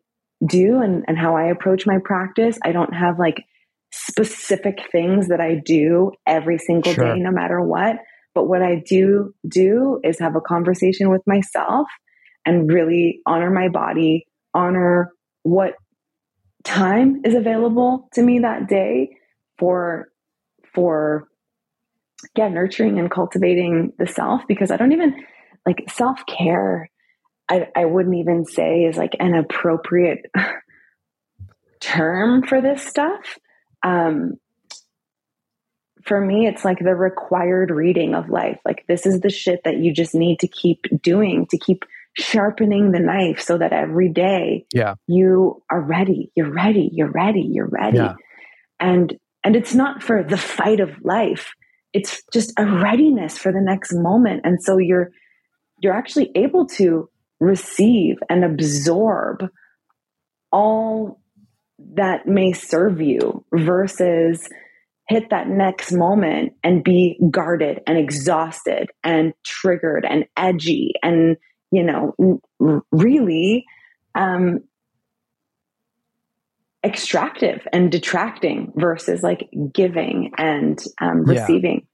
do 0.46 0.82
and, 0.82 1.06
and 1.08 1.18
how 1.18 1.36
i 1.36 1.46
approach 1.46 1.88
my 1.88 1.98
practice 2.04 2.60
i 2.64 2.72
don't 2.72 2.94
have 2.94 3.18
like 3.18 3.44
specific 3.92 4.80
things 4.92 5.30
that 5.30 5.40
i 5.40 5.56
do 5.66 6.12
every 6.28 6.58
single 6.58 6.94
sure. 6.94 7.06
day 7.06 7.20
no 7.20 7.32
matter 7.32 7.62
what 7.62 7.96
but 8.38 8.48
what 8.48 8.62
I 8.62 8.84
do 8.88 9.34
do 9.48 10.00
is 10.04 10.20
have 10.20 10.36
a 10.36 10.42
conversation 10.42 11.10
with 11.10 11.24
myself 11.26 11.88
and 12.46 12.72
really 12.72 13.20
honor 13.26 13.50
my 13.50 13.68
body, 13.68 14.28
honor 14.54 15.12
what 15.42 15.74
time 16.64 17.22
is 17.26 17.34
available 17.34 18.08
to 18.14 18.22
me 18.22 18.38
that 18.38 18.68
day 18.68 19.10
for 19.58 20.10
for 20.76 21.28
yeah, 22.36 22.48
nurturing 22.48 23.00
and 23.00 23.10
cultivating 23.10 23.94
the 23.98 24.06
self 24.06 24.44
because 24.48 24.70
I 24.70 24.78
don't 24.78 24.92
even 24.92 25.16
like 25.66 25.90
self-care 25.90 26.92
I, 27.50 27.70
I 27.76 27.86
wouldn't 27.86 28.18
even 28.18 28.46
say 28.46 28.84
is 28.84 28.98
like 28.98 29.16
an 29.20 29.34
appropriate 29.34 30.28
term 31.80 32.44
for 32.44 32.62
this 32.62 32.86
stuff. 32.86 33.40
Um, 33.82 34.34
for 36.08 36.20
me, 36.20 36.48
it's 36.48 36.64
like 36.64 36.80
the 36.80 36.96
required 36.96 37.70
reading 37.70 38.16
of 38.16 38.30
life. 38.30 38.60
Like, 38.66 38.86
this 38.88 39.06
is 39.06 39.22
the 39.22 39.30
shit 39.30 39.64
that 39.66 39.78
you 39.78 39.94
just 39.94 40.16
need 40.16 40.40
to 40.40 40.48
keep 40.48 40.86
doing, 41.02 41.46
to 41.48 41.58
keep 41.58 41.84
sharpening 42.14 42.92
the 42.92 43.00
knife 43.00 43.42
so 43.42 43.58
that 43.58 43.74
every 43.74 44.10
day 44.10 44.66
yeah. 44.74 44.96
you 45.06 45.62
are 45.70 45.82
ready. 45.82 46.32
You're 46.36 46.52
ready. 46.52 46.90
You're 46.92 47.12
ready. 47.12 47.48
You're 47.52 47.70
ready. 47.70 47.98
Yeah. 47.98 48.16
And, 48.80 49.18
and 49.44 49.56
it's 49.56 49.76
not 49.76 50.02
for 50.02 50.24
the 50.24 50.38
fight 50.38 50.80
of 50.80 50.90
life. 51.04 51.52
It's 51.94 52.24
just 52.34 52.54
a 52.58 52.66
readiness 52.66 53.38
for 53.38 53.52
the 53.52 53.62
next 53.62 53.94
moment. 53.94 54.42
And 54.44 54.62
so 54.62 54.78
you're, 54.78 55.12
you're 55.80 55.94
actually 55.94 56.32
able 56.36 56.66
to 56.68 57.10
receive 57.40 58.18
and 58.30 58.44
absorb 58.44 59.46
all 60.52 61.22
that 61.94 62.28
may 62.28 62.52
serve 62.52 63.00
you 63.02 63.46
versus 63.54 64.50
hit 65.08 65.30
that 65.30 65.48
next 65.48 65.92
moment 65.92 66.54
and 66.64 66.84
be 66.84 67.20
guarded 67.32 67.82
and 67.88 67.98
exhausted 67.98 68.90
and 69.04 69.34
triggered 69.46 70.06
and 70.06 70.26
edgy 70.36 70.94
and 71.02 71.38
you 71.72 71.84
know 71.84 72.42
really 72.92 73.66
um 74.16 74.60
extractive 76.84 77.66
and 77.74 77.92
detracting 77.92 78.72
versus 78.76 79.24
like 79.24 79.50
giving 79.74 80.32
and 80.38 80.84
um, 81.02 81.24
receiving 81.24 81.86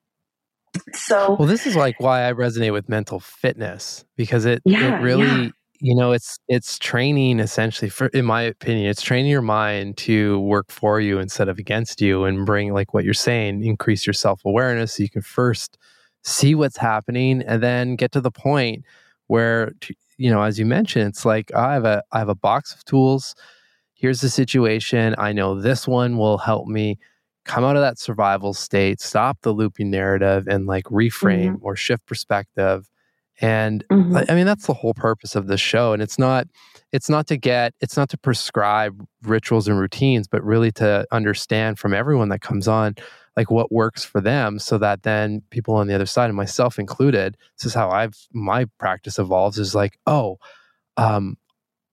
yeah. 0.76 0.82
so 0.94 1.36
well 1.40 1.48
this 1.48 1.66
is 1.66 1.76
like 1.76 2.00
why 2.00 2.28
i 2.28 2.34
resonate 2.34 2.74
with 2.74 2.90
mental 2.90 3.20
fitness 3.20 4.06
because 4.18 4.46
it, 4.46 4.62
yeah, 4.66 5.00
it 5.00 5.02
really 5.02 5.26
yeah 5.26 5.50
you 5.84 5.94
know 5.94 6.14
it's 6.14 6.40
it's 6.48 6.80
training 6.80 7.42
essentially 7.42 7.90
for 7.90 8.08
in 8.08 8.24
my 8.24 8.42
opinion 8.42 8.90
it's 8.90 9.02
training 9.02 9.30
your 9.30 9.42
mind 9.42 9.98
to 9.98 10.40
work 10.40 10.72
for 10.72 11.02
you 11.02 11.20
instead 11.20 11.50
of 11.50 11.60
against 11.60 12.00
you 12.00 12.24
and 12.24 12.46
bring 12.46 12.74
like 12.74 12.94
what 12.94 13.04
you're 13.04 13.14
saying 13.14 13.62
increase 13.62 14.08
your 14.08 14.14
self-awareness 14.14 14.94
so 14.94 15.04
you 15.04 15.10
can 15.10 15.22
first 15.22 15.78
see 16.24 16.56
what's 16.56 16.78
happening 16.78 17.44
and 17.44 17.62
then 17.62 17.98
get 17.98 18.14
to 18.14 18.22
the 18.22 18.32
point 18.32 18.86
where 19.28 19.74
you 20.18 20.32
know 20.32 20.42
as 20.42 20.58
you 20.58 20.66
mentioned 20.66 21.10
it's 21.10 21.26
like 21.26 21.54
i 21.54 21.74
have 21.74 21.84
a 21.84 22.02
i 22.14 22.18
have 22.20 22.30
a 22.30 22.36
box 22.36 22.74
of 22.74 22.86
tools 22.86 23.36
here's 23.94 24.22
the 24.22 24.30
situation 24.30 25.14
i 25.18 25.34
know 25.34 25.60
this 25.60 25.86
one 25.86 26.18
will 26.18 26.38
help 26.38 26.66
me 26.66 26.98
come 27.44 27.66
out 27.66 27.76
of 27.76 27.82
that 27.82 28.00
survival 28.00 28.54
state 28.54 29.02
stop 29.02 29.38
the 29.42 29.52
looping 29.52 29.90
narrative 29.92 30.48
and 30.48 30.66
like 30.66 30.86
reframe 30.86 31.56
mm-hmm. 31.56 31.66
or 31.66 31.76
shift 31.76 32.06
perspective 32.06 32.88
And 33.42 33.84
mm-hmm. 33.92 34.18
I 34.30 34.36
mean, 34.36 34.46
that's 34.46 34.68
the 34.68 34.74
whole 34.74 34.94
purpose 34.94 35.36
of 35.36 35.48
the 35.48 35.58
show. 35.58 35.94
And 35.94 36.02
it's 36.02 36.20
not, 36.20 36.48
it's 36.92 37.10
not 37.10 37.28
to 37.28 37.38
get, 37.38 37.74
it's 37.82 37.98
not 37.98 38.10
to 38.10 38.18
prescribe 38.18 39.06
rituals 39.24 39.68
and 39.68 39.80
routines, 39.80 40.28
but 40.28 40.44
really 40.44 40.72
to 40.74 41.06
understand 41.12 41.80
from 41.80 41.94
everyone 41.94 42.30
that 42.30 42.42
comes 42.42 42.68
on, 42.68 42.96
like 43.36 43.50
what 43.50 43.72
works 43.72 44.04
for 44.04 44.22
them 44.22 44.60
so 44.60 44.78
that 44.78 45.04
then 45.04 45.42
people 45.50 45.74
on 45.74 45.88
the 45.88 45.96
other 45.96 46.06
side 46.06 46.28
and 46.30 46.38
myself 46.38 46.78
included, 46.78 47.36
this 47.58 47.66
is 47.66 47.74
how 47.74 47.90
I've, 47.90 48.16
my 48.32 48.66
practice 48.78 49.18
evolves 49.18 49.58
is 49.58 49.74
like, 49.74 49.98
oh, 50.06 50.38
um, 50.98 51.38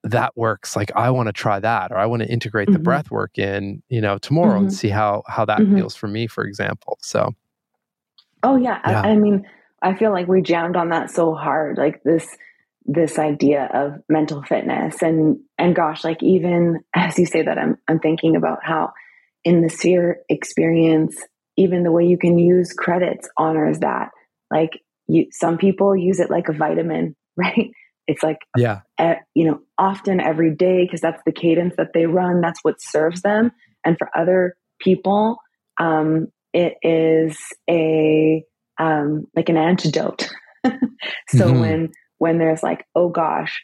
that 0.03 0.35
works 0.37 0.77
like 0.77 0.91
i 0.97 1.11
want 1.11 1.27
to 1.27 1.33
try 1.33 1.61
that 1.61 1.93
or 1.93 1.99
i 1.99 2.07
want 2.07 2.23
to 2.23 2.29
integrate 2.29 2.69
mm-hmm. 2.69 2.75
the 2.75 2.79
breath 2.79 3.11
work 3.11 3.37
in 3.39 3.83
you 3.89 4.01
know 4.01 4.17
tomorrow 4.19 4.55
mm-hmm. 4.55 4.65
and 4.65 4.73
see 4.73 4.89
how 4.89 5.23
how 5.27 5.45
that 5.45 5.59
mm-hmm. 5.59 5.77
feels 5.77 5.95
for 5.95 6.09
me 6.09 6.27
for 6.27 6.45
example 6.45 6.97
so 7.03 7.35
oh 8.43 8.57
yeah. 8.57 8.81
yeah. 8.87 9.03
I, 9.03 9.11
I 9.11 9.17
mean 9.17 9.47
I 9.83 9.95
feel 9.95 10.11
like 10.11 10.29
we 10.29 10.43
jammed 10.43 10.77
on 10.77 10.91
that 10.91 11.11
so 11.11 11.35
hard, 11.35 11.79
like 11.79 12.03
this 12.03 12.27
this 12.87 13.19
idea 13.19 13.69
of 13.73 14.01
mental 14.09 14.43
fitness 14.43 15.03
and 15.03 15.39
and 15.59 15.75
gosh, 15.75 16.03
like 16.05 16.23
even 16.23 16.81
as 16.95 17.19
you 17.19 17.27
say 17.27 17.43
that, 17.43 17.59
I'm 17.59 17.77
I'm 17.89 17.99
thinking 17.99 18.37
about 18.37 18.59
how 18.63 18.93
in 19.45 19.63
the 19.63 19.71
sphere 19.71 20.21
experience, 20.29 21.17
even 21.57 21.83
the 21.83 21.93
way 21.93 22.05
you 22.05 22.19
can 22.19 22.39
use 22.39 22.73
credits 22.73 23.29
honors 23.37 23.79
that. 23.81 24.11
Like 24.51 24.81
you, 25.07 25.27
some 25.31 25.57
people 25.57 25.97
use 25.97 26.21
it 26.21 26.31
like 26.31 26.49
a 26.49 26.53
vitamin, 26.53 27.17
right? 27.37 27.71
It's 28.07 28.23
like 28.23 28.39
yeah, 28.57 28.81
you 29.35 29.45
know, 29.45 29.61
often 29.79 30.21
every 30.21 30.55
day 30.55 30.85
because 30.85 31.01
that's 31.01 31.23
the 31.25 31.33
cadence 31.33 31.75
that 31.77 31.93
they 31.95 32.07
run. 32.07 32.41
That's 32.41 32.59
what 32.63 32.77
serves 32.81 33.23
them. 33.23 33.53
And 33.85 33.97
for 33.97 34.11
other 34.17 34.57
people, 34.81 35.37
um, 35.79 36.27
it 36.53 36.75
is 36.83 37.39
a 37.69 38.45
um, 38.81 39.27
like 39.37 39.49
an 39.49 39.59
antidote. 39.59 40.29
so 40.65 40.71
mm-hmm. 41.35 41.61
when 41.61 41.93
when 42.19 42.39
there's 42.39 42.63
like, 42.63 42.85
oh 42.95 43.11
gosh, 43.11 43.63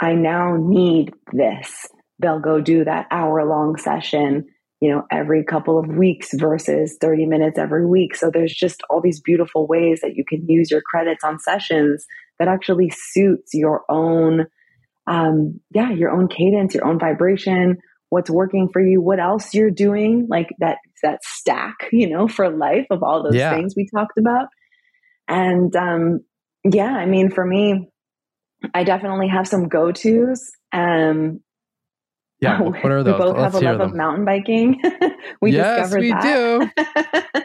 I 0.00 0.14
now 0.14 0.56
need 0.58 1.12
this, 1.32 1.86
they'll 2.18 2.40
go 2.40 2.60
do 2.60 2.84
that 2.84 3.06
hour 3.10 3.44
long 3.44 3.76
session, 3.76 4.46
you 4.80 4.90
know, 4.90 5.04
every 5.10 5.44
couple 5.44 5.78
of 5.78 5.86
weeks 5.86 6.30
versus 6.34 6.96
30 7.00 7.26
minutes 7.26 7.58
every 7.58 7.86
week. 7.86 8.14
So 8.14 8.30
there's 8.30 8.54
just 8.54 8.82
all 8.90 9.00
these 9.00 9.20
beautiful 9.20 9.66
ways 9.66 10.00
that 10.02 10.14
you 10.14 10.24
can 10.28 10.46
use 10.48 10.70
your 10.70 10.82
credits 10.82 11.24
on 11.24 11.38
sessions 11.38 12.04
that 12.38 12.48
actually 12.48 12.90
suits 12.90 13.52
your 13.54 13.84
own 13.88 14.46
um 15.06 15.60
yeah, 15.72 15.92
your 15.92 16.10
own 16.10 16.28
cadence, 16.28 16.74
your 16.74 16.86
own 16.86 16.98
vibration, 16.98 17.78
what's 18.16 18.30
working 18.30 18.70
for 18.72 18.80
you, 18.80 18.98
what 18.98 19.20
else 19.20 19.52
you're 19.52 19.70
doing, 19.70 20.26
like 20.30 20.48
that 20.58 20.78
that 21.02 21.18
stack, 21.22 21.74
you 21.92 22.08
know, 22.08 22.26
for 22.26 22.48
life 22.48 22.86
of 22.90 23.02
all 23.02 23.22
those 23.22 23.34
yeah. 23.34 23.54
things 23.54 23.74
we 23.76 23.86
talked 23.94 24.16
about. 24.16 24.46
And 25.28 25.76
um, 25.76 26.20
yeah, 26.64 26.90
I 26.90 27.04
mean, 27.04 27.30
for 27.30 27.44
me, 27.44 27.90
I 28.72 28.84
definitely 28.84 29.28
have 29.28 29.46
some 29.46 29.68
go 29.68 29.92
tos. 29.92 30.50
Um, 30.72 31.40
yeah, 32.40 32.58
what 32.62 32.90
are 32.90 33.02
those? 33.02 33.12
We 33.12 33.18
both 33.18 33.36
Let's 33.36 33.54
have 33.54 33.62
a 33.62 33.66
love 33.66 33.78
them. 33.80 33.90
of 33.90 33.94
mountain 33.94 34.24
biking. 34.24 34.80
we 35.42 35.52
yes, 35.52 35.90
discovered 35.90 36.00
we 36.00 36.10
that. 36.12 36.72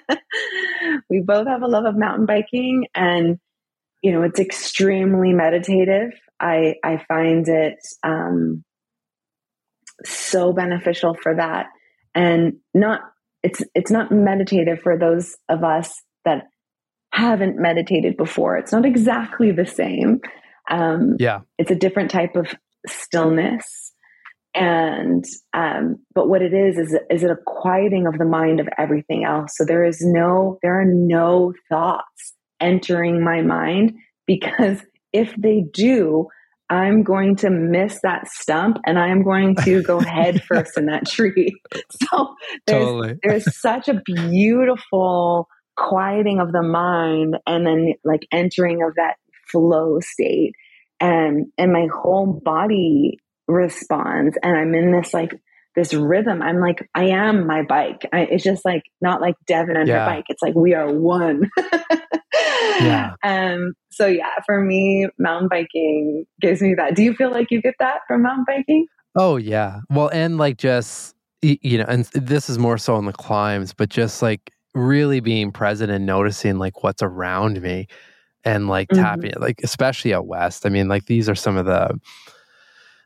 do. 0.10 0.18
we 1.10 1.20
both 1.20 1.48
have 1.48 1.64
a 1.64 1.68
love 1.68 1.84
of 1.84 1.98
mountain 1.98 2.26
biking, 2.26 2.88
and 2.96 3.40
you 4.02 4.14
know, 4.14 4.24
it's 4.24 4.40
extremely 4.40 5.34
meditative. 5.34 6.12
I 6.40 6.76
I 6.82 7.04
find 7.10 7.46
it 7.50 7.80
um, 8.04 8.64
so 10.06 10.54
beneficial 10.54 11.16
for 11.22 11.36
that, 11.36 11.68
and 12.16 12.54
not 12.74 13.02
it's 13.44 13.64
it's 13.74 13.92
not 13.92 14.12
meditative 14.12 14.82
for 14.82 14.98
those 14.98 15.36
of 15.50 15.64
us 15.64 15.94
that 16.26 16.46
haven't 17.12 17.58
meditated 17.58 18.18
before. 18.18 18.58
It's 18.58 18.72
not 18.72 18.86
exactly 18.86 19.52
the 19.52 19.66
same. 19.66 20.22
Um, 20.70 21.16
yeah, 21.20 21.42
it's 21.58 21.72
a 21.72 21.76
different 21.76 22.12
type 22.12 22.36
of 22.36 22.54
stillness, 22.88 23.94
and 24.54 25.24
um, 25.54 25.98
but 26.14 26.30
what 26.30 26.42
it 26.42 26.54
is 26.54 26.78
is 26.78 26.98
is 27.10 27.24
it 27.24 27.32
a 27.32 27.38
quieting 27.46 28.08
of 28.08 28.18
the 28.18 28.26
mind 28.26 28.60
of 28.60 28.70
everything 28.78 29.24
else. 29.24 29.52
So 29.56 29.66
there 29.66 29.86
is 29.86 30.02
no 30.02 30.58
there 30.62 30.80
are 30.80 30.86
no 30.86 31.54
thoughts 31.70 32.34
entering 32.60 33.24
my 33.24 33.42
mind 33.42 33.96
because 34.28 34.82
if 35.14 35.36
they 35.36 35.64
do, 35.74 36.28
I'm 36.72 37.04
going 37.04 37.36
to 37.38 37.50
miss 37.50 38.00
that 38.02 38.30
stump 38.30 38.78
and 38.86 38.98
I'm 38.98 39.24
going 39.24 39.56
to 39.66 39.84
go 39.84 40.00
head 40.00 40.42
first 40.44 40.78
in 40.78 40.86
that 40.86 41.06
tree. 41.06 41.54
So 42.10 42.36
there's, 42.66 42.86
totally. 42.86 43.16
there's 43.24 43.60
such 43.60 43.90
a 43.90 44.02
beautiful 44.06 45.48
quieting 45.76 46.40
of 46.40 46.52
the 46.52 46.64
mind 46.64 47.38
and 47.46 47.66
then 47.66 47.94
like 48.04 48.22
entering 48.32 48.82
of 48.84 48.96
that 48.96 49.16
flow 49.52 50.00
state. 50.00 50.54
And, 51.00 51.48
and 51.58 51.74
my 51.74 51.88
whole 51.94 52.40
body 52.44 53.18
responds 53.48 54.38
and 54.42 54.56
I'm 54.56 54.74
in 54.74 54.92
this 54.92 55.14
like 55.14 55.32
this 55.76 55.94
rhythm. 55.94 56.42
I'm 56.42 56.60
like, 56.60 56.88
I 56.96 57.06
am 57.06 57.48
my 57.48 57.64
bike. 57.64 58.08
I, 58.12 58.22
it's 58.22 58.44
just 58.44 58.66
like 58.66 58.84
not 59.02 59.22
like 59.22 59.36
Devon 59.48 59.78
and 59.78 59.88
yeah. 59.88 60.06
her 60.06 60.06
bike. 60.06 60.26
It's 60.30 60.42
like 60.42 60.56
we 60.56 60.74
are 60.74 60.92
one. 60.92 61.50
yeah. 62.82 63.14
Um. 63.24 63.74
So 63.92 64.06
yeah, 64.08 64.36
for 64.46 64.62
me, 64.62 65.08
mountain 65.18 65.50
biking 65.50 66.26
gives 66.42 66.62
me 66.62 66.74
that. 66.76 66.96
Do 66.96 67.04
you 67.04 67.14
feel 67.14 67.32
like 67.32 67.52
you 67.52 67.62
get 67.62 67.76
that 67.80 68.02
from 68.08 68.24
mountain 68.24 68.46
biking? 68.48 68.86
Oh 69.16 69.38
yeah. 69.38 69.80
Well, 69.90 70.10
and 70.14 70.38
like 70.38 70.58
just 70.58 71.16
you 71.42 71.78
know, 71.78 71.86
and 71.88 72.06
this 72.14 72.50
is 72.50 72.60
more 72.60 72.78
so 72.78 72.96
on 72.96 73.06
the 73.06 73.14
climbs, 73.14 73.74
but 73.74 73.90
just 73.90 74.22
like 74.22 74.52
really 74.74 75.20
being 75.20 75.52
present 75.52 75.92
and 75.92 76.06
noticing 76.06 76.58
like 76.58 76.84
what's 76.84 77.02
around 77.02 77.62
me, 77.62 77.88
and 78.44 78.68
like 78.68 78.90
mm-hmm. 78.90 79.42
like 79.42 79.60
especially 79.64 80.14
out 80.14 80.28
west. 80.28 80.66
I 80.66 80.70
mean, 80.70 80.88
like 80.88 81.06
these 81.06 81.28
are 81.28 81.36
some 81.36 81.58
of 81.58 81.66
the 81.66 82.00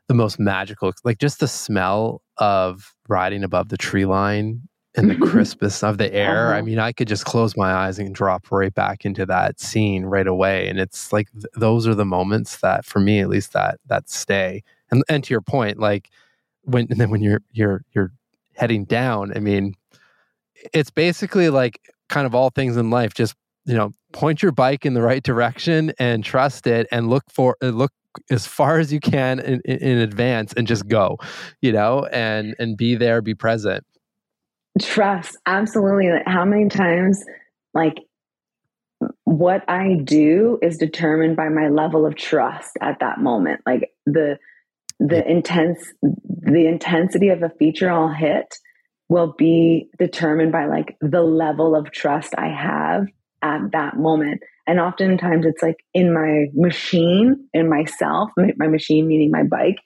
the 0.08 0.14
most 0.14 0.38
magical, 0.38 0.92
like 1.04 1.18
just 1.18 1.40
the 1.40 1.48
smell 1.48 2.22
of 2.38 2.94
riding 3.08 3.42
above 3.42 3.68
the 3.68 3.76
tree 3.76 4.04
line 4.04 4.68
and 4.96 5.10
the 5.10 5.16
crispness 5.16 5.82
of 5.82 5.98
the 5.98 6.12
air. 6.12 6.48
Uh-huh. 6.48 6.58
I 6.58 6.62
mean, 6.62 6.78
I 6.78 6.92
could 6.92 7.08
just 7.08 7.24
close 7.24 7.56
my 7.56 7.72
eyes 7.72 7.98
and 7.98 8.14
drop 8.14 8.50
right 8.50 8.74
back 8.74 9.04
into 9.04 9.26
that 9.26 9.60
scene 9.60 10.04
right 10.06 10.26
away. 10.26 10.68
And 10.68 10.78
it's 10.78 11.12
like 11.12 11.30
th- 11.32 11.44
those 11.54 11.86
are 11.86 11.94
the 11.94 12.04
moments 12.04 12.58
that, 12.58 12.84
for 12.84 12.98
me 12.98 13.20
at 13.20 13.28
least, 13.28 13.52
that 13.52 13.78
that 13.86 14.08
stay. 14.08 14.62
And 14.90 15.04
and 15.08 15.22
to 15.24 15.34
your 15.34 15.42
point, 15.42 15.78
like 15.78 16.10
when 16.62 16.86
and 16.90 16.98
then 16.98 17.10
when 17.10 17.22
you're 17.22 17.42
you're 17.52 17.82
you're 17.92 18.12
heading 18.54 18.84
down, 18.84 19.32
I 19.36 19.40
mean, 19.40 19.74
it's 20.72 20.90
basically 20.90 21.50
like 21.50 21.80
kind 22.08 22.26
of 22.26 22.34
all 22.34 22.50
things 22.50 22.76
in 22.76 22.90
life. 22.90 23.12
Just 23.14 23.34
you 23.66 23.74
know, 23.74 23.92
point 24.12 24.42
your 24.42 24.52
bike 24.52 24.86
in 24.86 24.94
the 24.94 25.02
right 25.02 25.22
direction 25.22 25.92
and 25.98 26.24
trust 26.24 26.66
it, 26.66 26.86
and 26.90 27.10
look 27.10 27.24
for 27.28 27.56
uh, 27.62 27.66
look 27.66 27.92
as 28.30 28.46
far 28.46 28.78
as 28.78 28.92
you 28.92 29.00
can 29.00 29.40
in, 29.40 29.60
in 29.60 29.98
advance 29.98 30.52
and 30.54 30.66
just 30.66 30.88
go, 30.88 31.18
you 31.60 31.72
know, 31.72 32.06
and 32.12 32.54
and 32.58 32.76
be 32.76 32.94
there, 32.94 33.22
be 33.22 33.34
present. 33.34 33.84
Trust, 34.80 35.36
absolutely. 35.46 36.10
How 36.26 36.44
many 36.44 36.68
times, 36.68 37.24
like, 37.72 37.96
what 39.24 39.68
I 39.68 39.94
do 40.02 40.58
is 40.62 40.78
determined 40.78 41.36
by 41.36 41.48
my 41.48 41.68
level 41.68 42.06
of 42.06 42.16
trust 42.16 42.76
at 42.80 43.00
that 43.00 43.20
moment. 43.20 43.60
Like 43.66 43.90
the 44.06 44.38
the 44.98 45.28
intense 45.28 45.92
the 46.02 46.66
intensity 46.66 47.28
of 47.28 47.42
a 47.42 47.50
feature 47.50 47.90
I'll 47.90 48.08
hit 48.08 48.54
will 49.08 49.34
be 49.36 49.88
determined 49.98 50.52
by 50.52 50.66
like 50.66 50.96
the 51.00 51.22
level 51.22 51.76
of 51.76 51.90
trust 51.90 52.34
I 52.36 52.48
have 52.48 53.06
at 53.42 53.72
that 53.72 53.96
moment. 53.96 54.42
And 54.66 54.80
oftentimes 54.80 55.46
it's 55.46 55.62
like 55.62 55.76
in 55.94 56.12
my 56.12 56.46
machine, 56.54 57.48
in 57.54 57.68
myself, 57.68 58.30
my, 58.36 58.66
machine 58.66 59.06
meaning 59.06 59.30
my 59.30 59.44
bike. 59.44 59.76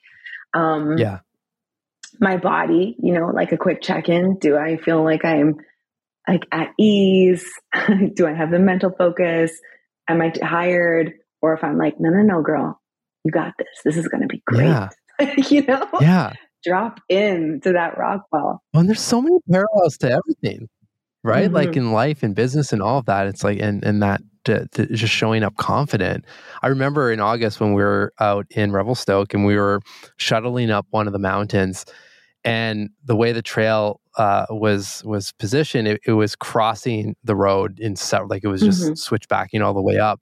Um, 0.53 0.97
yeah. 0.97 1.19
My 2.19 2.37
body, 2.37 2.95
you 3.01 3.13
know, 3.13 3.27
like 3.27 3.51
a 3.51 3.57
quick 3.57 3.81
check 3.81 4.09
in. 4.09 4.37
Do 4.39 4.57
I 4.57 4.77
feel 4.77 5.03
like 5.03 5.23
I'm 5.23 5.55
like 6.27 6.45
at 6.51 6.69
ease? 6.79 7.45
Do 8.15 8.27
I 8.27 8.33
have 8.33 8.51
the 8.51 8.59
mental 8.59 8.91
focus? 8.97 9.51
Am 10.07 10.21
I 10.21 10.29
tired? 10.29 11.13
Or 11.41 11.53
if 11.53 11.63
I'm 11.63 11.77
like, 11.77 11.95
no, 11.99 12.09
no, 12.09 12.21
no, 12.21 12.41
girl, 12.41 12.79
you 13.23 13.31
got 13.31 13.53
this. 13.57 13.67
This 13.85 13.97
is 13.97 14.07
going 14.07 14.21
to 14.21 14.27
be 14.27 14.43
great. 14.45 14.65
Yeah. 14.65 14.89
you 15.49 15.65
know? 15.65 15.87
Yeah. 15.99 16.33
Drop 16.63 16.99
in 17.09 17.59
to 17.63 17.73
that 17.73 17.97
rock 17.97 18.25
wall. 18.31 18.61
Well, 18.73 18.81
and 18.81 18.89
there's 18.89 19.01
so 19.01 19.21
many 19.21 19.37
parallels 19.49 19.97
to 19.99 20.11
everything 20.11 20.67
right? 21.23 21.45
Mm-hmm. 21.45 21.55
Like 21.55 21.77
in 21.77 21.91
life 21.91 22.23
and 22.23 22.35
business 22.35 22.73
and 22.73 22.81
all 22.81 22.97
of 22.97 23.05
that. 23.05 23.27
It's 23.27 23.43
like, 23.43 23.59
and, 23.59 23.83
and 23.83 24.01
that 24.01 24.21
to, 24.45 24.67
to 24.73 24.85
just 24.87 25.13
showing 25.13 25.43
up 25.43 25.55
confident. 25.57 26.25
I 26.61 26.67
remember 26.67 27.11
in 27.11 27.19
August 27.19 27.59
when 27.59 27.73
we 27.73 27.81
were 27.81 28.13
out 28.19 28.45
in 28.51 28.71
Revelstoke 28.71 29.33
and 29.33 29.45
we 29.45 29.55
were 29.55 29.81
shuttling 30.17 30.69
up 30.69 30.87
one 30.91 31.07
of 31.07 31.13
the 31.13 31.19
mountains, 31.19 31.85
and 32.43 32.89
the 33.03 33.15
way 33.15 33.31
the 33.31 33.41
trail 33.41 34.01
uh, 34.17 34.45
was 34.49 35.03
was 35.05 35.31
positioned, 35.33 35.87
it, 35.87 36.01
it, 36.05 36.13
was 36.13 36.35
crossing 36.35 37.15
the 37.23 37.35
road 37.35 37.79
in 37.79 37.95
set, 37.95 38.27
like 38.27 38.43
it 38.43 38.47
was 38.47 38.61
just 38.61 38.83
mm-hmm. 38.83 38.93
switchbacking 38.95 39.61
all 39.61 39.73
the 39.73 39.81
way 39.81 39.97
up. 39.97 40.19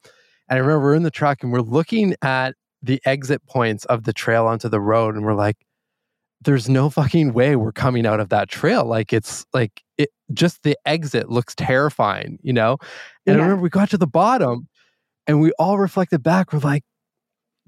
And 0.49 0.57
I 0.57 0.59
remember 0.59 0.83
we're 0.83 0.95
in 0.95 1.03
the 1.03 1.11
truck 1.11 1.43
and 1.43 1.51
we're 1.51 1.61
looking 1.61 2.15
at 2.21 2.55
the 2.81 3.01
exit 3.05 3.45
points 3.45 3.85
of 3.85 4.03
the 4.03 4.13
trail 4.13 4.45
onto 4.45 4.69
the 4.69 4.81
road, 4.81 5.15
and 5.15 5.25
we're 5.25 5.33
like, 5.33 5.57
there's 6.41 6.69
no 6.69 6.89
fucking 6.89 7.33
way 7.33 7.55
we're 7.55 7.71
coming 7.71 8.05
out 8.05 8.19
of 8.19 8.29
that 8.29 8.49
trail. 8.49 8.85
Like 8.85 9.11
it's 9.11 9.45
like 9.53 9.81
it 9.97 10.09
just 10.33 10.63
the 10.63 10.77
exit 10.85 11.29
looks 11.29 11.55
terrifying, 11.55 12.39
you 12.41 12.53
know? 12.53 12.77
And 13.25 13.35
yeah. 13.35 13.41
I 13.41 13.45
remember 13.45 13.63
we 13.63 13.69
got 13.69 13.89
to 13.91 13.97
the 13.97 14.07
bottom 14.07 14.67
and 15.27 15.41
we 15.41 15.51
all 15.59 15.77
reflected 15.77 16.23
back. 16.23 16.53
We're 16.53 16.59
like, 16.59 16.83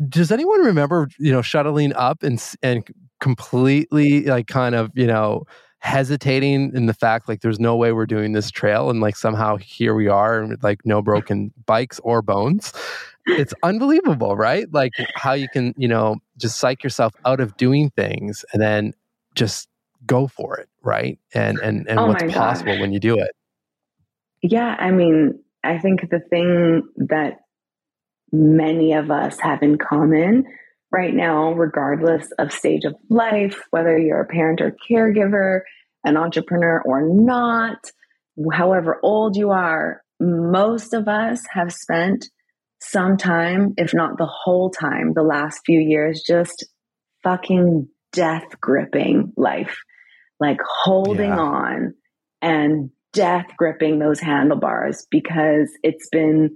does 0.08 0.32
anyone 0.32 0.62
remember, 0.62 1.10
you 1.20 1.32
know, 1.32 1.42
shuttling 1.42 1.94
up 1.94 2.24
and 2.24 2.42
and 2.64 2.88
completely 3.20 4.24
like 4.24 4.48
kind 4.48 4.74
of, 4.76 4.90
you 4.96 5.08
know, 5.08 5.44
hesitating 5.82 6.72
in 6.76 6.86
the 6.86 6.94
fact 6.94 7.28
like 7.28 7.42
there's 7.42 7.60
no 7.60 7.76
way 7.76 7.92
we're 7.92 8.06
doing 8.06 8.34
this 8.34 8.52
trail 8.52 8.92
and 8.92 9.02
like 9.02 9.16
somehow 9.16 9.58
here 9.58 9.96
we 9.96 10.08
are 10.08 10.40
and 10.40 10.62
like 10.62 10.80
no 10.86 11.02
broken 11.02 11.52
bikes 11.66 12.00
or 12.04 12.22
bones 12.22 12.72
it's 13.26 13.54
unbelievable 13.64 14.36
right 14.38 14.72
like 14.72 14.92
how 15.16 15.34
you 15.34 15.48
can 15.50 15.74
you 15.78 15.88
know 15.88 16.18
just 16.42 16.60
psych 16.60 16.84
yourself 16.84 17.14
out 17.26 17.40
of 17.40 17.56
doing 17.58 17.92
things 17.92 18.44
and 18.54 18.62
then 18.62 18.94
just 19.36 19.68
go 20.06 20.28
for 20.28 20.58
it 20.58 20.68
right? 20.84 21.20
And 21.34 21.60
and 21.60 21.88
and 21.88 22.00
oh 22.00 22.08
what's 22.08 22.34
possible 22.34 22.80
when 22.80 22.92
you 22.92 23.00
do 23.00 23.18
it. 23.18 23.32
Yeah 24.42 24.76
i 24.80 24.90
mean 24.90 25.40
i 25.64 25.78
think 25.78 26.10
the 26.10 26.20
thing 26.20 26.82
that 26.98 27.42
many 28.32 28.94
of 28.94 29.12
us 29.12 29.40
have 29.40 29.62
in 29.62 29.78
common 29.78 30.46
right 30.92 31.14
now, 31.14 31.54
regardless 31.54 32.28
of 32.40 32.52
stage 32.52 32.84
of 32.86 32.96
life, 33.10 33.62
whether 33.70 33.98
you're 33.98 34.22
a 34.22 34.26
parent 34.26 34.62
or 34.62 34.76
caregiver, 34.90 35.62
an 36.04 36.18
entrepreneur 36.18 36.82
or 36.84 37.02
not, 37.02 37.78
however 38.52 39.00
old 39.04 39.38
you 39.38 39.52
are, 39.52 40.02
most 40.20 40.94
of 40.94 41.08
us 41.08 41.42
have 41.52 41.72
spent 41.72 42.30
some 42.82 43.18
time, 43.18 43.74
if 43.78 43.94
not 43.94 44.18
the 44.18 44.30
whole 44.30 44.70
time, 44.70 45.14
the 45.14 45.24
last 45.24 45.62
few 45.66 45.80
years, 45.80 46.24
just 46.26 46.66
fucking 47.24 47.88
death 48.12 48.60
gripping 48.60 49.34
life, 49.38 49.78
like 50.40 50.60
holding 50.84 51.30
yeah. 51.30 51.40
on 51.40 51.94
and 52.42 52.90
death 53.14 53.46
gripping 53.58 54.00
those 54.00 54.20
handlebars 54.20 55.06
because 55.12 55.70
it's 55.84 56.10
been 56.12 56.56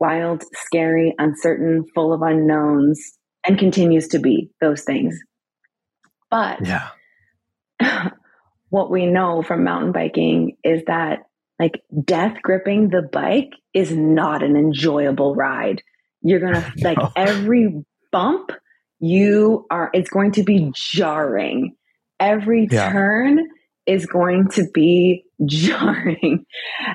wild, 0.00 0.44
scary, 0.54 1.14
uncertain, 1.18 1.84
full 1.94 2.12
of 2.12 2.22
unknowns, 2.22 3.00
and 3.46 3.58
continues 3.58 4.08
to 4.08 4.18
be 4.18 4.50
those 4.60 4.82
things. 4.82 5.18
But 6.30 6.60
yeah. 6.64 6.88
what 8.70 8.90
we 8.90 9.06
know 9.06 9.42
from 9.42 9.64
mountain 9.64 9.92
biking 9.92 10.56
is 10.64 10.82
that 10.86 11.20
like 11.58 11.82
death 12.04 12.36
gripping 12.42 12.88
the 12.88 13.02
bike 13.02 13.52
is 13.72 13.92
not 13.92 14.42
an 14.42 14.56
enjoyable 14.56 15.34
ride. 15.34 15.82
You're 16.22 16.40
going 16.40 16.54
to 16.60 16.72
like 16.82 16.98
every 17.16 17.84
bump 18.12 18.50
you 18.98 19.66
are 19.70 19.90
it's 19.92 20.10
going 20.10 20.32
to 20.32 20.42
be 20.42 20.72
jarring. 20.74 21.74
Every 22.18 22.66
yeah. 22.70 22.90
turn 22.90 23.40
is 23.86 24.06
going 24.06 24.48
to 24.52 24.66
be 24.72 25.24
jarring. 25.46 26.46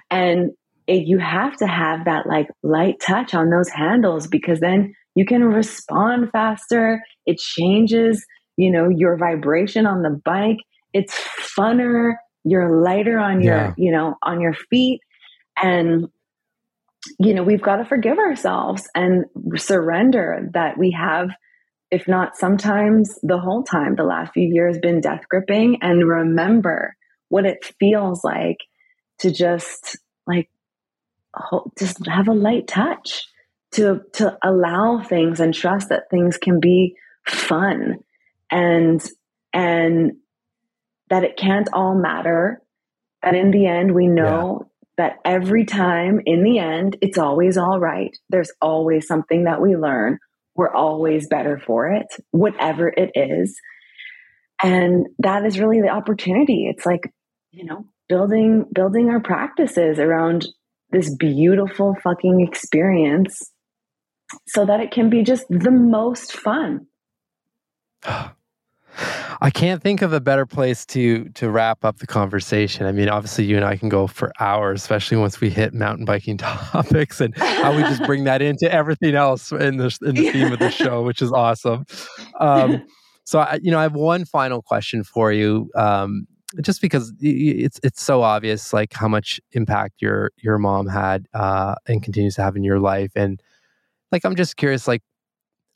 And 0.10 0.52
it, 0.88 1.06
you 1.06 1.20
have 1.20 1.56
to 1.58 1.68
have 1.68 2.06
that 2.06 2.28
like 2.28 2.48
light 2.64 3.00
touch 3.00 3.34
on 3.34 3.50
those 3.50 3.70
handles 3.70 4.28
because 4.28 4.60
then 4.60 4.94
you 5.16 5.26
can 5.26 5.44
respond 5.44 6.32
faster. 6.32 7.02
It 7.26 7.38
changes, 7.38 8.26
you 8.58 8.72
know, 8.72 8.90
your 8.90 9.18
vibration 9.18 9.86
on 9.86 10.02
the 10.02 10.20
bike. 10.24 10.58
It's 10.94 11.14
funner. 11.58 12.14
You're 12.44 12.82
lighter 12.84 13.20
on 13.20 13.42
your, 13.42 13.56
yeah. 13.56 13.74
you 13.78 13.92
know, 13.92 14.16
on 14.22 14.42
your 14.42 14.54
feet. 14.54 15.02
And, 15.62 16.10
you 17.20 17.34
know, 17.34 17.44
we've 17.44 17.62
got 17.62 17.78
to 17.78 17.86
forgive 17.86 18.18
ourselves 18.18 18.90
and 18.96 19.26
surrender 19.56 20.50
that 20.54 20.78
we 20.78 20.92
have, 20.92 21.30
if 21.92 22.08
not 22.08 22.38
sometimes 22.38 23.20
the 23.22 23.40
whole 23.40 23.64
time, 23.64 23.96
the 23.96 24.04
last 24.04 24.34
few 24.34 24.48
years 24.52 24.80
been 24.80 25.02
death 25.02 25.22
gripping 25.30 25.80
and 25.82 26.08
remember 26.08 26.96
what 27.30 27.46
it 27.46 27.64
feels 27.80 28.24
like 28.24 28.58
to 29.20 29.32
just 29.32 29.98
like 30.28 30.50
just 31.78 32.06
have 32.08 32.28
a 32.28 32.34
light 32.34 32.68
touch 32.68 33.26
to 33.72 34.02
to 34.14 34.38
allow 34.44 35.02
things 35.02 35.40
and 35.40 35.54
trust 35.54 35.90
that 35.90 36.10
things 36.10 36.38
can 36.38 36.60
be 36.60 36.96
fun 37.26 38.00
and 38.50 39.02
and 39.54 40.14
that 41.12 41.24
it 41.24 41.38
can't 41.38 41.70
all 41.74 41.96
matter 41.96 42.62
that 43.22 43.36
in 43.36 43.52
the 43.52 43.68
end 43.68 43.94
we 43.94 44.08
know 44.08 44.62
yeah. 44.62 44.68
that 44.98 45.18
every 45.24 45.66
time 45.66 46.20
in 46.26 46.44
the 46.44 46.58
end 46.58 46.98
it's 47.02 47.20
always 47.20 47.58
all 47.58 47.80
right 47.80 48.18
there's 48.30 48.52
always 48.62 49.06
something 49.06 49.44
that 49.44 49.62
we 49.62 49.76
learn 49.76 50.18
we're 50.56 50.74
always 50.74 51.28
better 51.28 51.62
for 51.64 51.92
it 51.92 52.08
whatever 52.32 52.90
it 52.90 53.12
is 53.14 53.56
and 54.64 55.06
that 55.20 55.46
is 55.46 55.60
really 55.60 55.82
the 55.82 55.90
opportunity 55.90 56.66
it's 56.68 56.86
like 56.86 57.14
you 57.52 57.66
know 57.66 57.86
building 58.10 58.66
building 58.74 59.10
our 59.10 59.22
practices 59.22 60.00
around 60.00 60.48
this 60.92 61.16
beautiful 61.16 61.96
fucking 62.04 62.42
experience 62.42 63.52
so 64.48 64.66
that 64.66 64.80
it 64.80 64.92
can 64.92 65.10
be 65.10 65.24
just 65.24 65.46
the 65.50 65.72
most 65.72 66.34
fun. 66.34 66.88
I 69.44 69.50
can't 69.50 69.82
think 69.82 70.04
of 70.04 70.14
a 70.14 70.22
better 70.22 70.46
place 70.46 70.86
to 70.88 71.28
to 71.30 71.50
wrap 71.50 71.84
up 71.84 71.98
the 71.98 72.06
conversation. 72.06 72.86
I 72.86 72.92
mean, 72.92 73.10
obviously, 73.10 73.46
you 73.46 73.56
and 73.56 73.66
I 73.66 73.76
can 73.76 73.90
go 73.90 74.06
for 74.06 74.32
hours, 74.40 74.82
especially 74.82 75.18
once 75.18 75.42
we 75.42 75.50
hit 75.50 75.74
mountain 75.74 76.06
biking 76.06 76.38
topics 76.38 77.20
and 77.20 77.36
how 77.36 77.76
we 77.76 77.82
just 77.82 78.04
bring 78.04 78.24
that 78.26 78.44
into 78.44 78.72
everything 78.72 79.16
else 79.16 79.52
in 79.52 79.78
the 79.78 79.98
in 80.06 80.14
the 80.14 80.32
theme 80.32 80.54
of 80.54 80.60
the 80.60 80.70
show, 80.70 81.02
which 81.02 81.24
is 81.24 81.32
awesome. 81.32 81.86
Um, 82.40 82.86
so, 83.24 83.40
I, 83.40 83.60
you 83.64 83.72
know, 83.72 83.80
I 83.80 83.84
have 83.84 83.96
one 83.96 84.26
final 84.26 84.62
question 84.62 85.04
for 85.04 85.32
you. 85.32 85.72
Um, 85.76 86.28
just 86.62 86.82
because 86.82 87.14
it's 87.22 87.80
it's 87.82 88.04
so 88.04 88.22
obvious 88.22 88.74
like 88.74 88.94
how 88.94 89.08
much 89.08 89.40
impact 89.54 90.02
your 90.02 90.32
your 90.38 90.58
mom 90.58 90.86
had 90.86 91.26
uh, 91.34 91.76
and 91.88 92.04
continues 92.04 92.36
to 92.36 92.44
have 92.44 92.56
in 92.56 92.64
your 92.64 92.80
life 92.80 93.12
and 93.16 93.42
like 94.12 94.26
i'm 94.26 94.36
just 94.36 94.58
curious 94.58 94.86
like 94.86 95.02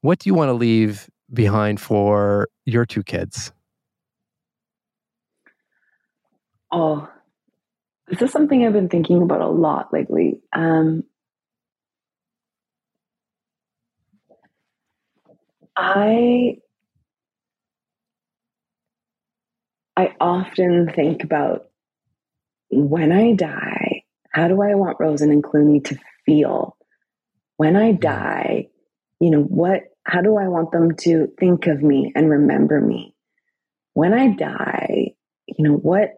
what 0.01 0.19
do 0.19 0.29
you 0.29 0.33
want 0.33 0.49
to 0.49 0.53
leave 0.53 1.09
behind 1.33 1.79
for 1.79 2.49
your 2.65 2.85
two 2.85 3.03
kids 3.03 3.53
oh 6.71 7.09
this 8.07 8.21
is 8.21 8.31
something 8.31 8.65
i've 8.65 8.73
been 8.73 8.89
thinking 8.89 9.21
about 9.21 9.41
a 9.41 9.47
lot 9.47 9.91
lately 9.93 10.39
um, 10.53 11.03
i 15.75 16.57
I 19.97 20.13
often 20.19 20.91
think 20.93 21.23
about 21.23 21.67
when 22.69 23.11
I 23.11 23.33
die, 23.33 24.03
how 24.31 24.47
do 24.47 24.61
I 24.61 24.75
want 24.75 24.97
Rosen 24.99 25.31
and 25.31 25.43
Clooney 25.43 25.83
to 25.85 25.97
feel? 26.25 26.75
When 27.57 27.77
I 27.77 27.93
die, 27.93 28.67
you 29.21 29.29
know, 29.29 29.41
what, 29.41 29.83
how 30.03 30.21
do 30.21 30.37
I 30.37 30.49
want 30.49 30.71
them 30.71 30.95
to 31.01 31.27
think 31.39 31.67
of 31.67 31.81
me 31.81 32.11
and 32.13 32.29
remember 32.29 32.81
me? 32.81 33.15
When 33.93 34.13
I 34.13 34.27
die, 34.35 35.13
you 35.47 35.63
know, 35.63 35.75
what, 35.75 36.09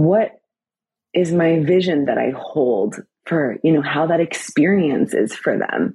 what 0.00 0.32
is 1.12 1.32
my 1.32 1.60
vision 1.60 2.06
that 2.06 2.18
I 2.18 2.32
hold 2.36 2.96
for, 3.26 3.58
you 3.62 3.72
know, 3.72 3.82
how 3.82 4.06
that 4.06 4.20
experience 4.20 5.12
is 5.12 5.34
for 5.34 5.58
them? 5.58 5.94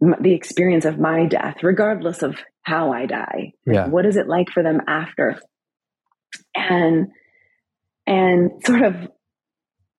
The 0.00 0.34
experience 0.34 0.84
of 0.84 0.98
my 0.98 1.26
death, 1.26 1.62
regardless 1.62 2.22
of 2.22 2.36
how 2.62 2.92
I 2.92 3.06
die. 3.06 3.52
Yeah. 3.66 3.86
what 3.86 4.04
is 4.04 4.16
it 4.16 4.28
like 4.28 4.50
for 4.50 4.62
them 4.62 4.80
after? 4.86 5.40
And 6.54 7.08
and 8.06 8.50
sort 8.64 8.82
of 8.82 8.96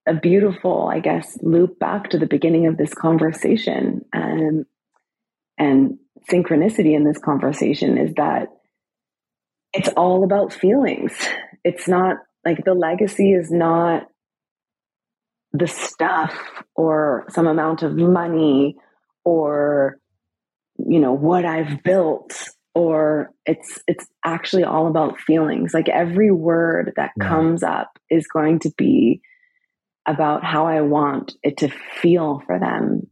a 0.05 0.13
beautiful, 0.13 0.87
I 0.87 0.99
guess, 0.99 1.37
loop 1.41 1.79
back 1.79 2.09
to 2.09 2.17
the 2.17 2.27
beginning 2.27 2.67
of 2.67 2.77
this 2.77 2.93
conversation 2.93 4.05
and 4.11 4.65
and 5.57 5.97
synchronicity 6.29 6.95
in 6.95 7.05
this 7.05 7.17
conversation 7.17 7.97
is 7.97 8.13
that 8.15 8.49
it's 9.73 9.89
all 9.89 10.23
about 10.23 10.53
feelings. 10.53 11.13
It's 11.63 11.87
not 11.87 12.17
like 12.45 12.63
the 12.63 12.73
legacy 12.73 13.31
is 13.33 13.51
not 13.51 14.07
the 15.53 15.67
stuff 15.67 16.33
or 16.75 17.25
some 17.29 17.47
amount 17.47 17.83
of 17.83 17.95
money 17.95 18.75
or 19.23 19.97
you 20.77 20.99
know 20.99 21.13
what 21.13 21.45
I've 21.45 21.83
built 21.83 22.33
or 22.73 23.31
it's 23.45 23.79
it's 23.87 24.07
actually 24.25 24.63
all 24.63 24.87
about 24.87 25.19
feelings 25.19 25.73
like 25.73 25.87
every 25.89 26.31
word 26.31 26.93
that 26.95 27.11
yeah. 27.17 27.27
comes 27.27 27.61
up 27.61 27.99
is 28.09 28.27
going 28.27 28.59
to 28.59 28.71
be 28.77 29.21
about 30.07 30.43
how 30.43 30.65
I 30.65 30.81
want 30.81 31.33
it 31.43 31.57
to 31.57 31.69
feel 32.01 32.41
for 32.45 32.59
them 32.59 33.07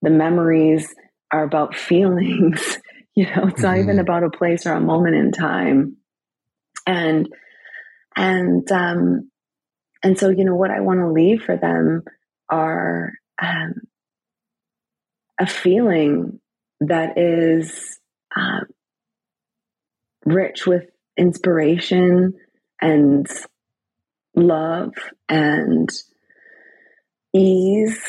the 0.00 0.10
memories 0.10 0.92
are 1.30 1.44
about 1.44 1.76
feelings 1.76 2.78
you 3.14 3.26
know 3.26 3.48
it's 3.48 3.56
mm-hmm. 3.56 3.62
not 3.62 3.76
even 3.76 3.96
mm-hmm. 3.96 4.00
about 4.00 4.24
a 4.24 4.30
place 4.30 4.66
or 4.66 4.72
a 4.72 4.80
moment 4.80 5.16
in 5.16 5.32
time 5.32 5.98
and 6.86 7.28
and 8.16 8.70
um 8.72 9.30
and 10.02 10.18
so 10.18 10.28
you 10.28 10.44
know 10.44 10.54
what 10.54 10.70
I 10.70 10.80
want 10.80 11.00
to 11.00 11.10
leave 11.10 11.42
for 11.42 11.56
them 11.56 12.02
are 12.48 13.12
um 13.40 13.74
a 15.38 15.46
feeling 15.46 16.40
that 16.80 17.18
is 17.18 17.98
uh, 18.36 18.60
rich 20.24 20.66
with 20.66 20.84
inspiration 21.16 22.34
and 22.80 23.26
love 24.34 24.92
and 25.28 25.88
ease 27.34 28.00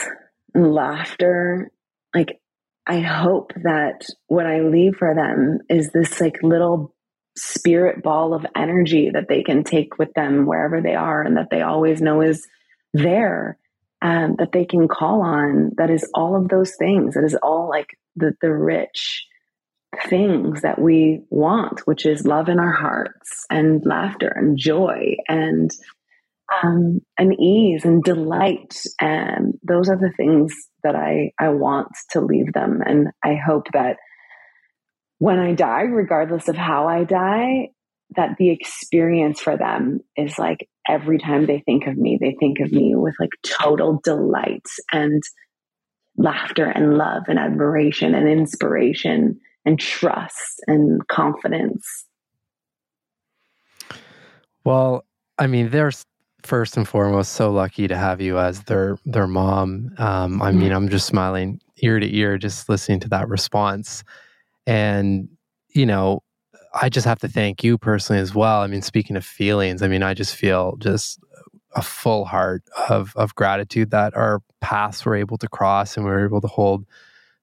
and 0.53 0.74
laughter. 0.74 1.72
Like, 2.14 2.39
I 2.88 2.99
hope 2.99 3.53
that 3.64 4.08
what 4.28 4.45
I 4.45 4.62
leave 4.62 4.97
for 4.97 5.14
them 5.16 5.60
is 5.70 5.91
this 5.91 6.22
like 6.22 6.43
little 6.43 6.94
spirit 7.38 8.01
ball 8.01 8.33
of 8.33 8.45
energy 8.55 9.09
that 9.13 9.27
they 9.27 9.43
can 9.43 9.63
take 9.63 9.97
with 9.97 10.13
them 10.13 10.45
wherever 10.45 10.81
they 10.81 10.95
are 10.95 11.21
and 11.21 11.38
that 11.38 11.49
they 11.51 11.61
always 11.61 12.01
know 12.01 12.21
is 12.21 12.47
there 12.93 13.57
um, 14.01 14.36
that 14.38 14.51
they 14.51 14.65
can 14.65 14.88
call 14.88 15.21
on 15.21 15.71
that 15.77 15.89
is 15.89 16.09
all 16.13 16.36
of 16.36 16.47
those 16.47 16.75
things. 16.75 17.15
That 17.15 17.23
is 17.23 17.36
all 17.41 17.67
like 17.69 17.97
the 18.15 18.33
the 18.41 18.53
rich 18.53 19.25
things 20.09 20.61
that 20.61 20.79
we 20.79 21.21
want 21.29 21.88
which 21.88 22.05
is 22.05 22.25
love 22.25 22.49
in 22.49 22.59
our 22.59 22.73
hearts 22.73 23.45
and 23.49 23.81
laughter 23.86 24.27
and 24.27 24.57
joy 24.57 25.15
and 25.29 25.71
um, 26.61 26.99
and 27.17 27.33
ease 27.39 27.86
and 27.86 28.03
delight. 28.03 28.75
And 28.99 29.57
those 29.63 29.89
are 29.89 29.97
the 29.97 30.13
things 30.15 30.53
that 30.83 30.95
I 30.95 31.31
I 31.39 31.49
want 31.49 31.89
to 32.11 32.21
leave 32.21 32.53
them. 32.53 32.81
And 32.86 33.07
I 33.23 33.36
hope 33.36 33.67
that 33.73 33.97
when 35.20 35.39
I 35.39 35.53
die 35.53 35.84
regardless 35.84 36.47
of 36.47 36.55
how 36.55 36.88
I 36.88 37.03
die 37.03 37.70
that 38.16 38.38
the 38.38 38.51
experience 38.51 39.41
for 39.41 39.57
them 39.57 39.99
is 40.16 40.38
like 40.38 40.70
every 40.88 41.18
time 41.18 41.45
they 41.45 41.59
think 41.66 41.88
of 41.88 41.97
me, 41.97 42.18
they 42.20 42.36
think 42.39 42.59
of 42.59 42.72
me 42.72 42.93
with 42.95 43.16
like 43.20 43.32
total 43.43 43.99
delight 44.03 44.66
and 44.91 45.24
laughter 46.18 46.66
and 46.66 46.97
love 46.97 47.24
and 47.28 47.39
admiration 47.39 48.13
and 48.13 48.30
inspiration 48.30 49.39
and 49.66 49.80
trust 49.80 50.61
and 50.68 51.05
confidence. 51.07 52.05
Well, 54.63 55.05
I 55.38 55.47
mean, 55.47 55.70
they're 55.70 55.91
first 56.43 56.78
and 56.78 56.88
foremost 56.88 57.34
so 57.34 57.51
lucky 57.51 57.88
to 57.88 57.97
have 57.97 58.22
you 58.22 58.38
as 58.38 58.63
their 58.63 58.97
their 59.05 59.28
mom. 59.28 59.93
Um, 59.97 60.41
I 60.41 60.51
mean, 60.51 60.72
I'm 60.72 60.89
just 60.89 61.07
smiling 61.07 61.59
ear 61.84 61.99
to 61.99 62.16
ear 62.16 62.38
just 62.38 62.70
listening 62.70 62.99
to 63.01 63.09
that 63.09 63.28
response, 63.28 64.03
and 64.66 65.30
you 65.70 65.86
know, 65.86 66.24
I 66.74 66.89
just 66.89 67.05
have 67.05 67.20
to 67.20 67.28
thank 67.28 67.63
you 67.63 67.78
personally 67.78 68.22
as 68.22 68.34
well. 68.34 68.61
I 68.61 68.68
mean, 68.68 68.82
speaking 68.82 69.16
of 69.16 69.26
feelings, 69.26 69.82
I 69.82 69.88
mean, 69.88 70.03
I 70.03 70.13
just 70.13 70.36
feel 70.36 70.76
just 70.78 71.20
a 71.76 71.82
full 71.82 72.26
heart 72.26 72.63
of 72.89 73.13
of 73.16 73.36
gratitude 73.36 73.91
that 73.91 74.16
our 74.16 74.41
paths 74.61 75.05
were 75.05 75.16
able 75.16 75.38
to 75.38 75.47
cross 75.47 75.97
and 75.97 76.05
we 76.05 76.11
were 76.11 76.26
able 76.26 76.41
to 76.41 76.47
hold 76.47 76.86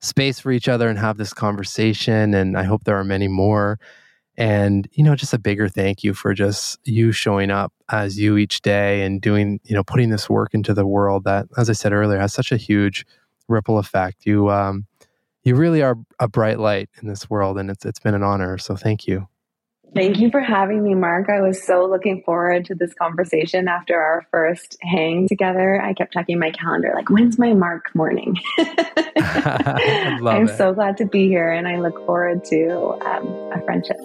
space 0.01 0.41
for 0.41 0.51
each 0.51 0.68
other 0.68 0.89
and 0.89 0.99
have 0.99 1.16
this 1.16 1.33
conversation. 1.33 2.35
And 2.35 2.57
I 2.57 2.64
hope 2.64 2.85
there 2.85 2.99
are 2.99 3.05
many 3.05 3.29
more. 3.29 3.79
And 4.37 4.89
you 4.93 5.05
know, 5.05 5.14
just 5.14 5.35
a 5.35 5.39
bigger 5.39 5.68
thank 5.68 6.03
you 6.03 6.14
for 6.14 6.35
just 6.35 6.79
you 6.85 7.12
showing 7.12 7.51
up 7.51 7.73
as 7.91 8.18
you 8.18 8.39
each 8.39 8.62
day 8.62 9.03
and 9.03 9.20
doing, 9.20 9.61
you 9.64 9.75
know, 9.75 9.85
putting 9.85 10.09
this 10.09 10.29
work 10.29 10.55
into 10.55 10.73
the 10.73 10.87
world 10.87 11.25
that, 11.25 11.47
as 11.59 11.68
I 11.68 11.75
said 11.75 11.93
earlier, 11.93 12.18
has 12.18 12.33
such 12.33 12.51
a 12.51 12.57
huge 12.57 13.05
ripple 13.49 13.79
effect. 13.79 14.25
You 14.25 14.51
um, 14.51 14.87
you 15.43 15.55
really 15.57 15.82
are 15.82 15.97
a 16.18 16.28
bright 16.28 16.59
light 16.59 16.88
in 17.01 17.09
this 17.09 17.28
world, 17.28 17.59
and 17.59 17.70
it's 17.70 17.84
it's 17.84 18.01
been 18.01 18.14
an 18.14 18.22
honor. 18.22 18.59
So 18.59 18.76
thank 18.76 19.07
you. 19.07 19.28
Thank 19.95 20.20
you 20.20 20.30
for 20.30 20.40
having 20.40 20.82
me, 20.82 20.95
Marc. 20.95 21.28
I 21.28 21.43
was 21.43 21.62
so 21.62 21.84
looking 21.84 22.22
forward 22.24 22.64
to 22.66 22.74
this 22.74 22.95
conversation 22.95 23.68
after 23.68 24.01
our 24.01 24.26
first 24.30 24.78
hang 24.80 25.28
together. 25.28 25.82
I 25.82 25.93
kept 25.93 26.14
checking 26.14 26.38
my 26.38 26.51
calendar, 26.51 26.93
like, 26.95 27.11
when's 27.11 27.38
my 27.38 27.53
Marc 27.53 27.95
morning? 27.95 28.38
I'm 28.59 30.49
it. 30.49 30.57
so 30.57 30.72
glad 30.72 30.97
to 30.97 31.05
be 31.05 31.28
here, 31.28 31.53
and 31.53 31.68
I 31.68 31.78
look 31.78 31.97
forward 32.07 32.43
to 32.47 32.99
um, 33.05 33.26
a 33.53 33.61
friendship. 33.66 33.99